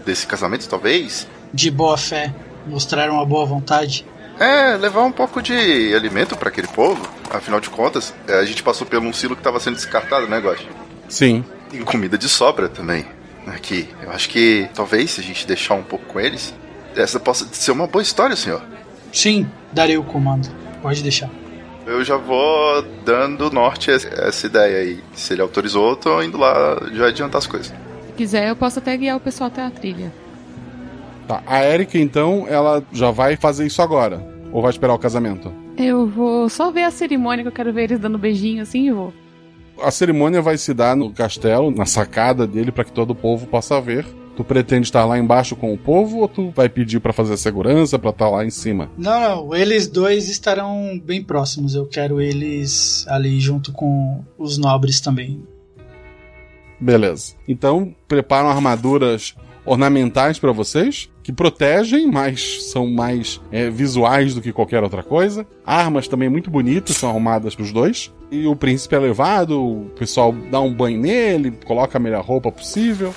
[0.05, 1.27] desse casamento, talvez?
[1.53, 2.33] De boa fé,
[2.65, 4.05] mostrar uma boa vontade.
[4.39, 7.07] É, levar um pouco de alimento para aquele povo.
[7.29, 10.67] Afinal de contas, a gente passou por um silo que estava sendo descartado, né, Gotti?
[11.07, 11.43] Sim.
[11.71, 13.05] E comida de sobra também.
[13.47, 13.87] aqui.
[14.01, 16.53] Eu acho que talvez se a gente deixar um pouco com eles,
[16.95, 18.61] essa possa ser uma boa história, senhor.
[19.13, 20.49] Sim, darei o comando.
[20.81, 21.29] Pode deixar.
[21.85, 25.03] Eu já vou dando norte a essa ideia aí.
[25.13, 27.67] Se ele autorizou, eu tô indo lá já adiantar as coisas.
[27.67, 30.11] Se quiser, eu posso até guiar o pessoal até a trilha.
[31.27, 34.25] Tá, a Erika então, ela já vai fazer isso agora.
[34.51, 35.51] Ou vai esperar o casamento?
[35.77, 38.91] Eu vou só ver a cerimônia que eu quero ver eles dando beijinho assim e
[38.91, 39.13] vou.
[39.81, 43.45] A cerimônia vai se dar no castelo, na sacada dele, para que todo o povo
[43.47, 44.05] possa ver.
[44.37, 47.97] Tu pretende estar lá embaixo com o povo ou tu vai pedir para fazer segurança
[47.97, 48.89] para estar lá em cima?
[48.97, 51.73] Não, não, eles dois estarão bem próximos.
[51.73, 55.41] Eu quero eles ali junto com os nobres também.
[56.79, 57.33] Beleza.
[57.47, 59.35] Então, preparam armaduras
[59.65, 65.45] ornamentais para vocês, que protegem, mas são mais é, visuais do que qualquer outra coisa.
[65.65, 68.13] Armas também muito bonitas, são arrumadas para os dois.
[68.31, 72.51] E o príncipe é levado, o pessoal dá um banho nele, coloca a melhor roupa
[72.51, 73.13] possível.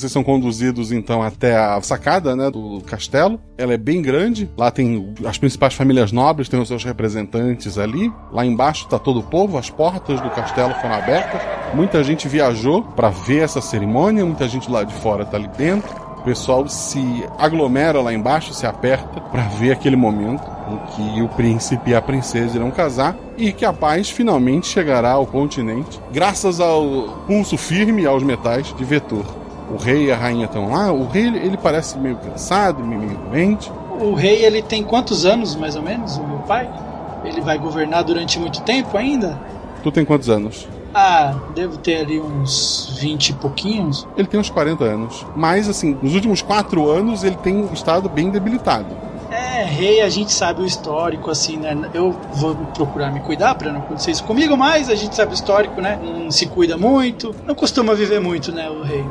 [0.00, 3.38] Vocês são conduzidos então até a sacada né, do castelo.
[3.58, 4.48] Ela é bem grande.
[4.56, 8.10] Lá tem as principais famílias nobres, tem os seus representantes ali.
[8.32, 9.58] Lá embaixo está todo o povo.
[9.58, 11.42] As portas do castelo foram abertas.
[11.74, 14.24] Muita gente viajou para ver essa cerimônia.
[14.24, 15.94] Muita gente lá de fora está ali dentro.
[16.16, 21.28] O pessoal se aglomera lá embaixo, se aperta para ver aquele momento em que o
[21.28, 26.60] príncipe e a princesa irão casar e que a paz finalmente chegará ao continente, graças
[26.60, 29.39] ao pulso firme aos metais de Vetor
[29.70, 30.92] o rei e a rainha estão lá.
[30.92, 33.70] O rei ele parece meio cansado, meio doente.
[34.00, 36.16] O rei ele tem quantos anos mais ou menos?
[36.16, 36.68] O meu pai?
[37.24, 39.38] Ele vai governar durante muito tempo ainda?
[39.82, 40.66] Tu tem quantos anos?
[40.92, 44.06] Ah, devo ter ali uns 20 e pouquinhos.
[44.16, 45.24] Ele tem uns 40 anos.
[45.36, 48.88] Mas, assim, nos últimos quatro anos ele tem estado bem debilitado.
[49.30, 51.76] É, rei, a gente sabe o histórico, assim, né?
[51.94, 55.34] Eu vou procurar me cuidar pra não acontecer isso comigo, mas a gente sabe o
[55.34, 56.00] histórico, né?
[56.02, 59.04] Não se cuida muito, não costuma viver muito, né, o rei.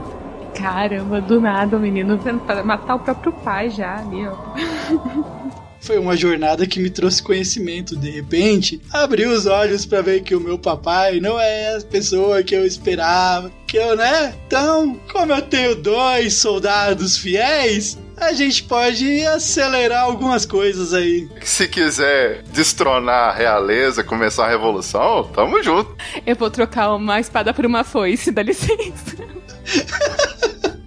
[0.54, 5.50] Caramba, do nada o menino para matar o próprio pai já ali, ó.
[5.82, 7.96] Foi uma jornada que me trouxe conhecimento.
[7.96, 12.44] De repente, abri os olhos para ver que o meu papai não é a pessoa
[12.44, 13.52] que eu esperava.
[13.66, 14.36] Que eu, né?
[14.46, 21.30] Então, como eu tenho dois soldados fiéis, a gente pode acelerar algumas coisas aí.
[21.42, 25.96] Se quiser destronar a realeza, começar a revolução, tamo junto.
[26.26, 29.39] Eu vou trocar uma espada por uma foice, dá licença.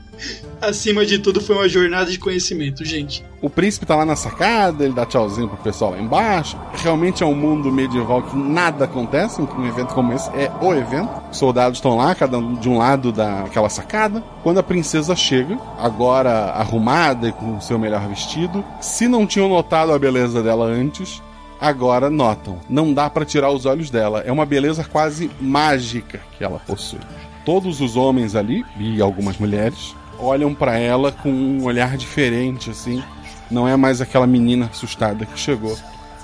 [0.63, 3.25] Acima de tudo, foi uma jornada de conhecimento, gente.
[3.41, 6.57] O príncipe tá lá na sacada, ele dá tchauzinho pro pessoal lá embaixo.
[6.75, 11.11] Realmente é um mundo medieval que nada acontece, um evento como esse é o evento.
[11.33, 14.23] Os soldados estão lá, cada um de um lado daquela sacada.
[14.45, 19.49] Quando a princesa chega, agora arrumada e com o seu melhor vestido, se não tinham
[19.49, 21.21] notado a beleza dela antes,
[21.61, 22.61] agora notam.
[22.71, 24.23] Não dá para tirar os olhos dela.
[24.25, 27.01] É uma beleza quase mágica que ela possui.
[27.45, 33.03] Todos os homens ali, e algumas mulheres, olham para ela com um olhar diferente, assim.
[33.51, 35.77] Não é mais aquela menina assustada que chegou.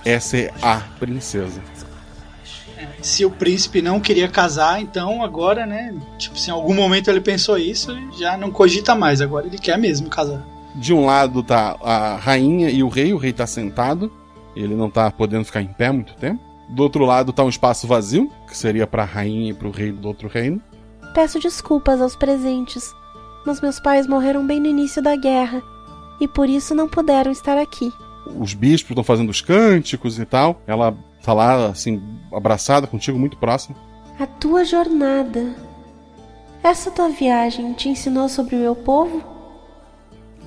[0.04, 1.60] Essa é a princesa.
[3.02, 5.94] Se o príncipe não queria casar, então agora, né?
[6.16, 9.20] Tipo, se em algum momento ele pensou isso, já não cogita mais.
[9.20, 10.44] Agora ele quer mesmo casar.
[10.74, 13.12] De um lado tá a rainha e o rei.
[13.12, 14.10] O rei tá sentado.
[14.54, 16.40] Ele não tá podendo ficar em pé muito tempo.
[16.68, 19.70] Do outro lado tá um espaço vazio, que seria para a rainha e para o
[19.70, 20.60] rei do outro reino.
[21.18, 22.94] Peço desculpas aos presentes,
[23.44, 25.60] mas meus pais morreram bem no início da guerra
[26.20, 27.92] e por isso não puderam estar aqui.
[28.38, 30.62] Os bispos estão fazendo os cânticos e tal.
[30.64, 32.00] Ela tá lá, assim,
[32.32, 33.76] abraçada contigo, muito próxima.
[34.16, 35.56] A tua jornada.
[36.62, 39.20] Essa tua viagem te ensinou sobre o meu povo?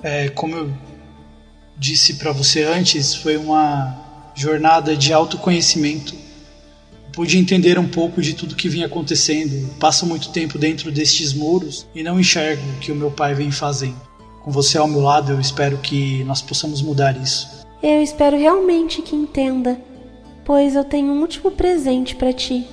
[0.02, 0.72] É, como eu
[1.78, 3.94] disse para você antes, foi uma
[4.34, 6.16] jornada de autoconhecimento
[7.14, 9.70] pude entender um pouco de tudo que vinha acontecendo.
[9.80, 13.52] Passo muito tempo dentro destes muros e não enxergo o que o meu pai vem
[13.52, 14.00] fazendo.
[14.44, 17.48] Com você ao meu lado, eu espero que nós possamos mudar isso.
[17.82, 19.80] Eu espero realmente que entenda,
[20.46, 22.68] pois eu tenho um último presente para ti.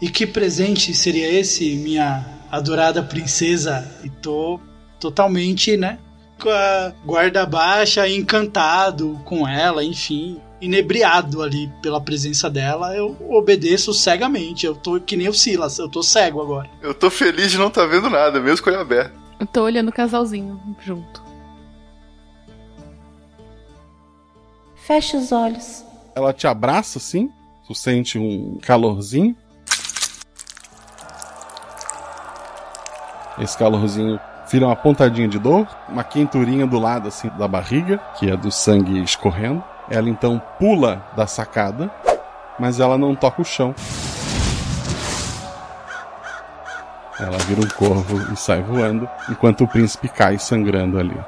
[0.00, 3.88] E que presente seria esse, minha adorada princesa?
[4.04, 4.60] E tô
[5.00, 5.98] totalmente, né,
[6.40, 10.40] com a guarda baixa, encantado com ela, enfim.
[10.60, 14.66] Inebriado ali pela presença dela, eu obedeço cegamente.
[14.66, 16.68] Eu tô que nem o Silas, eu tô cego agora.
[16.82, 19.12] Eu tô feliz de não estar tá vendo nada, mesmo com ele aberto.
[19.38, 21.22] Eu tô olhando o casalzinho junto.
[24.74, 25.84] Feche os olhos.
[26.14, 27.30] Ela te abraça assim,
[27.66, 29.36] tu sente um calorzinho.
[33.38, 34.18] Esse calorzinho
[34.50, 38.50] vira uma pontadinha de dor, uma quenturinha do lado assim da barriga, que é do
[38.50, 39.62] sangue escorrendo.
[39.90, 41.90] Ela então pula da sacada,
[42.58, 43.74] mas ela não toca o chão.
[47.18, 51.18] Ela vira um corvo e sai voando, enquanto o príncipe cai sangrando ali.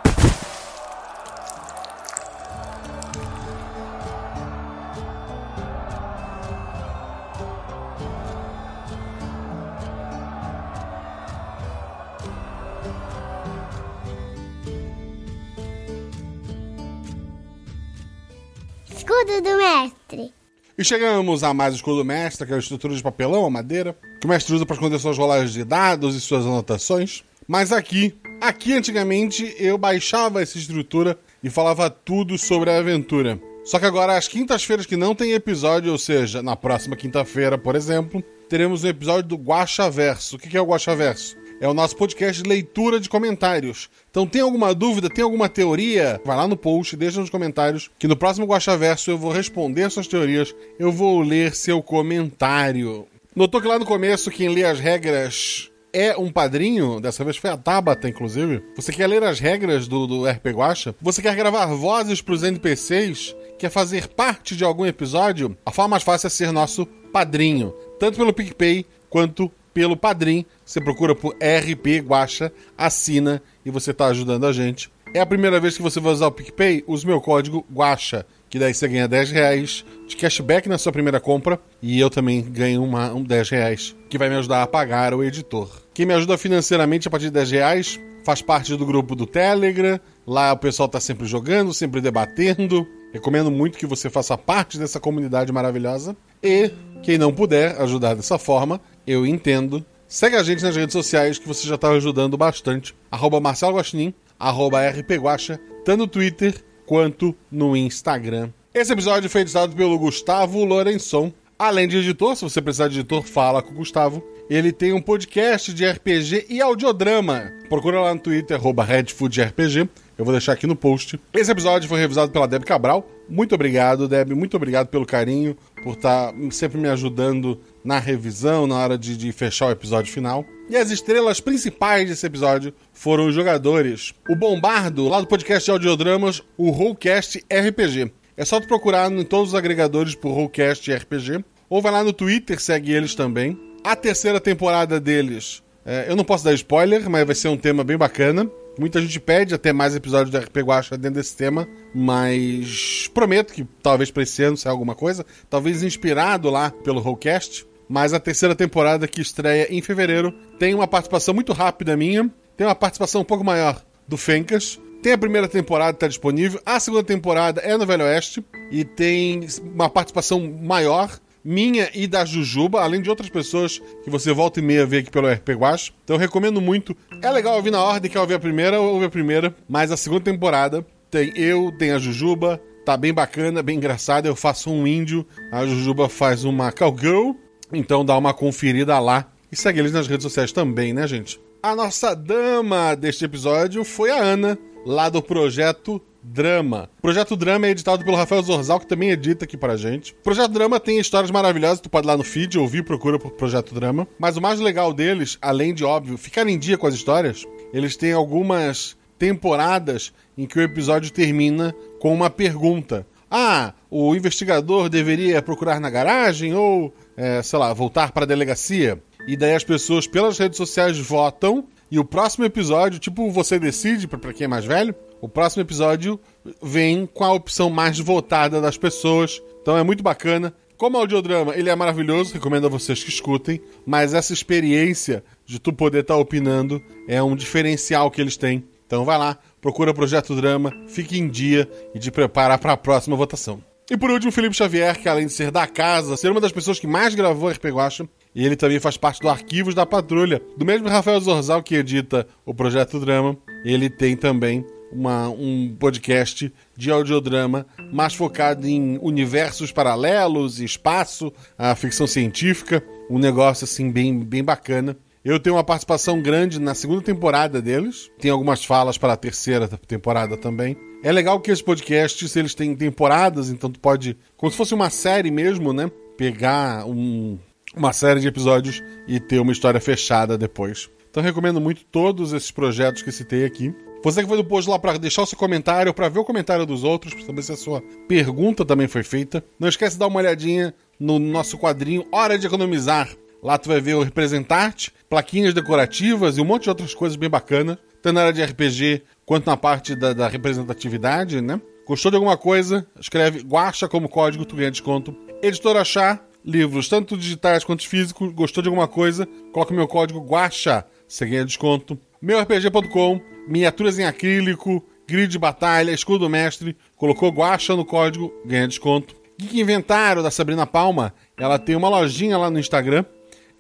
[20.80, 23.50] E chegamos a mais o escudo do mestre, que é a estrutura de papelão, a
[23.50, 27.22] madeira, que o mestre usa para esconder suas rolagens de dados e suas anotações.
[27.46, 33.38] Mas aqui, aqui antigamente eu baixava essa estrutura e falava tudo sobre a aventura.
[33.62, 37.76] Só que agora, às quintas-feiras que não tem episódio, ou seja, na próxima quinta-feira, por
[37.76, 40.36] exemplo, teremos um episódio do Guacha Verso.
[40.36, 41.36] O que é o Guacha Verso?
[41.60, 43.90] É o nosso podcast de leitura de comentários.
[44.10, 46.20] Então tem alguma dúvida, tem alguma teoria?
[46.24, 50.08] Vai lá no post, deixa nos comentários, que no próximo Guaxaverso eu vou responder suas
[50.08, 53.06] teorias, eu vou ler seu comentário.
[53.36, 57.50] Notou que lá no começo quem lê as regras é um padrinho, dessa vez foi
[57.50, 58.62] a Tabata, inclusive.
[58.76, 60.94] Você quer ler as regras do, do RP Guacha?
[61.00, 63.36] Você quer gravar vozes para os NPCs?
[63.58, 65.56] Quer fazer parte de algum episódio?
[65.66, 70.44] A forma mais fácil é ser nosso padrinho, tanto pelo PicPay quanto pelo Padrim.
[70.64, 74.90] Você procura por RP Guacha, assina e você está ajudando a gente.
[75.12, 76.84] É a primeira vez que você vai usar o PicPay?
[76.86, 81.18] Use meu código Guacha, que daí você ganha 10 reais de cashback na sua primeira
[81.18, 85.12] compra e eu também ganho uma, um 10 reais, que vai me ajudar a pagar
[85.12, 85.68] o editor.
[85.92, 89.98] Quem me ajuda financeiramente a partir de 10 reais faz parte do grupo do Telegram.
[90.26, 92.86] Lá o pessoal está sempre jogando, sempre debatendo.
[93.12, 96.16] Recomendo muito que você faça parte dessa comunidade maravilhosa.
[96.42, 96.70] E
[97.02, 98.80] quem não puder ajudar dessa forma,
[99.10, 99.84] eu entendo.
[100.06, 102.94] Segue a gente nas redes sociais que você já está ajudando bastante.
[103.10, 106.54] Arroba Marcelo Guaxinim, arroba RPGuacha, tanto no Twitter
[106.86, 108.50] quanto no Instagram.
[108.72, 111.32] Esse episódio foi editado pelo Gustavo Lourençon.
[111.58, 114.22] Além de editor, se você precisar de editor, fala com o Gustavo.
[114.48, 117.52] Ele tem um podcast de RPG e audiodrama.
[117.68, 119.88] Procura lá no Twitter, arroba RedFoodRPG.
[120.20, 121.18] Eu vou deixar aqui no post.
[121.32, 123.08] Esse episódio foi revisado pela Deb Cabral.
[123.26, 124.32] Muito obrigado, Deb.
[124.32, 129.16] Muito obrigado pelo carinho, por estar tá sempre me ajudando na revisão, na hora de,
[129.16, 130.44] de fechar o episódio final.
[130.68, 134.12] E as estrelas principais desse episódio foram os jogadores.
[134.28, 138.12] O Bombardo, lá do podcast de audiodramas, o Rollcast RPG.
[138.36, 141.42] É só tu procurar em todos os agregadores por Rollcast RPG.
[141.70, 143.58] Ou vai lá no Twitter, segue eles também.
[143.82, 147.82] A terceira temporada deles, é, eu não posso dar spoiler, mas vai ser um tema
[147.82, 148.46] bem bacana.
[148.78, 153.66] Muita gente pede até mais episódios de RP Guacha dentro desse tema, mas prometo que
[153.82, 157.66] talvez para esse ano saia alguma coisa, talvez inspirado lá pelo Rollcast.
[157.88, 162.66] Mas a terceira temporada que estreia em fevereiro tem uma participação muito rápida minha, tem
[162.66, 167.02] uma participação um pouco maior do Fencas, tem a primeira temporada está disponível, a segunda
[167.02, 173.00] temporada é no Velho Oeste e tem uma participação maior minha e da Jujuba, além
[173.00, 175.92] de outras pessoas que você volta e meia vê aqui pelo RP Guache.
[176.04, 176.96] Então recomendo muito.
[177.22, 179.54] É legal ouvir na ordem, quer ouvir a primeira, ouve a primeira.
[179.68, 184.28] Mas a segunda temporada tem eu, tem a Jujuba, tá bem bacana, bem engraçada.
[184.28, 187.32] Eu faço um índio, a Jujuba faz uma cowgirl.
[187.72, 189.30] Então dá uma conferida lá.
[189.50, 191.40] E segue eles nas redes sociais também, né, gente?
[191.62, 196.88] A nossa dama deste episódio foi a Ana, lá do projeto Drama.
[196.98, 200.12] O Projeto Drama é editado pelo Rafael Zorzal, que também edita aqui pra gente.
[200.12, 203.32] O Projeto Drama tem histórias maravilhosas, tu pode ir lá no feed ouvir, procura por
[203.32, 204.06] Projeto Drama.
[204.18, 207.96] Mas o mais legal deles, além de, óbvio, ficar em dia com as histórias, eles
[207.96, 213.06] têm algumas temporadas em que o episódio termina com uma pergunta.
[213.30, 219.00] Ah, o investigador deveria procurar na garagem ou, é, sei lá, voltar para a delegacia?
[219.28, 224.08] E daí as pessoas pelas redes sociais votam e o próximo episódio, tipo, você decide,
[224.08, 226.18] para quem é mais velho, o próximo episódio
[226.62, 229.42] vem com a opção mais votada das pessoas.
[229.60, 230.54] Então é muito bacana.
[230.76, 235.74] Como audiodrama, ele é maravilhoso, recomendo a vocês que escutem, mas essa experiência de tu
[235.74, 238.64] poder estar tá opinando é um diferencial que eles têm.
[238.86, 243.14] Então vai lá, procura Projeto Drama, fique em dia e te prepara para a próxima
[243.14, 243.62] votação.
[243.90, 246.78] E por último, Felipe Xavier, que além de ser da casa, ser uma das pessoas
[246.78, 250.64] que mais gravou RP Guacha, e ele também faz parte do Arquivos da Patrulha, do
[250.64, 256.90] mesmo Rafael Zorzal que edita o Projeto Drama, ele tem também uma, um podcast de
[256.90, 264.42] audiodrama mais focado em universos paralelos, espaço, a ficção científica, um negócio assim bem, bem
[264.42, 264.96] bacana.
[265.24, 268.10] Eu tenho uma participação grande na segunda temporada deles.
[268.18, 270.76] Tem algumas falas para a terceira temporada também.
[271.02, 274.88] É legal que esses podcasts eles têm temporadas, então tu pode, como se fosse uma
[274.90, 275.90] série mesmo, né?
[276.16, 277.38] Pegar um,
[277.74, 280.90] uma série de episódios e ter uma história fechada depois.
[281.10, 283.74] Então recomendo muito todos esses projetos que citei aqui.
[284.02, 286.64] Você que foi do post lá para deixar o seu comentário, para ver o comentário
[286.64, 289.44] dos outros, para saber se a sua pergunta também foi feita.
[289.58, 293.14] Não esquece de dar uma olhadinha no nosso quadrinho Hora de Economizar.
[293.42, 297.28] Lá tu vai ver o representante, plaquinhas decorativas e um monte de outras coisas bem
[297.28, 297.76] bacanas.
[298.02, 301.60] Tanto na área de RPG quanto na parte da, da representatividade, né?
[301.86, 302.86] Gostou de alguma coisa?
[302.98, 305.14] Escreve Guacha como código, tu ganha desconto.
[305.42, 308.32] Editora Chá, livros tanto digitais quanto físicos.
[308.32, 309.28] Gostou de alguma coisa?
[309.52, 311.98] Coloca o meu código Guacha, você ganha desconto.
[312.22, 316.76] MeuRPG.com, miniaturas em acrílico, grid de batalha, escudo mestre.
[316.96, 319.14] Colocou Guacha no código, ganha desconto.
[319.38, 323.04] Geek Inventário da Sabrina Palma, ela tem uma lojinha lá no Instagram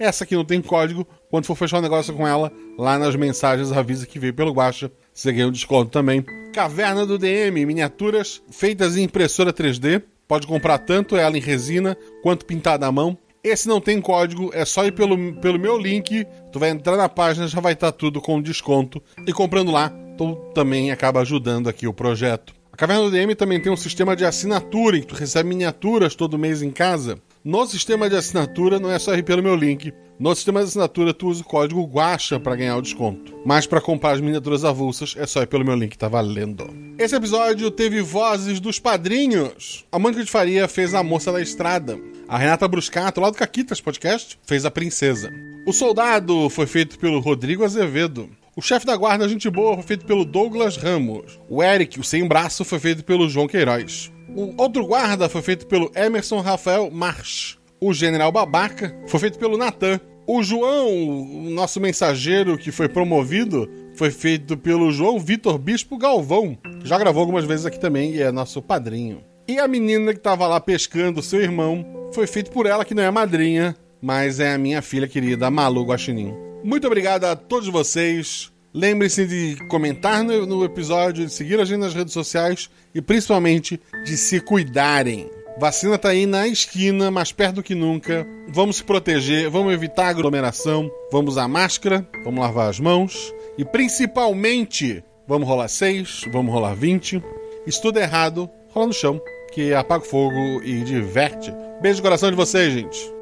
[0.00, 1.06] essa aqui não tem código.
[1.30, 4.90] Quando for fechar um negócio com ela, lá nas mensagens avisa que veio pelo Guacha.
[5.12, 6.24] Você ganha um desconto também.
[6.54, 10.02] Caverna do DM, miniaturas feitas em impressora 3D.
[10.26, 13.16] Pode comprar tanto ela em resina quanto pintada à mão.
[13.42, 16.26] Esse não tem código, é só ir pelo, pelo meu link.
[16.52, 19.02] Tu vai entrar na página, já vai estar tudo com desconto.
[19.26, 22.59] E comprando lá, tu também acaba ajudando aqui o projeto.
[22.80, 26.38] Caverna do DM também tem um sistema de assinatura em que tu recebe miniaturas todo
[26.38, 27.18] mês em casa.
[27.44, 29.92] No sistema de assinatura, não é só ir pelo meu link.
[30.18, 33.34] No sistema de assinatura, tu usa o código GUACHA para ganhar o desconto.
[33.44, 36.70] Mas para comprar as miniaturas avulsas, é só ir pelo meu link, tá valendo.
[36.98, 39.84] Esse episódio teve vozes dos padrinhos.
[39.92, 42.00] A Mônica de Faria fez a Moça da Estrada.
[42.26, 45.30] A Renata Bruscato, lá do Caquitas Podcast, fez a Princesa.
[45.66, 48.30] O Soldado foi feito pelo Rodrigo Azevedo.
[48.56, 51.40] O chefe da guarda, gente boa, foi feito pelo Douglas Ramos.
[51.48, 54.10] O Eric, o sem braço, foi feito pelo João Queiroz.
[54.34, 57.56] O outro guarda foi feito pelo Emerson Rafael March.
[57.80, 60.00] O General Babaca foi feito pelo Natan.
[60.26, 66.58] O João, o nosso mensageiro que foi promovido, foi feito pelo João Vitor Bispo Galvão.
[66.84, 69.22] Já gravou algumas vezes aqui também e é nosso padrinho.
[69.48, 73.02] E a menina que estava lá pescando seu irmão foi feito por ela, que não
[73.02, 76.49] é madrinha, mas é a minha filha querida, Malu Guaxinim.
[76.62, 78.52] Muito obrigado a todos vocês.
[78.72, 83.80] Lembre-se de comentar no, no, episódio, de seguir a gente nas redes sociais e principalmente
[84.04, 85.28] de se cuidarem.
[85.58, 88.26] Vacina tá aí na esquina, mais perto do que nunca.
[88.48, 95.02] Vamos se proteger, vamos evitar aglomeração, vamos usar máscara, vamos lavar as mãos e principalmente
[95.26, 97.22] vamos rolar 6, vamos rolar 20.
[97.66, 99.20] Se tudo é errado, rola no chão,
[99.52, 101.52] que apaga o fogo e diverte.
[101.80, 103.19] Beijo no coração de vocês, gente.